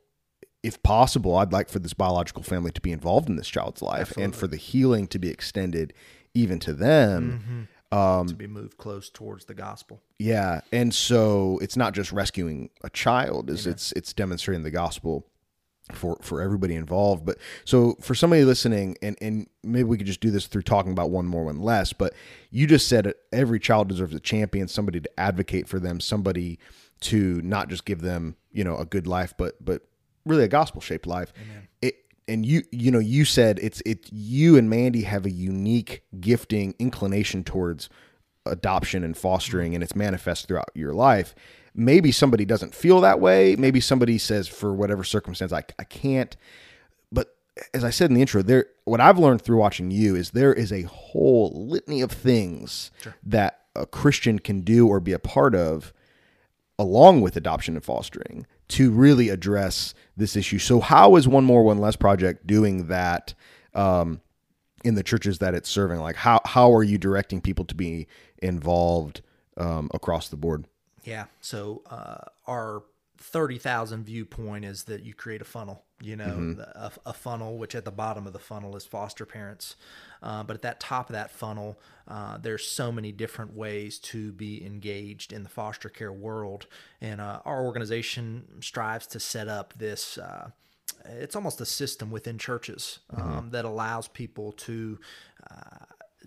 if 0.66 0.82
possible, 0.82 1.38
I'd 1.38 1.54
like 1.54 1.70
for 1.70 1.78
this 1.78 1.94
biological 1.94 2.42
family 2.42 2.72
to 2.72 2.82
be 2.82 2.92
involved 2.92 3.30
in 3.30 3.36
this 3.36 3.48
child's 3.48 3.84
life 3.84 4.18
and 4.18 4.36
for 4.36 4.48
the 4.48 4.58
healing 4.58 5.06
to 5.10 5.20
be 5.20 5.30
extended 5.30 5.94
even 6.34 6.58
to 6.62 6.74
them. 6.74 7.44
Mm-hmm. 7.44 7.62
Um, 7.96 8.28
to 8.28 8.36
be 8.36 8.48
moved 8.48 8.78
close 8.78 9.10
towards 9.10 9.46
the 9.46 9.54
gospel 9.54 10.02
Yeah. 10.20 10.62
And 10.72 10.94
so 10.94 11.60
it's 11.62 11.78
not 11.78 11.94
just 11.94 12.12
rescuing 12.12 12.70
a 12.84 12.90
child, 12.90 13.50
is 13.50 13.66
it's 13.68 13.92
it's 13.94 14.14
demonstrating 14.14 14.64
the 14.64 14.72
gospel 14.72 15.28
for 15.92 16.18
for 16.22 16.42
everybody 16.42 16.76
involved. 16.76 17.26
But 17.26 17.38
so 17.64 17.96
for 18.02 18.16
somebody 18.16 18.44
listening 18.44 18.98
and 19.02 19.18
and 19.22 19.48
maybe 19.64 19.84
we 19.84 19.98
could 19.98 20.08
just 20.08 20.20
do 20.20 20.32
this 20.32 20.48
through 20.48 20.64
talking 20.64 20.92
about 20.92 21.12
one 21.12 21.28
more 21.28 21.46
one 21.46 21.62
less, 21.62 21.94
but 21.94 22.14
you 22.50 22.66
just 22.68 22.88
said 22.88 23.06
it, 23.08 23.18
every 23.32 23.60
child 23.60 23.88
deserves 23.88 24.16
a 24.16 24.20
champion, 24.20 24.68
somebody 24.68 25.00
to 25.00 25.20
advocate 25.20 25.68
for 25.68 25.80
them, 25.80 26.00
somebody 26.00 26.60
to 27.02 27.42
not 27.44 27.70
just 27.70 27.86
give 27.86 28.02
them, 28.02 28.36
you 28.52 28.64
know, 28.64 28.78
a 28.78 28.86
good 28.86 29.06
life, 29.06 29.34
but 29.38 29.64
but 29.64 29.84
really 30.26 30.44
a 30.44 30.48
gospel 30.48 30.82
shaped 30.82 31.06
life. 31.06 31.32
It 31.82 31.96
and 32.28 32.46
you 32.46 32.64
you 32.72 32.92
know 32.92 33.00
you 33.00 33.26
said 33.26 33.60
it's 33.62 33.82
it 33.86 34.08
you 34.12 34.58
and 34.58 34.70
Mandy 34.70 35.04
have 35.04 35.26
a 35.26 35.32
unique 35.32 36.04
gifting 36.20 36.76
inclination 36.80 37.44
towards 37.44 37.90
adoption 38.46 39.04
and 39.04 39.18
fostering 39.18 39.74
and 39.74 39.84
it's 39.84 39.96
manifest 39.96 40.48
throughout 40.48 40.70
your 40.74 40.94
life. 40.94 41.36
Maybe 41.74 42.12
somebody 42.12 42.46
doesn't 42.46 42.74
feel 42.74 43.02
that 43.02 43.20
way. 43.20 43.56
Maybe 43.56 43.80
somebody 43.80 44.18
says 44.18 44.48
for 44.48 44.74
whatever 44.74 45.04
circumstance 45.04 45.52
I, 45.52 45.64
I 45.78 45.84
can't. 45.84 46.36
But 47.12 47.36
as 47.74 47.84
I 47.84 47.90
said 47.90 48.10
in 48.10 48.16
the 48.16 48.22
intro, 48.22 48.42
there 48.42 48.68
what 48.86 49.02
I've 49.02 49.20
learned 49.20 49.42
through 49.42 49.58
watching 49.58 49.92
you 49.92 50.16
is 50.16 50.32
there 50.32 50.54
is 50.54 50.72
a 50.72 50.84
whole 50.84 51.52
litany 51.68 52.02
of 52.02 52.12
things 52.12 52.92
that 53.24 53.62
a 53.76 53.86
Christian 53.86 54.40
can 54.40 54.62
do 54.62 54.88
or 54.88 55.00
be 55.00 55.12
a 55.12 55.20
part 55.20 55.54
of 55.54 55.94
along 56.78 57.22
with 57.22 57.38
adoption 57.38 57.76
and 57.76 57.84
fostering 57.84 58.46
to 58.68 58.92
really 58.92 59.30
address 59.30 59.94
this 60.18 60.36
issue. 60.36 60.60
So, 60.60 60.80
how 60.80 61.16
is 61.16 61.28
One 61.28 61.46
More, 61.46 61.64
One 61.64 61.80
Less 61.80 61.96
Project 61.96 62.46
doing 62.48 62.88
that 62.88 63.34
um, 63.74 64.22
in 64.84 64.96
the 64.96 65.04
churches 65.04 65.40
that 65.40 65.54
it's 65.54 65.70
serving? 65.70 66.00
Like, 66.00 66.16
how 66.16 66.42
how 66.46 66.74
are 66.74 66.84
you 66.84 66.98
directing 66.98 67.42
people 67.42 67.66
to 67.66 67.76
be 67.76 68.08
involved 68.40 69.22
um, 69.58 69.90
across 69.94 70.30
the 70.30 70.38
board? 70.38 70.66
Yeah. 71.04 71.26
So 71.42 71.84
uh, 71.90 72.26
our 72.48 72.84
thirty 73.32 73.58
thousand 73.58 74.06
viewpoint 74.06 74.64
is 74.66 74.84
that 74.86 75.04
you 75.04 75.14
create 75.14 75.42
a 75.42 75.46
funnel. 75.46 75.84
You 76.02 76.16
know, 76.18 76.54
the- 76.56 76.78
a, 76.78 76.92
a 77.08 77.14
funnel 77.14 77.58
which 77.58 77.74
at 77.76 77.86
the 77.86 77.92
bottom 77.92 78.28
of 78.28 78.34
the 78.34 78.40
funnel 78.40 78.76
is 78.76 78.86
foster 78.86 79.26
parents, 79.26 79.76
uh, 80.22 80.44
but 80.44 80.56
at 80.56 80.62
that 80.64 80.80
top 80.80 81.10
of 81.10 81.14
that 81.14 81.32
funnel, 81.32 81.80
uh, 82.08 82.38
there's 82.38 82.68
so 82.68 82.92
many 82.92 83.12
different 83.12 83.54
ways 83.56 83.98
to 84.00 84.32
be 84.34 84.66
engaged 84.66 85.32
in 85.34 85.44
the 85.44 85.50
foster 85.50 85.90
care 85.90 86.12
world, 86.14 86.68
and 87.02 87.20
uh, 87.22 87.40
our 87.46 87.64
organization 87.66 88.44
strives 88.62 89.08
to 89.08 89.20
set 89.20 89.48
up 89.48 89.74
this. 89.78 90.18
Uh, 90.18 90.50
it's 91.06 91.36
almost 91.36 91.62
a 91.62 91.66
system 91.66 92.12
within 92.12 92.38
churches 92.38 93.00
um, 93.16 93.50
that 93.52 93.64
allows 93.66 94.08
people 94.08 94.52
to 94.54 95.00
uh, 95.52 95.86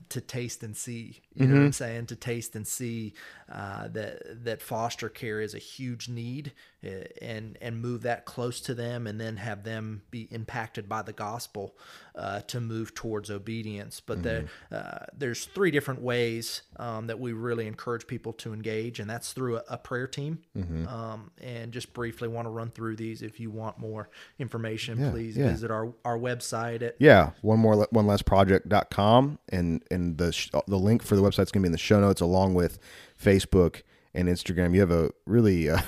to 0.09 0.21
taste 0.21 0.63
and 0.63 0.77
see. 0.77 1.21
You 1.35 1.47
know 1.49 1.55
what 1.57 1.61
I'm 1.67 1.73
saying? 1.73 2.07
To 2.07 2.17
taste 2.17 2.55
and 2.55 2.67
see 2.67 3.15
uh, 3.53 3.89
that 3.89 4.45
that 4.45 4.63
foster 4.63 5.09
care 5.09 5.41
is 5.41 5.55
a 5.55 5.59
huge 5.59 6.09
need, 6.09 6.53
and 6.83 7.59
and 7.61 7.81
move 7.83 8.03
that 8.03 8.25
close 8.25 8.61
to 8.63 8.75
them, 8.75 9.07
and 9.07 9.21
then 9.21 9.37
have 9.37 9.65
them 9.65 10.03
be 10.11 10.29
impacted 10.31 10.89
by 10.89 11.03
the 11.03 11.13
gospel 11.13 11.77
uh, 12.15 12.41
to 12.43 12.61
move 12.61 12.95
towards 12.95 13.31
obedience. 13.31 14.01
But 14.01 14.23
there, 14.23 14.47
uh, 14.73 15.07
there's 15.17 15.45
three 15.45 15.71
different 15.71 16.03
ways 16.03 16.63
um, 16.77 17.09
that 17.09 17.19
we 17.19 17.33
really 17.33 17.67
encourage 17.67 18.07
people 18.07 18.33
to 18.35 18.53
engage, 18.53 19.01
and 19.01 19.11
that's 19.11 19.33
through 19.33 19.57
a, 19.57 19.63
a 19.71 19.79
prayer 19.79 20.07
team. 20.07 20.39
Um, 20.87 21.31
and 21.41 21.73
just 21.73 21.93
briefly 21.93 22.29
want 22.29 22.47
to 22.47 22.51
run 22.51 22.71
through 22.71 22.97
these. 22.97 23.23
If 23.23 23.41
you 23.41 23.51
want 23.51 23.79
more 23.79 24.11
information, 24.39 25.11
please 25.11 25.37
yeah. 25.37 25.49
visit 25.49 25.71
our 25.71 25.93
our 26.05 26.19
website 26.19 26.83
at 26.83 26.97
Yeah, 26.99 27.31
one 27.43 27.59
more 27.59 27.89
one 27.91 28.07
less 28.07 28.23
project.com 28.23 29.39
and 29.49 29.83
and 29.91 30.19
the 30.19 30.33
sh- 30.33 30.51
the 30.67 30.79
link 30.79 31.03
for 31.03 31.17
the 31.17 31.23
website's 31.23 31.51
going 31.51 31.63
to 31.63 31.67
be 31.67 31.69
in 31.69 31.73
the 31.73 31.79
show 31.79 32.01
notes 32.01 32.21
along 32.21 32.55
with 32.55 32.79
Facebook 33.21 33.83
and 34.15 34.29
Instagram. 34.29 34.75
You 34.75 34.81
have 34.81 34.91
a 34.91 35.11
really 35.27 35.71
uh, 35.71 35.81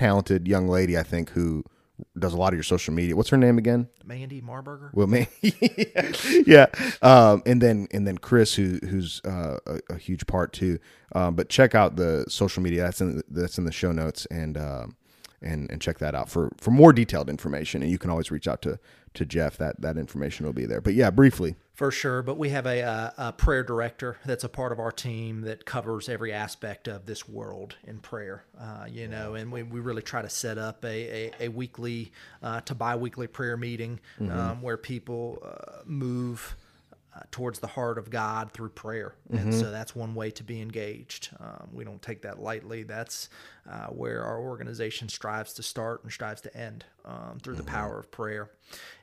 talented 0.00 0.48
young 0.48 0.66
lady 0.66 0.96
I 0.96 1.02
think 1.02 1.28
who 1.30 1.62
does 2.18 2.32
a 2.32 2.36
lot 2.38 2.54
of 2.54 2.54
your 2.54 2.62
social 2.62 2.94
media. 2.94 3.14
What's 3.14 3.28
her 3.28 3.36
name 3.36 3.58
again? 3.58 3.86
Mandy 4.02 4.40
Marburger. 4.40 4.88
Well, 4.94 5.06
man, 5.06 5.26
yeah, 6.46 6.66
um, 7.02 7.42
and 7.44 7.60
then 7.60 7.86
and 7.90 8.06
then 8.06 8.16
Chris, 8.16 8.54
who 8.54 8.78
who's 8.88 9.20
uh, 9.26 9.58
a, 9.66 9.80
a 9.90 9.98
huge 9.98 10.26
part 10.26 10.54
too. 10.54 10.78
Um, 11.14 11.34
but 11.34 11.50
check 11.50 11.74
out 11.74 11.96
the 11.96 12.24
social 12.28 12.62
media. 12.62 12.82
That's 12.84 13.02
in 13.02 13.22
that's 13.28 13.58
in 13.58 13.66
the 13.66 13.72
show 13.72 13.92
notes, 13.92 14.26
and 14.30 14.56
um, 14.56 14.96
and 15.42 15.70
and 15.70 15.80
check 15.80 15.98
that 15.98 16.14
out 16.14 16.28
for 16.28 16.50
for 16.58 16.70
more 16.70 16.92
detailed 16.92 17.28
information. 17.28 17.82
And 17.82 17.90
you 17.90 17.98
can 17.98 18.10
always 18.10 18.30
reach 18.30 18.46
out 18.48 18.62
to 18.62 18.78
to 19.14 19.24
Jeff. 19.24 19.56
That 19.56 19.80
that 19.80 19.96
information 19.96 20.46
will 20.46 20.52
be 20.52 20.66
there. 20.66 20.80
But 20.80 20.94
yeah, 20.94 21.10
briefly, 21.10 21.56
For 21.72 21.90
sure, 21.90 22.22
but 22.22 22.36
we 22.36 22.50
have 22.50 22.66
a, 22.66 22.82
uh, 22.82 23.10
a 23.16 23.32
prayer 23.32 23.64
director 23.64 24.18
that's 24.26 24.44
a 24.44 24.50
part 24.50 24.70
of 24.70 24.78
our 24.78 24.92
team 24.92 25.40
that 25.42 25.64
covers 25.64 26.10
every 26.10 26.30
aspect 26.30 26.86
of 26.88 27.06
this 27.06 27.26
world 27.26 27.76
in 27.84 28.00
prayer. 28.00 28.44
Uh, 28.60 28.84
you 28.86 29.08
know, 29.08 29.34
and 29.34 29.50
we, 29.50 29.62
we 29.62 29.80
really 29.80 30.02
try 30.02 30.20
to 30.20 30.28
set 30.28 30.58
up 30.58 30.84
a, 30.84 30.88
a, 31.40 31.46
a 31.46 31.48
weekly 31.48 32.12
uh, 32.42 32.60
to 32.60 32.74
bi-weekly 32.74 33.28
prayer 33.28 33.56
meeting 33.56 33.98
um, 34.20 34.60
where 34.60 34.76
people 34.76 35.38
uh, 35.42 35.82
move 35.86 36.54
uh, 37.14 37.20
towards 37.30 37.58
the 37.58 37.66
heart 37.66 37.98
of 37.98 38.10
God 38.10 38.52
through 38.52 38.70
prayer, 38.70 39.14
and 39.30 39.52
so 39.52 39.70
that's 39.70 39.94
one 39.96 40.14
way 40.14 40.30
to 40.30 40.44
be 40.44 40.60
engaged. 40.60 41.30
Um, 41.40 41.68
we 41.72 41.84
don't 41.84 42.00
take 42.00 42.22
that 42.22 42.40
lightly. 42.40 42.84
That's 42.84 43.28
uh, 43.68 43.86
where 43.86 44.22
our 44.22 44.40
organization 44.40 45.08
strives 45.08 45.52
to 45.54 45.62
start 45.62 46.02
and 46.04 46.12
strives 46.12 46.40
to 46.42 46.56
end 46.56 46.84
um, 47.04 47.38
through 47.42 47.54
the 47.56 47.62
power 47.62 47.98
of 47.98 48.10
prayer. 48.10 48.50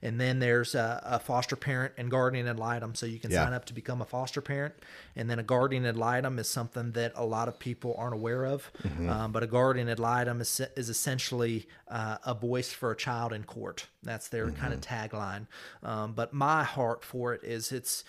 And 0.02 0.20
then 0.22 0.40
there's 0.40 0.76
a, 0.76 1.02
a 1.04 1.20
foster 1.20 1.56
parent 1.56 1.94
and 1.98 2.10
guardian 2.10 2.48
ad 2.48 2.58
litem, 2.60 2.96
so 2.96 3.06
you 3.06 3.20
can 3.20 3.32
Yeah. 3.32 3.44
sign 3.44 3.54
up 3.54 3.66
to 3.66 3.74
become 3.74 4.02
a 4.02 4.06
foster 4.06 4.42
parent. 4.42 4.74
And 5.16 5.30
then 5.30 5.40
a 5.40 5.44
guardian 5.44 5.86
ad 5.86 5.98
litem 5.98 6.40
is 6.40 6.50
something 6.50 6.92
that 6.94 7.12
a 7.16 7.26
lot 7.26 7.48
of 7.48 7.60
people 7.60 7.96
aren't 7.98 8.14
aware 8.14 8.46
of. 8.46 8.72
Um, 9.10 9.32
but 9.32 9.44
a 9.44 9.48
guardian 9.48 9.90
ad 9.90 10.00
litem 10.00 10.40
is, 10.42 10.62
is 10.76 10.90
essentially 10.90 11.68
uh, 11.90 12.18
a 12.26 12.34
voice 12.34 12.72
for 12.72 12.92
a 12.92 12.96
child 12.96 13.34
in 13.34 13.44
court. 13.44 13.88
That's 14.04 14.30
their 14.30 14.52
kind 14.52 14.74
of 14.74 14.80
tagline. 14.82 15.48
Um, 15.84 16.14
but 16.14 16.34
my 16.34 16.64
heart 16.64 17.04
for 17.04 17.34
it 17.34 17.44
is 17.44 17.72
it's 17.72 18.04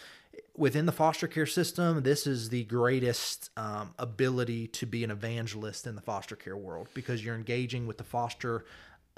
within 0.56 0.86
the 0.86 0.92
foster 0.92 1.26
care 1.26 1.46
system, 1.46 2.02
this 2.02 2.26
is 2.26 2.48
the 2.50 2.64
greatest 2.64 3.50
um, 3.56 3.92
ability 3.98 4.66
to 4.68 4.86
be 4.86 5.02
an 5.04 5.10
evangelist 5.10 5.86
in 5.86 5.94
the 5.96 6.00
foster 6.00 6.36
care 6.36 6.56
world 6.56 6.88
because 6.94 7.24
you're 7.24 7.34
engaging 7.34 7.86
with 7.86 7.98
the 7.98 8.04
foster 8.04 8.64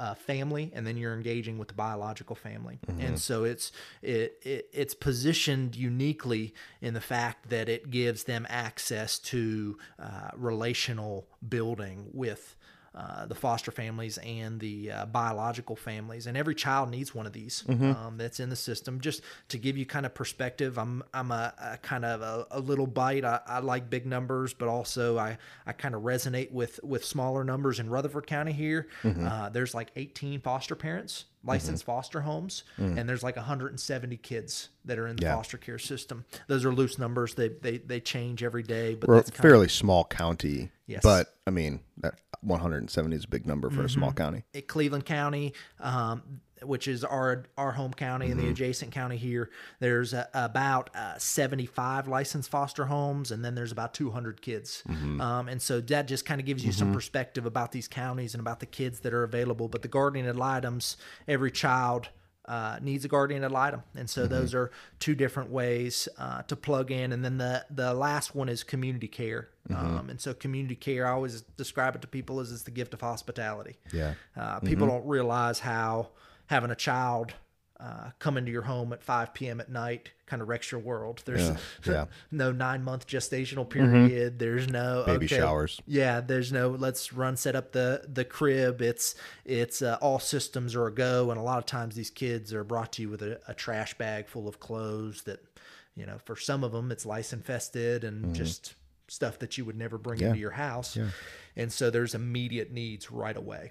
uh, 0.00 0.14
family 0.14 0.72
and 0.74 0.86
then 0.86 0.96
you're 0.96 1.12
engaging 1.12 1.58
with 1.58 1.68
the 1.68 1.74
biological 1.74 2.34
family. 2.34 2.78
And 2.98 3.18
so 3.18 3.44
it's 3.44 3.70
it, 4.00 4.38
it 4.42 4.70
it's 4.72 4.94
positioned 4.94 5.76
uniquely 5.76 6.54
in 6.80 6.94
the 6.94 7.02
fact 7.02 7.50
that 7.50 7.68
it 7.68 7.90
gives 7.90 8.24
them 8.24 8.46
access 8.48 9.18
to 9.18 9.76
uh, 9.98 10.30
relational 10.34 11.26
building 11.46 12.08
with 12.14 12.56
uh, 12.92 13.24
the 13.26 13.34
foster 13.36 13.70
families 13.70 14.18
and 14.18 14.58
the 14.58 14.90
uh, 14.90 15.06
biological 15.06 15.76
families, 15.76 16.26
and 16.26 16.36
every 16.36 16.54
child 16.56 16.90
needs 16.90 17.14
one 17.14 17.24
of 17.24 17.32
these 17.32 17.62
um, 17.68 18.16
that's 18.16 18.40
in 18.40 18.48
the 18.50 18.56
system. 18.56 19.00
Just 19.00 19.22
to 19.48 19.58
give 19.58 19.76
you 19.78 19.86
kind 19.86 20.04
of 20.04 20.12
perspective, 20.12 20.76
I'm 20.76 21.02
I'm 21.14 21.30
a, 21.30 21.54
a 21.58 21.76
kind 21.78 22.04
of 22.04 22.20
a, 22.20 22.46
a 22.50 22.58
little 22.60 22.88
bite. 22.88 23.24
I, 23.24 23.40
I 23.46 23.60
like 23.60 23.90
big 23.90 24.06
numbers, 24.06 24.54
but 24.54 24.68
also 24.68 25.18
I, 25.18 25.38
I 25.66 25.72
kind 25.72 25.94
of 25.94 26.02
resonate 26.02 26.50
with 26.50 26.80
with 26.82 27.04
smaller 27.04 27.44
numbers 27.44 27.78
in 27.78 27.88
Rutherford 27.90 28.26
County 28.26 28.52
here. 28.52 28.88
Uh, 29.24 29.48
there's 29.50 29.72
like 29.74 29.92
18 29.94 30.40
foster 30.40 30.74
parents 30.74 31.26
licensed 31.44 31.82
mm-hmm. 31.82 31.92
foster 31.92 32.20
homes, 32.20 32.64
mm. 32.78 32.98
and 32.98 33.08
there's 33.08 33.22
like 33.22 33.36
170 33.36 34.16
kids 34.18 34.68
that 34.84 34.98
are 34.98 35.06
in 35.06 35.16
the 35.16 35.22
Yeah. 35.22 35.36
foster 35.36 35.56
care 35.58 35.78
system. 35.78 36.24
Those 36.46 36.64
are 36.64 36.72
loose 36.72 36.98
numbers. 36.98 37.34
They 37.34 37.48
they, 37.48 37.78
they 37.78 38.00
change 38.00 38.42
every 38.42 38.62
day, 38.62 38.94
but 38.94 39.08
We're 39.08 39.18
a 39.18 39.24
fairly 39.24 39.68
small 39.68 40.04
county. 40.04 40.70
Yes. 40.86 41.02
But 41.02 41.34
I 41.46 41.50
mean, 41.50 41.80
that 41.98 42.14
170 42.42 43.16
is 43.16 43.24
a 43.24 43.28
big 43.28 43.46
number 43.46 43.70
for 43.70 43.80
a 43.80 43.84
mm-hmm. 43.84 43.94
small 43.94 44.12
county. 44.12 44.44
at 44.54 44.66
Cleveland 44.66 45.04
County, 45.04 45.54
um, 45.78 46.40
which 46.62 46.88
is 46.88 47.04
our 47.04 47.44
our 47.56 47.72
home 47.72 47.92
county 47.92 48.30
and 48.30 48.38
the 48.38 48.48
adjacent 48.48 48.92
county 48.92 49.16
here. 49.16 49.50
There's 49.78 50.14
uh, 50.14 50.26
about 50.34 50.90
uh, 50.94 51.18
75 51.18 52.08
licensed 52.08 52.50
foster 52.50 52.86
homes, 52.86 53.30
and 53.30 53.44
then 53.44 53.54
there's 53.54 53.72
about 53.72 53.94
200 53.94 54.40
kids. 54.42 54.82
Um, 55.20 55.48
and 55.48 55.60
so 55.60 55.80
that 55.80 56.08
just 56.08 56.24
kind 56.24 56.40
of 56.40 56.46
gives 56.46 56.64
you 56.64 56.72
some 56.72 56.92
perspective 56.92 57.46
about 57.46 57.72
these 57.72 57.88
counties 57.88 58.34
and 58.34 58.40
about 58.40 58.60
the 58.60 58.66
kids 58.66 59.00
that 59.00 59.12
are 59.12 59.22
available. 59.22 59.68
But 59.68 59.82
the 59.82 59.88
guardian 59.88 60.26
ad 60.26 60.36
litems, 60.36 60.96
every 61.26 61.50
child. 61.50 62.08
Uh, 62.46 62.78
needs 62.82 63.04
a 63.04 63.08
guardian 63.08 63.44
ad 63.44 63.52
litem, 63.52 63.82
and 63.94 64.10
so 64.10 64.26
those 64.26 64.54
are 64.54 64.72
two 64.98 65.14
different 65.14 65.50
ways 65.50 66.08
uh, 66.18 66.42
to 66.42 66.56
plug 66.56 66.90
in. 66.90 67.12
And 67.12 67.24
then 67.24 67.38
the 67.38 67.64
the 67.70 67.94
last 67.94 68.34
one 68.34 68.48
is 68.48 68.64
community 68.64 69.06
care, 69.06 69.50
um, 69.72 70.10
and 70.10 70.20
so 70.20 70.34
community 70.34 70.74
care. 70.74 71.06
I 71.06 71.12
always 71.12 71.42
describe 71.42 71.94
it 71.94 72.02
to 72.02 72.08
people 72.08 72.40
as 72.40 72.50
it's 72.50 72.64
the 72.64 72.72
gift 72.72 72.92
of 72.92 73.02
hospitality. 73.02 73.76
Yeah. 73.92 74.14
Uh, 74.36 74.58
people 74.58 74.88
don't 74.88 75.06
realize 75.06 75.60
how 75.60 76.08
having 76.50 76.70
a 76.72 76.76
child 76.76 77.32
uh, 77.78 78.10
come 78.18 78.36
into 78.36 78.50
your 78.50 78.62
home 78.62 78.92
at 78.92 79.02
5 79.02 79.32
p.m. 79.32 79.60
at 79.60 79.70
night 79.70 80.10
kind 80.26 80.42
of 80.42 80.48
wrecks 80.48 80.70
your 80.70 80.80
world. 80.80 81.22
There's 81.24 81.48
Yeah, 81.48 81.56
yeah. 81.86 82.04
no 82.30 82.50
nine 82.50 82.82
month 82.82 83.06
gestational 83.06 83.68
period. 83.68 84.38
There's 84.38 84.68
no 84.68 85.04
Baby 85.06 85.26
okay, 85.26 85.38
showers. 85.38 85.80
Yeah, 85.86 86.20
there's 86.20 86.52
no 86.52 86.70
let's 86.70 87.12
run 87.12 87.36
set 87.36 87.54
up 87.54 87.72
the 87.72 88.04
the 88.12 88.24
crib. 88.24 88.82
It's 88.82 89.14
it's 89.44 89.80
uh, 89.80 89.96
all 90.02 90.18
systems 90.18 90.74
are 90.74 90.88
a 90.88 90.92
go, 90.92 91.30
and 91.30 91.40
a 91.40 91.42
lot 91.42 91.58
of 91.58 91.66
times 91.66 91.94
these 91.94 92.10
kids 92.10 92.52
are 92.52 92.64
brought 92.64 92.92
to 92.94 93.02
you 93.02 93.08
with 93.08 93.22
a, 93.22 93.40
a 93.48 93.54
trash 93.54 93.94
bag 93.94 94.28
full 94.28 94.46
of 94.46 94.60
clothes 94.60 95.22
that 95.22 95.40
you 95.94 96.04
know 96.04 96.18
for 96.24 96.36
some 96.36 96.64
of 96.64 96.72
them 96.72 96.90
it's 96.92 97.06
lice 97.06 97.32
infested 97.32 98.04
and 98.04 98.34
just 98.34 98.74
stuff 99.08 99.38
that 99.38 99.56
you 99.56 99.64
would 99.64 99.78
never 99.78 99.96
bring 99.96 100.20
into 100.20 100.38
your 100.38 100.50
house. 100.52 100.98
And 101.56 101.72
so 101.72 101.90
there's 101.90 102.14
immediate 102.14 102.72
needs 102.72 103.10
right 103.10 103.36
away. 103.36 103.70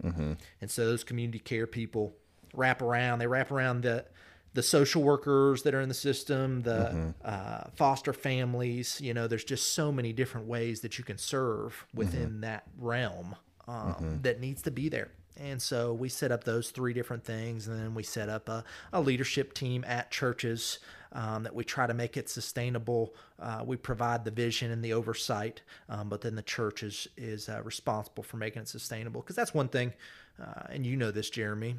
And 0.61 0.71
so 0.71 0.85
those 0.85 1.03
community 1.03 1.39
care 1.39 1.67
people 1.67 2.15
wrap 2.53 2.81
around. 2.81 3.19
They 3.19 3.27
wrap 3.27 3.51
around 3.51 3.83
the 3.83 4.05
the 4.53 4.63
social 4.63 5.03
workers 5.03 5.61
that 5.61 5.75
are 5.75 5.81
in 5.81 5.89
the 5.89 5.95
system, 5.95 6.61
the 6.61 7.13
uh, 7.23 7.63
foster 7.75 8.13
families. 8.13 8.99
You 8.99 9.13
know, 9.13 9.27
there's 9.27 9.43
just 9.43 9.73
so 9.73 9.91
many 9.91 10.11
different 10.11 10.47
ways 10.47 10.81
that 10.81 10.97
you 10.97 11.03
can 11.03 11.17
serve 11.17 11.85
within 11.93 12.41
that 12.41 12.63
realm 12.77 13.35
um, 13.67 14.19
that 14.23 14.39
needs 14.39 14.63
to 14.63 14.71
be 14.71 14.89
there. 14.89 15.09
And 15.37 15.61
so 15.61 15.93
we 15.93 16.09
set 16.09 16.31
up 16.31 16.43
those 16.43 16.71
three 16.71 16.93
different 16.93 17.23
things, 17.23 17.67
and 17.67 17.79
then 17.79 17.93
we 17.93 18.03
set 18.03 18.27
up 18.27 18.49
a, 18.49 18.63
a 18.91 18.99
leadership 18.99 19.53
team 19.53 19.85
at 19.87 20.11
churches 20.11 20.79
um, 21.13 21.43
that 21.43 21.55
we 21.55 21.63
try 21.63 21.87
to 21.87 21.93
make 21.93 22.17
it 22.17 22.29
sustainable. 22.29 23.15
Uh, 23.39 23.63
we 23.65 23.77
provide 23.77 24.25
the 24.25 24.31
vision 24.31 24.69
and 24.71 24.83
the 24.83 24.93
oversight, 24.93 25.61
um, 25.87 26.09
but 26.09 26.21
then 26.21 26.35
the 26.35 26.41
church 26.41 26.83
is 26.83 27.07
is 27.15 27.47
uh, 27.47 27.61
responsible 27.63 28.23
for 28.23 28.37
making 28.37 28.63
it 28.63 28.67
sustainable. 28.67 29.21
Because 29.21 29.35
that's 29.35 29.53
one 29.53 29.69
thing, 29.69 29.93
uh, 30.41 30.63
and 30.69 30.85
you 30.85 30.97
know 30.97 31.11
this, 31.11 31.29
Jeremy. 31.29 31.77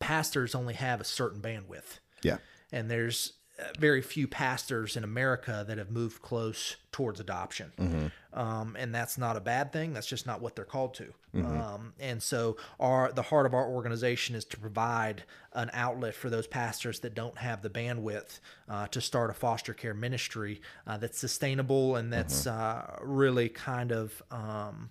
Pastors 0.00 0.54
only 0.54 0.74
have 0.74 1.00
a 1.00 1.04
certain 1.04 1.40
bandwidth 1.40 1.98
Yeah. 2.22 2.38
and 2.72 2.90
there's 2.90 3.32
uh, 3.58 3.64
very 3.80 4.00
few 4.02 4.28
pastors 4.28 4.96
in 4.96 5.02
America 5.02 5.64
that 5.66 5.78
have 5.78 5.90
moved 5.90 6.22
close 6.22 6.76
towards 6.92 7.18
adoption, 7.18 8.12
um, 8.32 8.76
and 8.78 8.94
that's 8.94 9.18
not 9.18 9.36
a 9.36 9.40
bad 9.40 9.72
thing. 9.72 9.92
That's 9.92 10.06
just 10.06 10.26
not 10.26 10.40
what 10.40 10.54
they're 10.54 10.64
called 10.64 10.94
to. 10.94 11.12
Um, 11.34 11.92
and 11.98 12.22
so, 12.22 12.56
our 12.78 13.10
the 13.12 13.22
heart 13.22 13.46
of 13.46 13.54
our 13.54 13.66
organization 13.68 14.36
is 14.36 14.44
to 14.46 14.56
provide 14.58 15.24
an 15.54 15.70
outlet 15.72 16.14
for 16.14 16.30
those 16.30 16.46
pastors 16.46 17.00
that 17.00 17.14
don't 17.14 17.36
have 17.38 17.62
the 17.62 17.70
bandwidth 17.70 18.38
uh, 18.68 18.86
to 18.88 19.00
start 19.00 19.28
a 19.30 19.34
foster 19.34 19.74
care 19.74 19.94
ministry 19.94 20.60
uh, 20.86 20.96
that's 20.96 21.18
sustainable 21.18 21.96
and 21.96 22.12
that's 22.12 22.46
uh, 22.46 22.96
really 23.02 23.48
kind 23.48 23.90
of 23.90 24.22
um, 24.30 24.90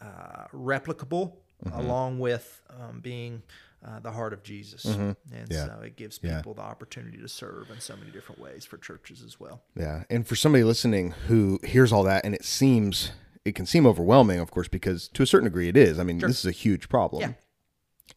uh, 0.00 0.44
replicable, 0.54 1.32
along 1.72 2.20
with 2.20 2.62
um, 2.70 3.00
being 3.00 3.42
uh, 3.86 4.00
the 4.00 4.10
heart 4.10 4.32
of 4.32 4.42
Jesus. 4.42 4.84
And 4.84 5.16
Yeah. 5.50 5.66
so 5.66 5.80
it 5.82 5.96
gives 5.96 6.18
Yeah. 6.22 6.36
people 6.38 6.54
the 6.54 6.62
opportunity 6.62 7.18
to 7.18 7.28
serve 7.28 7.70
in 7.70 7.80
so 7.80 7.96
many 7.96 8.10
different 8.10 8.40
ways 8.40 8.64
for 8.64 8.76
churches 8.78 9.22
as 9.22 9.38
well. 9.38 9.62
Yeah. 9.76 10.04
And 10.10 10.26
for 10.26 10.34
somebody 10.36 10.64
listening 10.64 11.12
who 11.28 11.60
hears 11.64 11.92
all 11.92 12.02
that 12.04 12.24
and 12.24 12.34
it 12.34 12.44
seems, 12.44 13.12
it 13.44 13.54
can 13.54 13.66
seem 13.66 13.86
overwhelming, 13.86 14.40
of 14.40 14.50
course, 14.50 14.68
because 14.68 15.08
to 15.08 15.22
a 15.22 15.26
certain 15.26 15.44
degree 15.44 15.68
it 15.68 15.76
is. 15.76 15.98
I 15.98 16.02
mean, 16.02 16.18
this 16.18 16.40
is 16.40 16.46
a 16.46 16.50
huge 16.50 16.88
problem. 16.88 17.22
Yeah. 17.22 17.32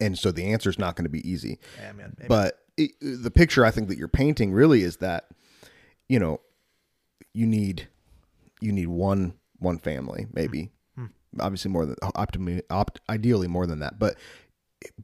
And 0.00 0.18
so 0.18 0.32
the 0.32 0.44
answer 0.52 0.68
is 0.70 0.78
not 0.78 0.96
going 0.96 1.04
to 1.04 1.10
be 1.10 1.26
easy. 1.28 1.58
Amen. 1.78 2.14
Amen. 2.18 2.26
But 2.28 2.58
it, 2.76 2.92
the 3.00 3.30
picture 3.30 3.64
I 3.64 3.70
think 3.70 3.88
that 3.88 3.98
you're 3.98 4.08
painting 4.08 4.52
really 4.52 4.82
is 4.82 4.96
that, 4.96 5.28
you 6.08 6.18
know, 6.18 6.40
you 7.34 7.46
need, 7.46 7.88
you 8.60 8.72
need 8.72 8.88
one, 8.88 9.34
one 9.58 9.78
family, 9.78 10.26
maybe, 10.32 10.72
obviously 11.40 11.70
more 11.70 11.86
than 11.86 11.96
opt, 12.70 13.00
ideally 13.08 13.46
more 13.48 13.66
than 13.66 13.78
that, 13.78 13.98
but, 13.98 14.16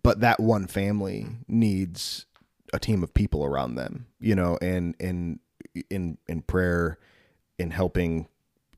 but 0.03 0.21
that 0.21 0.41
one 0.41 0.67
family 0.67 1.27
needs 1.47 2.27
a 2.73 2.79
team 2.79 3.03
of 3.03 3.15
people 3.15 3.45
around 3.45 3.77
them, 3.77 4.07
you 4.21 4.35
know, 4.35 4.59
and, 4.61 4.95
and 5.01 5.39
in, 5.91 6.19
in 6.27 6.43
prayer, 6.43 6.99
in 7.59 7.71
helping 7.71 8.29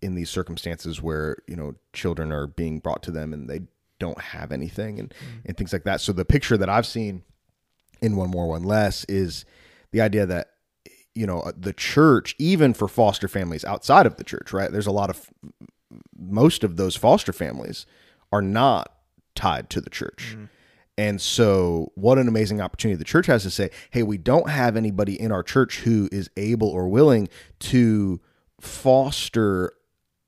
in 0.01 0.15
these 0.15 0.31
circumstances 0.31 1.03
where, 1.03 1.37
you 1.47 1.57
know, 1.57 1.75
children 1.93 2.33
are 2.33 2.47
being 2.47 2.79
brought 2.79 3.03
to 3.03 3.11
them 3.11 3.33
and 3.33 3.49
they 3.49 3.61
don't 3.99 4.21
have 4.21 4.51
anything 4.51 4.99
and, 4.99 5.11
mm. 5.11 5.45
and 5.45 5.57
things 5.57 5.73
like 5.73 5.85
that. 5.85 6.01
So 6.01 6.13
the 6.13 6.25
picture 6.25 6.57
that 6.57 6.69
I've 6.69 6.87
seen 6.87 7.23
in 8.01 8.17
one 8.17 8.31
more 8.31 8.49
one 8.49 8.65
less 8.65 9.05
is 9.05 9.45
the 9.93 10.01
idea 10.01 10.27
that 10.27 10.51
you 11.15 11.27
know 11.27 11.41
uh, 11.41 11.53
the 11.57 11.73
church 11.73 12.35
even 12.39 12.73
for 12.73 12.89
foster 12.89 13.29
families 13.29 13.65
outside 13.65 14.07
of 14.07 14.17
the 14.17 14.25
church 14.25 14.53
right? 14.53 14.73
There's 14.73 14.87
a 14.87 14.93
lot 14.93 15.11
of 15.11 15.31
most 16.17 16.65
of 16.65 16.77
those 16.77 16.97
foster 16.97 17.33
families 17.33 17.87
are 18.33 18.43
not 18.43 18.93
tied 19.35 19.71
to 19.71 19.81
the 19.81 19.91
church 19.91 20.37
mm. 20.39 20.49
And 21.01 21.21
so 21.21 21.93
what 21.95 22.19
an 22.19 22.29
amazing 22.29 22.61
opportunity 22.61 22.97
the 22.97 23.05
church 23.05 23.27
has 23.27 23.43
to 23.43 23.51
say 23.51 23.71
hey 23.91 24.03
we 24.03 24.19
don't 24.19 24.51
have 24.51 24.77
anybody 24.77 25.21
in 25.21 25.33
our 25.33 25.43
church 25.43 25.81
who 25.81 26.09
is 26.13 26.31
able 26.37 26.69
or 26.69 26.89
willing 26.89 27.29
to 27.59 28.21
foster 28.61 29.73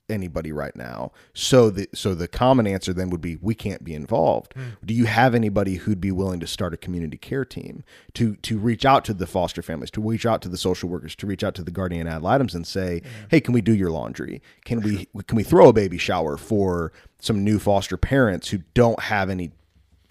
anybody 0.09 0.51
right 0.51 0.75
now. 0.75 1.11
So 1.33 1.69
the 1.69 1.87
so 1.93 2.13
the 2.13 2.27
common 2.27 2.67
answer 2.67 2.93
then 2.93 3.09
would 3.09 3.21
be 3.21 3.37
we 3.41 3.55
can't 3.55 3.83
be 3.83 3.93
involved. 3.93 4.53
Hmm. 4.53 4.61
Do 4.85 4.93
you 4.93 5.05
have 5.05 5.33
anybody 5.33 5.75
who'd 5.75 6.01
be 6.01 6.11
willing 6.11 6.39
to 6.39 6.47
start 6.47 6.73
a 6.73 6.77
community 6.77 7.17
care 7.17 7.45
team 7.45 7.83
to 8.13 8.35
to 8.37 8.57
reach 8.57 8.85
out 8.85 9.05
to 9.05 9.13
the 9.13 9.27
foster 9.27 9.61
families, 9.61 9.91
to 9.91 10.01
reach 10.01 10.25
out 10.25 10.41
to 10.43 10.49
the 10.49 10.57
social 10.57 10.89
workers, 10.89 11.15
to 11.17 11.27
reach 11.27 11.43
out 11.43 11.55
to 11.55 11.63
the 11.63 11.71
guardian 11.71 12.07
ad 12.07 12.21
litems 12.21 12.53
and 12.53 12.67
say, 12.67 13.01
"Hey, 13.29 13.39
can 13.41 13.53
we 13.53 13.61
do 13.61 13.73
your 13.73 13.91
laundry? 13.91 14.41
Can 14.65 14.81
we 14.81 15.07
can 15.27 15.35
we 15.35 15.43
throw 15.43 15.69
a 15.69 15.73
baby 15.73 15.97
shower 15.97 16.37
for 16.37 16.91
some 17.19 17.43
new 17.43 17.59
foster 17.59 17.97
parents 17.97 18.49
who 18.49 18.59
don't 18.73 19.01
have 19.03 19.29
any 19.29 19.51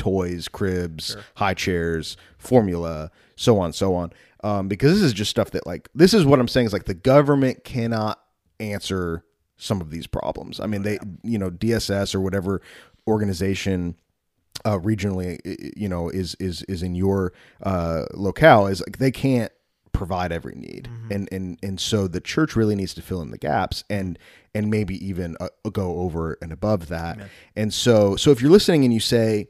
toys, 0.02 0.48
cribs, 0.48 1.16
high 1.36 1.54
chairs, 1.54 2.16
formula, 2.36 3.08
so 3.36 3.60
on, 3.60 3.72
so 3.72 3.94
on. 3.94 4.12
Um, 4.42 4.66
because 4.66 4.94
this 4.94 5.02
is 5.02 5.12
just 5.12 5.30
stuff 5.30 5.52
that 5.52 5.64
like 5.64 5.88
this 5.94 6.12
is 6.12 6.24
what 6.24 6.40
I'm 6.40 6.48
saying 6.48 6.66
is 6.66 6.72
like 6.72 6.86
the 6.86 6.94
government 6.94 7.62
cannot 7.62 8.20
answer 8.58 9.24
some 9.56 9.80
of 9.80 9.90
these 9.90 10.08
problems. 10.08 10.58
I 10.58 10.66
mean, 10.66 10.82
they 10.82 10.98
you 11.22 11.38
know 11.38 11.50
DSS 11.50 12.16
or 12.16 12.20
whatever 12.20 12.60
organization 13.06 13.94
uh, 14.64 14.78
regionally 14.78 15.38
you 15.76 15.88
know 15.88 16.08
is 16.08 16.34
is 16.40 16.62
is 16.64 16.82
in 16.82 16.96
your 16.96 17.32
uh, 17.62 18.06
locale 18.12 18.66
is 18.66 18.80
like 18.80 18.98
they 18.98 19.12
can't 19.12 19.52
provide 19.92 20.32
every 20.32 20.56
need. 20.56 20.88
And 21.12 21.28
and 21.30 21.58
and 21.62 21.78
so 21.78 22.08
the 22.08 22.20
church 22.20 22.56
really 22.56 22.74
needs 22.74 22.94
to 22.94 23.02
fill 23.02 23.22
in 23.22 23.30
the 23.30 23.38
gaps 23.38 23.84
and 23.88 24.18
and 24.52 24.68
maybe 24.68 24.96
even 25.06 25.36
uh, 25.40 25.48
go 25.72 26.00
over 26.00 26.36
and 26.42 26.50
above 26.50 26.88
that. 26.88 27.18
And 27.54 27.72
so 27.72 28.16
so 28.16 28.32
if 28.32 28.42
you're 28.42 28.50
listening 28.50 28.84
and 28.84 28.92
you 28.92 28.98
say 28.98 29.46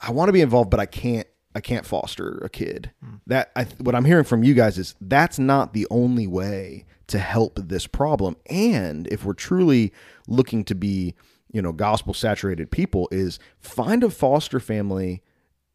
I 0.00 0.10
want 0.12 0.28
to 0.28 0.32
be 0.32 0.40
involved, 0.40 0.70
but 0.70 0.80
I 0.80 0.86
can't. 0.86 1.26
I 1.54 1.60
can't 1.60 1.86
foster 1.86 2.38
a 2.44 2.48
kid. 2.48 2.92
that 3.26 3.50
I, 3.56 3.64
what 3.78 3.94
I'm 3.96 4.04
hearing 4.04 4.24
from 4.24 4.44
you 4.44 4.54
guys 4.54 4.78
is 4.78 4.94
that's 5.00 5.38
not 5.40 5.72
the 5.72 5.88
only 5.90 6.26
way 6.26 6.84
to 7.08 7.18
help 7.18 7.58
this 7.58 7.86
problem. 7.86 8.36
And 8.46 9.08
if 9.08 9.24
we're 9.24 9.32
truly 9.32 9.92
looking 10.28 10.62
to 10.64 10.74
be, 10.76 11.14
you 11.50 11.60
know, 11.60 11.72
gospel 11.72 12.14
saturated 12.14 12.70
people, 12.70 13.08
is 13.10 13.40
find 13.58 14.04
a 14.04 14.10
foster 14.10 14.60
family 14.60 15.22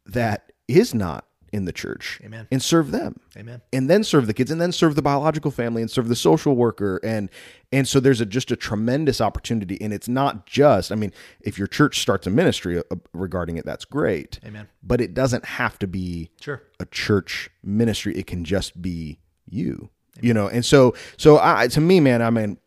that 0.06 0.52
is 0.68 0.94
not 0.94 1.26
in 1.54 1.64
the 1.66 1.72
church 1.72 2.20
Amen. 2.24 2.48
and 2.50 2.60
serve 2.60 2.90
them 2.90 3.20
Amen. 3.36 3.62
and 3.72 3.88
then 3.88 4.02
serve 4.02 4.26
the 4.26 4.34
kids 4.34 4.50
and 4.50 4.60
then 4.60 4.72
serve 4.72 4.96
the 4.96 5.02
biological 5.02 5.52
family 5.52 5.80
and 5.82 5.90
serve 5.90 6.08
the 6.08 6.16
social 6.16 6.56
worker 6.56 6.98
and 7.04 7.30
and 7.70 7.86
so 7.86 8.00
there's 8.00 8.20
a 8.20 8.26
just 8.26 8.50
a 8.50 8.56
tremendous 8.56 9.20
opportunity 9.20 9.80
and 9.80 9.92
it's 9.92 10.08
not 10.08 10.46
just 10.46 10.90
i 10.90 10.96
mean 10.96 11.12
if 11.42 11.56
your 11.56 11.68
church 11.68 12.00
starts 12.00 12.26
a 12.26 12.30
ministry 12.30 12.78
uh, 12.78 12.82
regarding 13.12 13.56
it 13.56 13.64
that's 13.64 13.84
great 13.84 14.40
Amen. 14.44 14.66
but 14.82 15.00
it 15.00 15.14
doesn't 15.14 15.44
have 15.44 15.78
to 15.78 15.86
be 15.86 16.30
Sure. 16.40 16.60
a 16.80 16.86
church 16.86 17.48
ministry 17.62 18.16
it 18.16 18.26
can 18.26 18.44
just 18.44 18.82
be 18.82 19.20
you 19.48 19.90
you 20.20 20.34
know 20.34 20.48
and 20.48 20.64
so 20.64 20.92
so 21.16 21.38
i 21.40 21.68
to 21.68 21.80
me 21.80 22.00
man 22.00 22.20
i 22.20 22.30
mean 22.30 22.58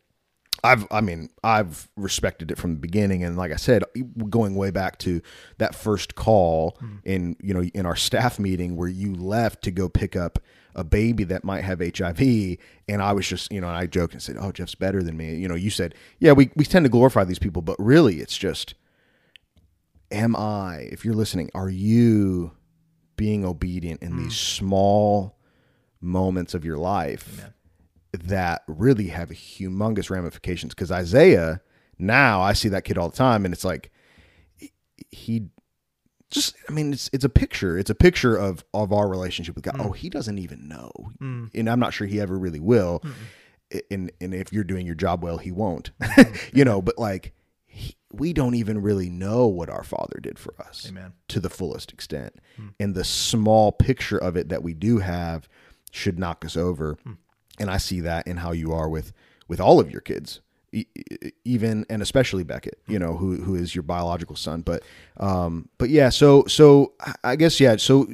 I've, 0.64 0.86
I 0.90 1.00
mean, 1.00 1.30
I've 1.44 1.88
respected 1.96 2.50
it 2.50 2.58
from 2.58 2.74
the 2.74 2.80
beginning, 2.80 3.22
and 3.22 3.36
like 3.36 3.52
I 3.52 3.56
said, 3.56 3.84
going 4.28 4.56
way 4.56 4.70
back 4.70 4.98
to 4.98 5.22
that 5.58 5.74
first 5.74 6.14
call 6.14 6.76
mm-hmm. 6.82 6.96
in, 7.04 7.36
you 7.40 7.54
know, 7.54 7.62
in 7.62 7.86
our 7.86 7.96
staff 7.96 8.38
meeting 8.38 8.76
where 8.76 8.88
you 8.88 9.14
left 9.14 9.62
to 9.64 9.70
go 9.70 9.88
pick 9.88 10.16
up 10.16 10.40
a 10.74 10.84
baby 10.84 11.24
that 11.24 11.44
might 11.44 11.62
have 11.62 11.80
HIV, 11.80 12.20
and 12.88 13.02
I 13.02 13.12
was 13.12 13.26
just, 13.26 13.50
you 13.52 13.60
know, 13.60 13.68
and 13.68 13.76
I 13.76 13.86
joked 13.86 14.14
and 14.14 14.22
said, 14.22 14.36
"Oh, 14.38 14.52
Jeff's 14.52 14.74
better 14.74 15.02
than 15.02 15.16
me." 15.16 15.34
You 15.34 15.48
know, 15.48 15.54
you 15.54 15.70
said, 15.70 15.94
"Yeah, 16.18 16.32
we 16.32 16.50
we 16.56 16.64
tend 16.64 16.84
to 16.84 16.88
glorify 16.88 17.24
these 17.24 17.38
people, 17.38 17.62
but 17.62 17.76
really, 17.78 18.20
it's 18.20 18.36
just, 18.36 18.74
am 20.10 20.36
I? 20.36 20.88
If 20.92 21.04
you're 21.04 21.14
listening, 21.14 21.50
are 21.54 21.68
you 21.68 22.52
being 23.16 23.44
obedient 23.44 24.02
in 24.02 24.16
these 24.16 24.34
mm. 24.34 24.56
small 24.58 25.36
moments 26.00 26.54
of 26.54 26.64
your 26.64 26.78
life?" 26.78 27.38
Amen. 27.38 27.54
That 28.12 28.62
really 28.66 29.08
have 29.08 29.28
humongous 29.30 30.10
ramifications. 30.10 30.74
Because 30.74 30.90
Isaiah, 30.90 31.60
now 31.98 32.40
I 32.40 32.52
see 32.52 32.68
that 32.70 32.84
kid 32.84 32.98
all 32.98 33.08
the 33.10 33.16
time, 33.16 33.44
and 33.44 33.52
it's 33.54 33.64
like 33.64 33.90
he- 35.10 35.48
just. 36.30 36.54
I 36.68 36.72
mean, 36.72 36.92
it's 36.92 37.08
it's 37.12 37.24
a 37.24 37.28
picture. 37.28 37.78
It's 37.78 37.90
a 37.90 37.94
picture 37.94 38.36
of 38.36 38.64
of 38.74 38.92
our 38.92 39.08
relationship 39.08 39.54
with 39.54 39.64
God. 39.64 39.74
Mm. 39.76 39.86
Oh, 39.86 39.92
he 39.92 40.10
doesn't 40.10 40.38
even 40.38 40.68
know, 40.68 40.90
mm. 41.20 41.50
and 41.54 41.70
I'm 41.70 41.80
not 41.80 41.92
sure 41.94 42.06
he 42.06 42.20
ever 42.20 42.38
really 42.38 42.60
will. 42.60 43.02
I- 43.72 43.82
And 43.90 44.10
and 44.20 44.34
if 44.34 44.52
you're 44.52 44.64
doing 44.64 44.86
your 44.86 44.94
job 44.94 45.22
well, 45.22 45.38
he 45.38 45.52
won't. 45.52 45.90
you 46.52 46.64
know, 46.64 46.82
but 46.82 46.98
like. 46.98 47.32
He, 47.70 47.94
we 48.12 48.32
don't 48.32 48.54
even 48.56 48.82
really 48.82 49.08
know 49.08 49.46
what 49.46 49.68
our 49.68 49.84
father 49.84 50.18
did 50.20 50.36
for 50.36 50.52
us 50.60 50.86
Amen. 50.88 51.12
to 51.28 51.38
the 51.38 51.50
fullest 51.50 51.92
extent. 51.92 52.34
Mm. 52.58 52.72
And 52.80 52.94
the 52.96 53.04
small 53.04 53.70
picture 53.70 54.18
of 54.18 54.36
it 54.36 54.48
that 54.48 54.64
we 54.64 54.74
do 54.74 54.98
have 54.98 55.48
should 55.92 56.18
knock 56.18 56.44
us 56.44 56.56
over. 56.56 56.96
And 57.60 57.70
I 57.70 57.76
see 57.78 58.00
that 58.00 58.26
in 58.26 58.38
how 58.38 58.52
you 58.52 58.72
are 58.72 58.88
with 58.88 59.12
with 59.48 59.60
all 59.60 59.80
of 59.80 59.90
your 59.90 60.00
kids. 60.00 60.40
E- 60.72 60.84
even 61.46 61.86
and 61.88 62.02
especially 62.02 62.44
Beckett, 62.44 62.78
you 62.86 62.98
know, 62.98 63.16
who 63.16 63.36
who 63.42 63.54
is 63.54 63.74
your 63.74 63.82
biological 63.82 64.36
son, 64.36 64.60
but 64.60 64.82
um 65.16 65.68
but 65.78 65.88
yeah, 65.88 66.10
so 66.10 66.44
so 66.46 66.92
I- 67.24 67.36
guess 67.36 67.58
yeah, 67.58 67.76
so 67.76 68.04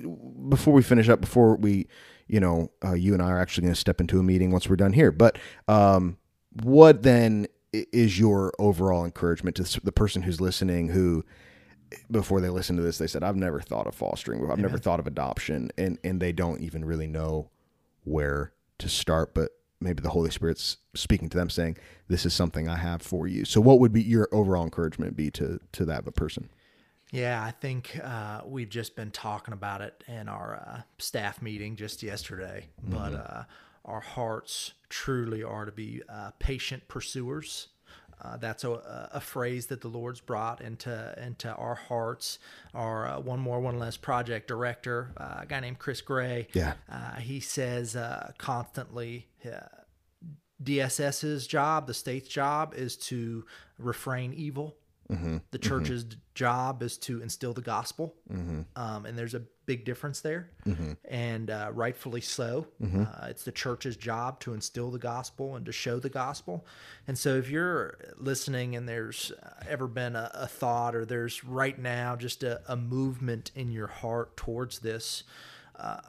before 0.49 0.73
we 0.73 0.83
finish 0.83 1.09
up 1.09 1.21
before 1.21 1.57
we 1.57 1.89
you 2.27 2.41
know, 2.41 2.71
uh, 2.83 2.95
you 2.95 3.13
and 3.13 3.21
I 3.23 3.27
are 3.27 3.39
actually 3.41 3.63
going 3.63 3.75
to 3.75 3.79
step 3.81 4.01
into 4.01 4.19
a 4.19 4.23
meeting 4.23 4.51
once 4.51 4.67
we're 4.69 4.77
done 4.77 4.93
here. 4.95 5.11
But 5.13 5.37
um 5.69 6.17
what 6.63 7.03
then 7.03 7.49
is 7.73 8.21
your 8.21 8.53
overall 8.61 9.05
encouragement 9.05 9.57
to 9.57 9.81
the 9.81 9.91
person 9.93 10.23
who's 10.23 10.41
listening 10.41 10.89
who 10.91 11.25
before 12.09 12.41
they 12.41 12.49
listen 12.49 12.77
to 12.77 12.83
this 12.83 12.99
they 12.99 13.09
said 13.09 13.25
I've 13.25 13.35
never 13.37 13.61
thought 13.61 13.89
of 13.89 13.97
fostering 13.97 14.49
I've 14.49 14.59
never 14.59 14.79
thought 14.79 15.01
of 15.01 15.09
adoption 15.09 15.71
and 15.77 15.99
and 16.05 16.21
they 16.23 16.31
don't 16.33 16.61
even 16.61 16.85
really 16.85 17.09
know 17.09 17.51
where 18.05 18.53
to 18.79 18.89
start 18.89 19.35
but 19.35 19.51
maybe 19.81 20.03
the 20.03 20.11
Holy 20.11 20.31
Spirit's 20.31 20.79
speaking 20.95 21.29
to 21.29 21.37
them 21.37 21.51
saying 21.51 21.77
this 22.09 22.25
is 22.25 22.33
something 22.33 22.69
I 22.69 22.77
have 22.77 23.03
for 23.03 23.27
you 23.27 23.45
so 23.45 23.61
what 23.61 23.81
would 23.81 23.93
be 23.93 24.03
your 24.03 24.29
overall 24.33 24.65
encouragement 24.65 25.17
be 25.17 25.31
to 25.33 25.61
to 25.73 25.85
that 25.85 26.01
of 26.01 26.07
a 26.07 26.13
person 26.13 26.49
Yeah, 27.15 27.45
I 27.45 27.53
think 27.53 27.97
uh, 28.03 28.41
we've 28.45 28.69
just 28.69 28.97
been 28.97 29.13
talking 29.13 29.55
about 29.55 29.83
it 29.83 30.03
in 30.09 30.29
our 30.29 30.57
uh, 30.57 30.81
staff 30.99 31.41
meeting 31.41 31.77
just 31.77 32.03
yesterday. 32.03 32.67
But 32.83 33.15
uh, 33.15 33.45
our 33.85 34.01
hearts 34.01 34.73
truly 34.89 35.45
are 35.45 35.65
to 35.65 35.71
be 35.71 36.03
uh, 36.09 36.33
patient 36.41 36.89
pursuers. 36.89 37.69
Uh, 38.23 38.37
that's 38.37 38.65
a, 38.65 39.09
a 39.13 39.21
phrase 39.21 39.67
that 39.67 39.81
the 39.81 39.89
Lord's 39.89 40.21
brought 40.21 40.61
into 40.61 41.15
into 41.23 41.53
our 41.53 41.75
hearts. 41.75 42.39
Our 42.75 43.07
uh, 43.09 43.21
one 43.21 43.41
more, 43.41 43.61
one 43.61 43.79
less 43.79 43.97
project 43.97 44.49
director, 44.49 45.13
uh, 45.17 45.41
a 45.43 45.47
guy 45.47 45.61
named 45.61 45.79
Chris 45.79 46.01
Gray. 46.01 46.49
Yeah. 46.53 46.75
uh, 46.91 47.17
he 47.17 47.41
says 47.41 47.97
uh, 47.97 48.33
constantly. 48.39 49.29
Uh, 49.45 49.61
DSS's 50.63 51.47
job, 51.47 51.87
the 51.87 51.95
state's 51.95 52.29
job, 52.29 52.75
is 52.75 52.97
to 52.97 53.45
refrain 53.79 54.33
evil. 54.33 54.77
The 55.51 55.59
church's 55.59 56.07
job 56.35 56.83
is 56.83 56.97
to 56.99 57.21
instill 57.21 57.53
the 57.53 57.61
gospel, 57.61 58.15
um, 58.77 59.05
and 59.05 59.19
there's 59.19 59.35
a 59.35 59.43
big 59.67 59.85
difference 59.85 60.21
there, 60.21 60.49
and 61.09 61.51
uh, 61.51 61.71
rightfully 61.73 62.21
so. 62.21 62.67
Uh, 62.83 63.27
it's 63.29 63.45
the 63.45 63.53
church's 63.53 63.97
job 63.97 64.41
to 64.41 64.55
instill 64.55 64.91
the 64.91 64.99
gospel 64.99 65.57
and 65.57 65.65
to 65.67 65.73
show 65.73 65.99
the 65.99 66.09
gospel. 66.11 66.67
And 67.07 67.19
so, 67.19 67.37
if 67.37 67.49
you're 67.49 67.99
listening 68.17 68.77
and 68.77 68.89
there's 68.89 69.33
uh, 69.43 69.51
ever 69.69 69.87
been 69.87 70.17
a, 70.17 70.31
a 70.35 70.47
thought, 70.47 70.95
or 70.95 71.05
there's 71.05 71.45
right 71.45 71.79
now 71.79 72.17
just 72.17 72.43
a, 72.43 72.61
a 72.69 72.77
movement 72.77 73.51
in 73.55 73.71
your 73.71 73.87
heart 73.89 74.37
towards 74.37 74.81
this, 74.81 75.25
uh, 75.77 76.01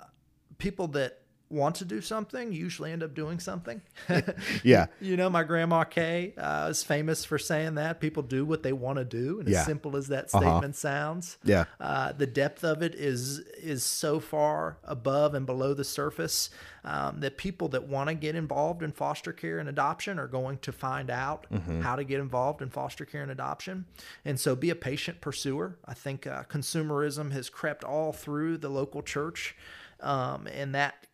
people 0.57 0.87
that 0.89 1.19
want 1.49 1.75
to 1.75 1.85
do 1.85 2.01
something 2.01 2.51
usually 2.51 2.91
end 2.91 3.03
up 3.03 3.13
doing 3.13 3.39
something. 3.39 3.81
yeah 4.63 4.87
You 4.99 5.15
know, 5.17 5.29
my 5.29 5.43
grandma 5.43 5.83
Kay 5.83 6.33
uh, 6.37 6.67
is 6.71 6.83
famous 6.83 7.23
for 7.23 7.37
saying 7.37 7.75
that 7.75 7.99
people 7.99 8.23
do 8.23 8.45
what 8.45 8.63
they 8.63 8.73
want 8.73 8.97
to 8.97 9.05
do, 9.05 9.39
and 9.39 9.47
Yeah. 9.49 9.59
as 9.59 9.65
simple 9.65 9.95
as 9.95 10.07
that 10.07 10.29
statement 10.29 10.75
sounds, 10.75 11.37
Yeah. 11.43 11.65
uh, 11.79 12.13
the 12.13 12.25
depth 12.27 12.63
of 12.63 12.81
it 12.81 12.95
is 12.95 13.39
is 13.61 13.83
so 13.83 14.19
far 14.19 14.77
above 14.83 15.33
and 15.35 15.45
below 15.45 15.73
the 15.73 15.83
surface 15.83 16.49
um, 16.83 17.19
that 17.21 17.37
people 17.37 17.67
that 17.69 17.87
want 17.87 18.09
to 18.09 18.15
get 18.15 18.35
involved 18.35 18.83
in 18.83 18.91
foster 18.91 19.31
care 19.33 19.57
and 19.59 19.67
adoption 19.69 20.19
are 20.19 20.27
going 20.27 20.57
to 20.59 20.71
find 20.71 21.09
out 21.09 21.47
how 21.81 21.95
to 21.95 22.03
get 22.03 22.19
involved 22.19 22.61
in 22.61 22.69
foster 22.69 23.05
care 23.05 23.21
and 23.23 23.31
adoption. 23.31 23.85
And 24.23 24.39
so, 24.39 24.55
be 24.55 24.69
a 24.69 24.75
patient 24.75 25.21
pursuer. 25.21 25.77
I 25.85 25.93
think 25.93 26.27
uh, 26.27 26.43
consumerism 26.43 27.31
has 27.31 27.49
crept 27.49 27.83
all 27.83 28.13
through 28.13 28.57
the 28.59 28.69
local 28.69 29.01
church, 29.03 29.55
um, 30.01 30.47
and 30.47 30.73
that 30.75 31.07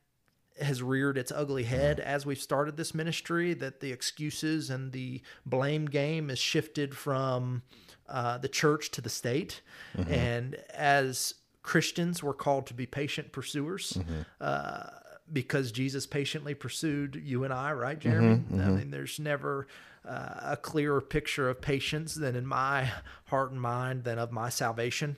has 0.61 0.81
reared 0.83 1.17
its 1.17 1.31
ugly 1.31 1.63
head 1.63 1.99
as 1.99 2.25
we've 2.25 2.41
started 2.41 2.77
this 2.77 2.93
ministry 2.93 3.53
that 3.55 3.79
the 3.79 3.91
excuses 3.91 4.69
and 4.69 4.91
the 4.91 5.21
blame 5.45 5.85
game 5.85 6.29
is 6.29 6.39
shifted 6.39 6.95
from 6.95 7.61
uh, 8.07 8.37
the 8.37 8.49
church 8.49 8.91
to 8.91 9.01
the 9.01 9.09
state. 9.09 9.61
And 10.09 10.55
as 10.73 11.35
christians 11.63 12.23
we're 12.23 12.33
called 12.33 12.65
to 12.65 12.73
be 12.73 12.87
patient 12.87 13.31
pursuers. 13.31 13.97
Uh, 14.39 14.87
because 15.31 15.71
jesus 15.71 16.05
patiently 16.05 16.53
pursued 16.53 17.21
you 17.23 17.43
and 17.43 17.53
i 17.53 17.71
right 17.71 17.99
jeremy? 17.99 18.41
I 18.51 18.55
mean 18.69 18.91
there's 18.91 19.19
never 19.19 19.67
uh, 20.03 20.39
a 20.53 20.57
clearer 20.57 20.99
picture 20.99 21.47
of 21.47 21.61
patience 21.61 22.15
than 22.15 22.35
in 22.35 22.43
my 22.45 22.91
heart 23.25 23.51
and 23.51 23.61
mind 23.61 24.03
than 24.03 24.17
of 24.17 24.31
my 24.31 24.49
salvation. 24.49 25.15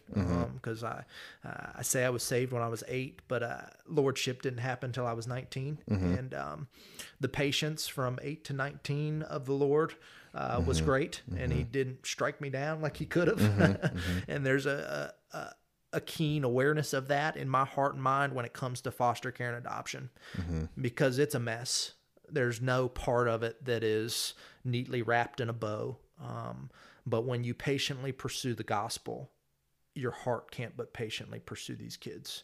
Because 0.56 0.84
I 0.84 1.06
uh, 1.46 1.68
I 1.76 1.82
say 1.84 2.04
I 2.04 2.10
was 2.10 2.22
saved 2.22 2.52
when 2.52 2.62
I 2.62 2.68
was 2.68 2.84
eight, 2.90 3.22
but 3.30 3.44
uh, 3.44 3.62
lordship 3.88 4.42
didn't 4.42 4.60
happen 4.60 4.90
until 4.90 5.08
I 5.08 5.14
was 5.14 5.26
19, 5.26 5.78
and 5.88 6.34
um, 6.34 6.68
the 7.22 7.30
patience 7.30 7.88
from 7.88 8.20
eight 8.22 8.44
to 8.46 8.54
19 8.54 9.22
of 9.24 9.46
the 9.46 9.54
Lord. 9.54 9.96
Uh, 10.36 10.60
was 10.66 10.82
great, 10.82 11.22
and 11.38 11.54
he 11.54 11.64
didn't 11.64 12.08
strike 12.08 12.42
me 12.42 12.50
down 12.50 12.82
like 12.82 12.98
he 12.98 13.06
could 13.06 13.28
have. 13.28 13.92
and 14.28 14.44
there's 14.44 14.66
a, 14.66 15.14
a, 15.32 15.38
a 15.38 15.54
a 15.94 16.02
keen 16.02 16.44
awareness 16.44 16.92
of 16.94 17.08
that 17.08 17.38
in 17.38 17.48
my 17.48 17.66
heart 17.66 17.94
and 17.94 18.04
mind 18.04 18.34
when 18.34 18.46
it 18.46 18.54
comes 18.54 18.82
to 18.82 18.92
foster 18.92 19.32
care 19.32 19.50
and 19.54 19.58
adoption, 19.66 20.10
because 20.80 21.20
it's 21.20 21.36
a 21.36 21.40
mess. 21.40 21.94
There's 22.30 22.62
no 22.62 22.90
part 22.90 23.28
of 23.28 23.44
it 23.44 23.64
that 23.66 23.84
is 23.84 24.34
neatly 24.64 25.02
wrapped 25.02 25.40
in 25.40 25.50
a 25.50 25.54
bow. 25.54 25.98
Um, 26.22 26.70
but 27.06 27.26
when 27.26 27.44
you 27.44 27.54
patiently 27.54 28.12
pursue 28.12 28.54
the 28.56 28.64
gospel, 28.64 29.30
your 29.94 30.12
heart 30.12 30.50
can't 30.52 30.76
but 30.76 30.94
patiently 30.94 31.40
pursue 31.40 31.76
these 31.76 31.98
kids. 31.98 32.44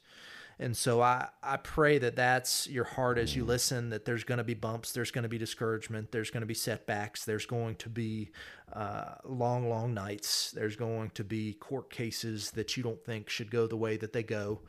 And 0.62 0.76
so 0.76 1.02
I, 1.02 1.30
I 1.42 1.56
pray 1.56 2.00
that 2.00 2.18
that's 2.18 2.68
your 2.68 2.84
heart 2.84 3.18
as 3.18 3.34
you 3.34 3.46
listen, 3.46 3.92
that 3.92 4.04
there's 4.04 4.26
going 4.26 4.40
to 4.40 4.44
be 4.44 4.56
bumps, 4.56 4.92
there's 4.92 5.10
going 5.10 5.24
to 5.24 5.30
be 5.30 5.38
discouragement, 5.38 6.12
there's 6.12 6.32
going 6.32 6.42
to 6.42 6.48
be 6.48 6.54
setbacks, 6.54 7.24
there's 7.24 7.46
going 7.46 7.76
to 7.76 7.90
be 7.90 8.32
uh, 8.74 9.16
long, 9.24 9.70
long 9.70 9.94
nights, 9.94 10.52
there's 10.52 10.76
going 10.76 11.12
to 11.12 11.24
be 11.24 11.54
court 11.54 11.90
cases 11.90 12.52
that 12.52 12.76
you 12.76 12.84
don't 12.84 13.04
think 13.06 13.30
should 13.30 13.50
go 13.50 13.68
the 13.68 13.78
way 13.78 13.96
that 13.96 14.12
they 14.12 14.22
go 14.22 14.60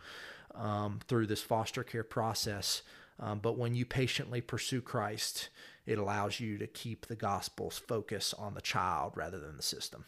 um, 0.55 1.01
through 1.09 1.27
this 1.27 1.43
foster 1.43 1.83
care 1.83 2.05
process. 2.05 2.83
Um, 3.19 3.41
but 3.41 3.59
when 3.59 3.75
you 3.75 3.85
patiently 3.85 4.41
pursue 4.41 4.81
Christ, 4.81 5.49
it 5.87 5.99
allows 5.99 6.39
you 6.39 6.57
to 6.59 6.69
keep 6.69 7.07
the 7.07 7.17
gospel's 7.17 7.79
focus 7.79 8.33
on 8.33 8.55
the 8.55 8.61
child 8.61 9.15
rather 9.17 9.41
than 9.41 9.57
the 9.57 9.63
system. 9.63 10.05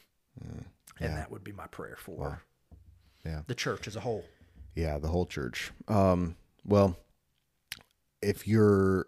And 1.00 1.16
that 1.16 1.30
would 1.32 1.42
be 1.42 1.52
my 1.52 1.66
prayer 1.66 1.96
for 1.98 2.42
Yeah. 3.24 3.42
the 3.48 3.54
church 3.56 3.88
as 3.88 3.96
a 3.96 4.00
whole. 4.00 4.24
Yeah, 4.74 4.98
the 4.98 5.08
whole 5.08 5.26
church. 5.26 5.70
Um, 5.88 6.36
well, 6.64 6.96
if 8.22 8.46
you're 8.46 9.06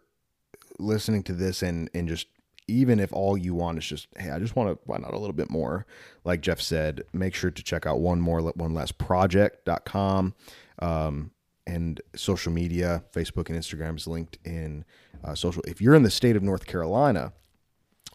listening 0.79 1.23
to 1.23 1.33
this 1.33 1.63
and 1.63 1.89
and 1.95 2.09
just 2.09 2.27
even 2.67 2.99
if 2.99 3.13
all 3.13 3.37
you 3.37 3.55
want 3.55 3.79
is 3.79 3.87
just 3.87 4.09
hey 4.17 4.31
i 4.31 4.39
just 4.39 4.57
want 4.57 4.69
to 4.69 4.87
find 4.87 5.05
out 5.05 5.15
a 5.15 5.19
little 5.19 5.35
bit 5.35 5.51
more 5.51 5.87
like 6.25 6.41
jeff 6.41 6.61
said 6.61 7.03
make 7.13 7.35
sure 7.35 7.51
to 7.51 7.63
check 7.63 7.87
out 7.87 8.01
one 8.01 8.21
more 8.21 8.41
one 8.41 8.75
less 8.75 8.91
project.com 8.91 10.35
um, 10.81 11.31
and 11.67 12.01
social 12.17 12.53
media 12.53 13.05
facebook 13.15 13.49
and 13.49 13.59
instagram 13.59 13.97
is 13.97 14.07
linked 14.07 14.39
in 14.45 14.85
uh, 15.23 15.35
social 15.35 15.63
if 15.67 15.81
you're 15.81 15.95
in 15.95 16.03
the 16.03 16.11
state 16.11 16.37
of 16.37 16.43
north 16.43 16.67
carolina 16.67 17.33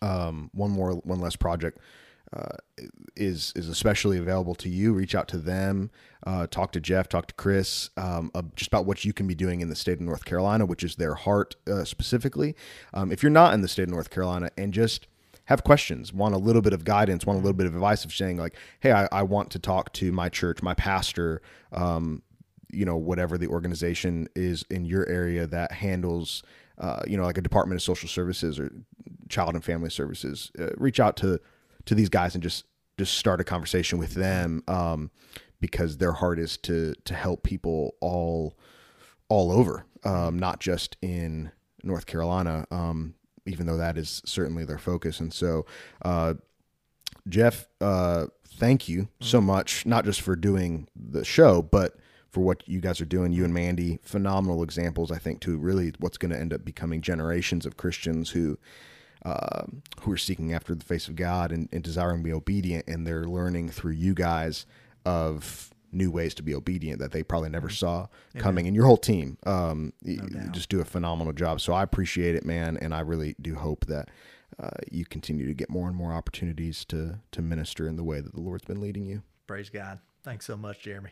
um, 0.02 0.50
one 0.54 0.72
more 0.72 0.94
one 0.94 1.20
less 1.20 1.36
project 1.36 1.80
is 3.16 3.54
is 3.56 3.68
especially 3.68 4.18
available 4.18 4.56
to 4.56 4.70
you. 4.70 4.94
Reach 4.94 5.16
out 5.16 5.28
to 5.30 5.38
them, 5.38 5.92
uh, 6.26 6.48
talk 6.48 6.72
to 6.72 6.80
Jeff, 6.80 7.10
talk 7.10 7.28
to 7.28 7.34
Chris, 7.36 7.90
um, 7.98 8.32
uh, 8.34 8.44
just 8.56 8.70
about 8.70 8.86
what 8.86 9.04
you 9.06 9.14
can 9.14 9.28
be 9.28 9.36
doing 9.36 9.62
in 9.62 9.70
the 9.70 9.76
state 9.76 9.94
of 9.94 10.02
North 10.02 10.26
Carolina, 10.26 10.66
which 10.66 10.84
is 10.84 10.96
their 10.96 11.16
heart 11.16 11.56
uh, 11.68 11.84
specifically. 11.84 12.56
Um, 12.94 13.12
if 13.12 13.24
you're 13.24 13.30
not 13.30 13.54
in 13.54 13.62
the 13.62 13.68
state 13.68 13.84
of 13.84 13.90
North 13.90 14.10
Carolina 14.10 14.50
and 14.58 14.74
just 14.74 15.08
have 15.46 15.64
questions, 15.64 16.14
want 16.14 16.36
a 16.36 16.38
little 16.38 16.62
bit 16.62 16.74
of 16.74 16.84
guidance, 16.84 17.26
want 17.26 17.38
a 17.38 17.42
little 17.42 17.58
bit 17.58 17.66
of 17.66 17.74
advice 17.74 18.06
of 18.06 18.14
saying 18.14 18.38
like, 18.38 18.56
hey, 18.80 18.92
I, 18.92 19.08
I 19.12 19.24
want 19.24 19.52
to 19.52 19.60
talk 19.60 19.92
to 19.94 20.12
my 20.12 20.30
church, 20.30 20.62
my 20.62 20.76
pastor, 20.76 21.42
um, 21.72 22.22
you 22.72 22.86
know, 22.86 22.98
whatever 22.98 23.38
the 23.38 23.48
organization 23.48 24.28
is 24.36 24.64
in 24.70 24.86
your 24.86 25.08
area 25.10 25.48
that 25.48 25.72
handles. 25.72 26.44
Uh, 26.78 27.02
you 27.06 27.18
know, 27.18 27.24
like 27.24 27.38
a 27.38 27.42
Department 27.42 27.78
of 27.78 27.84
Social 27.84 28.08
Services 28.08 28.58
or 28.58 28.72
Child 29.28 29.56
and 29.56 29.66
Family 29.66 29.90
Services, 29.90 30.50
uh, 30.58 30.68
reach 30.78 30.98
out 30.98 31.18
to 31.18 31.42
to 31.90 31.96
these 31.96 32.10
guys 32.10 32.36
and 32.36 32.44
just 32.44 32.66
just 32.98 33.18
start 33.18 33.42
a 33.42 33.44
conversation 33.44 33.98
with 33.98 34.14
them 34.14 34.64
um, 34.68 35.10
because 35.60 35.98
their 35.98 36.14
heart 36.14 36.40
is 36.40 36.58
to 36.58 36.94
to 37.06 37.14
help 37.14 37.44
people 37.44 37.96
all 38.00 38.58
all 39.28 39.52
over, 39.52 39.86
um, 40.04 40.40
not 40.40 40.60
just 40.60 40.98
in 41.02 41.52
North 41.84 42.06
Carolina. 42.06 42.66
Um, 42.72 43.16
even 43.46 43.66
though 43.66 43.78
that 43.78 43.98
is 43.98 44.22
certainly 44.26 44.64
their 44.64 44.78
focus, 44.78 45.20
and 45.20 45.34
so 45.34 45.66
uh, 46.04 46.36
Jeff, 47.28 47.68
uh, 47.82 48.28
thank 48.46 48.88
you 48.88 49.08
so 49.20 49.40
mm-hmm. 49.40 49.48
much, 49.48 49.86
not 49.86 50.06
just 50.06 50.22
for 50.22 50.36
doing 50.36 50.88
the 50.96 51.26
show, 51.26 51.62
but 51.62 51.98
for 52.30 52.42
what 52.42 52.68
you 52.68 52.80
guys 52.80 53.02
are 53.02 53.06
doing. 53.06 53.32
You 53.32 53.44
and 53.44 53.54
Mandy, 53.54 54.00
phenomenal 54.04 54.62
examples, 54.62 55.12
I 55.12 55.18
think, 55.18 55.42
to 55.42 55.58
really 55.58 55.94
what's 55.98 56.20
going 56.20 56.32
to 56.32 56.40
end 56.40 56.54
up 56.54 56.64
becoming 56.64 57.02
generations 57.02 57.66
of 57.66 57.78
Christians 57.78 58.30
who 58.30 58.60
uh, 59.26 59.64
who 60.02 60.12
are 60.12 60.18
seeking 60.18 60.54
after 60.54 60.74
the 60.74 60.86
face 60.86 61.08
of 61.08 61.16
God 61.16 61.52
and, 61.52 61.70
and 61.72 61.84
desiring 61.84 62.20
to 62.20 62.24
be 62.24 62.34
obedient, 62.34 62.88
and 62.88 63.06
they're 63.06 63.26
learning 63.26 63.70
through 63.70 63.94
you 63.94 64.14
guys 64.14 64.66
of 65.06 65.70
new 65.92 66.12
ways 66.12 66.34
to 66.36 66.44
be 66.44 66.54
obedient 66.54 67.00
that 67.00 67.12
they 67.12 67.24
probably 67.24 67.50
never 67.50 67.70
saw 67.70 68.08
Amen. 68.34 68.44
coming. 68.44 68.68
And 68.68 68.76
your 68.76 68.86
whole 68.86 68.98
team 68.98 69.38
um, 69.46 69.94
no 70.04 70.24
just 70.52 70.70
do 70.70 70.82
a 70.82 70.86
phenomenal 70.86 71.34
job. 71.34 71.62
So 71.62 71.74
I 71.74 71.84
appreciate 71.84 72.36
it, 72.36 72.46
man, 72.46 72.78
and 72.78 72.94
I 72.94 73.00
really 73.02 73.36
do 73.42 73.56
hope 73.56 73.86
that 73.88 74.10
uh, 74.60 74.70
you 74.92 75.06
continue 75.06 75.48
to 75.48 75.54
get 75.54 75.70
more 75.70 75.88
and 75.88 75.96
more 75.96 76.14
opportunities 76.14 76.86
to 76.86 77.20
to 77.32 77.42
minister 77.42 77.88
in 77.88 77.96
the 77.96 78.04
way 78.04 78.22
that 78.22 78.34
the 78.34 78.42
Lord's 78.42 78.66
been 78.66 78.82
leading 78.82 79.06
you. 79.06 79.24
Praise 79.48 79.70
God. 79.70 80.00
Thanks 80.24 80.46
so 80.46 80.58
much, 80.58 80.82
Jeremy. 80.82 81.12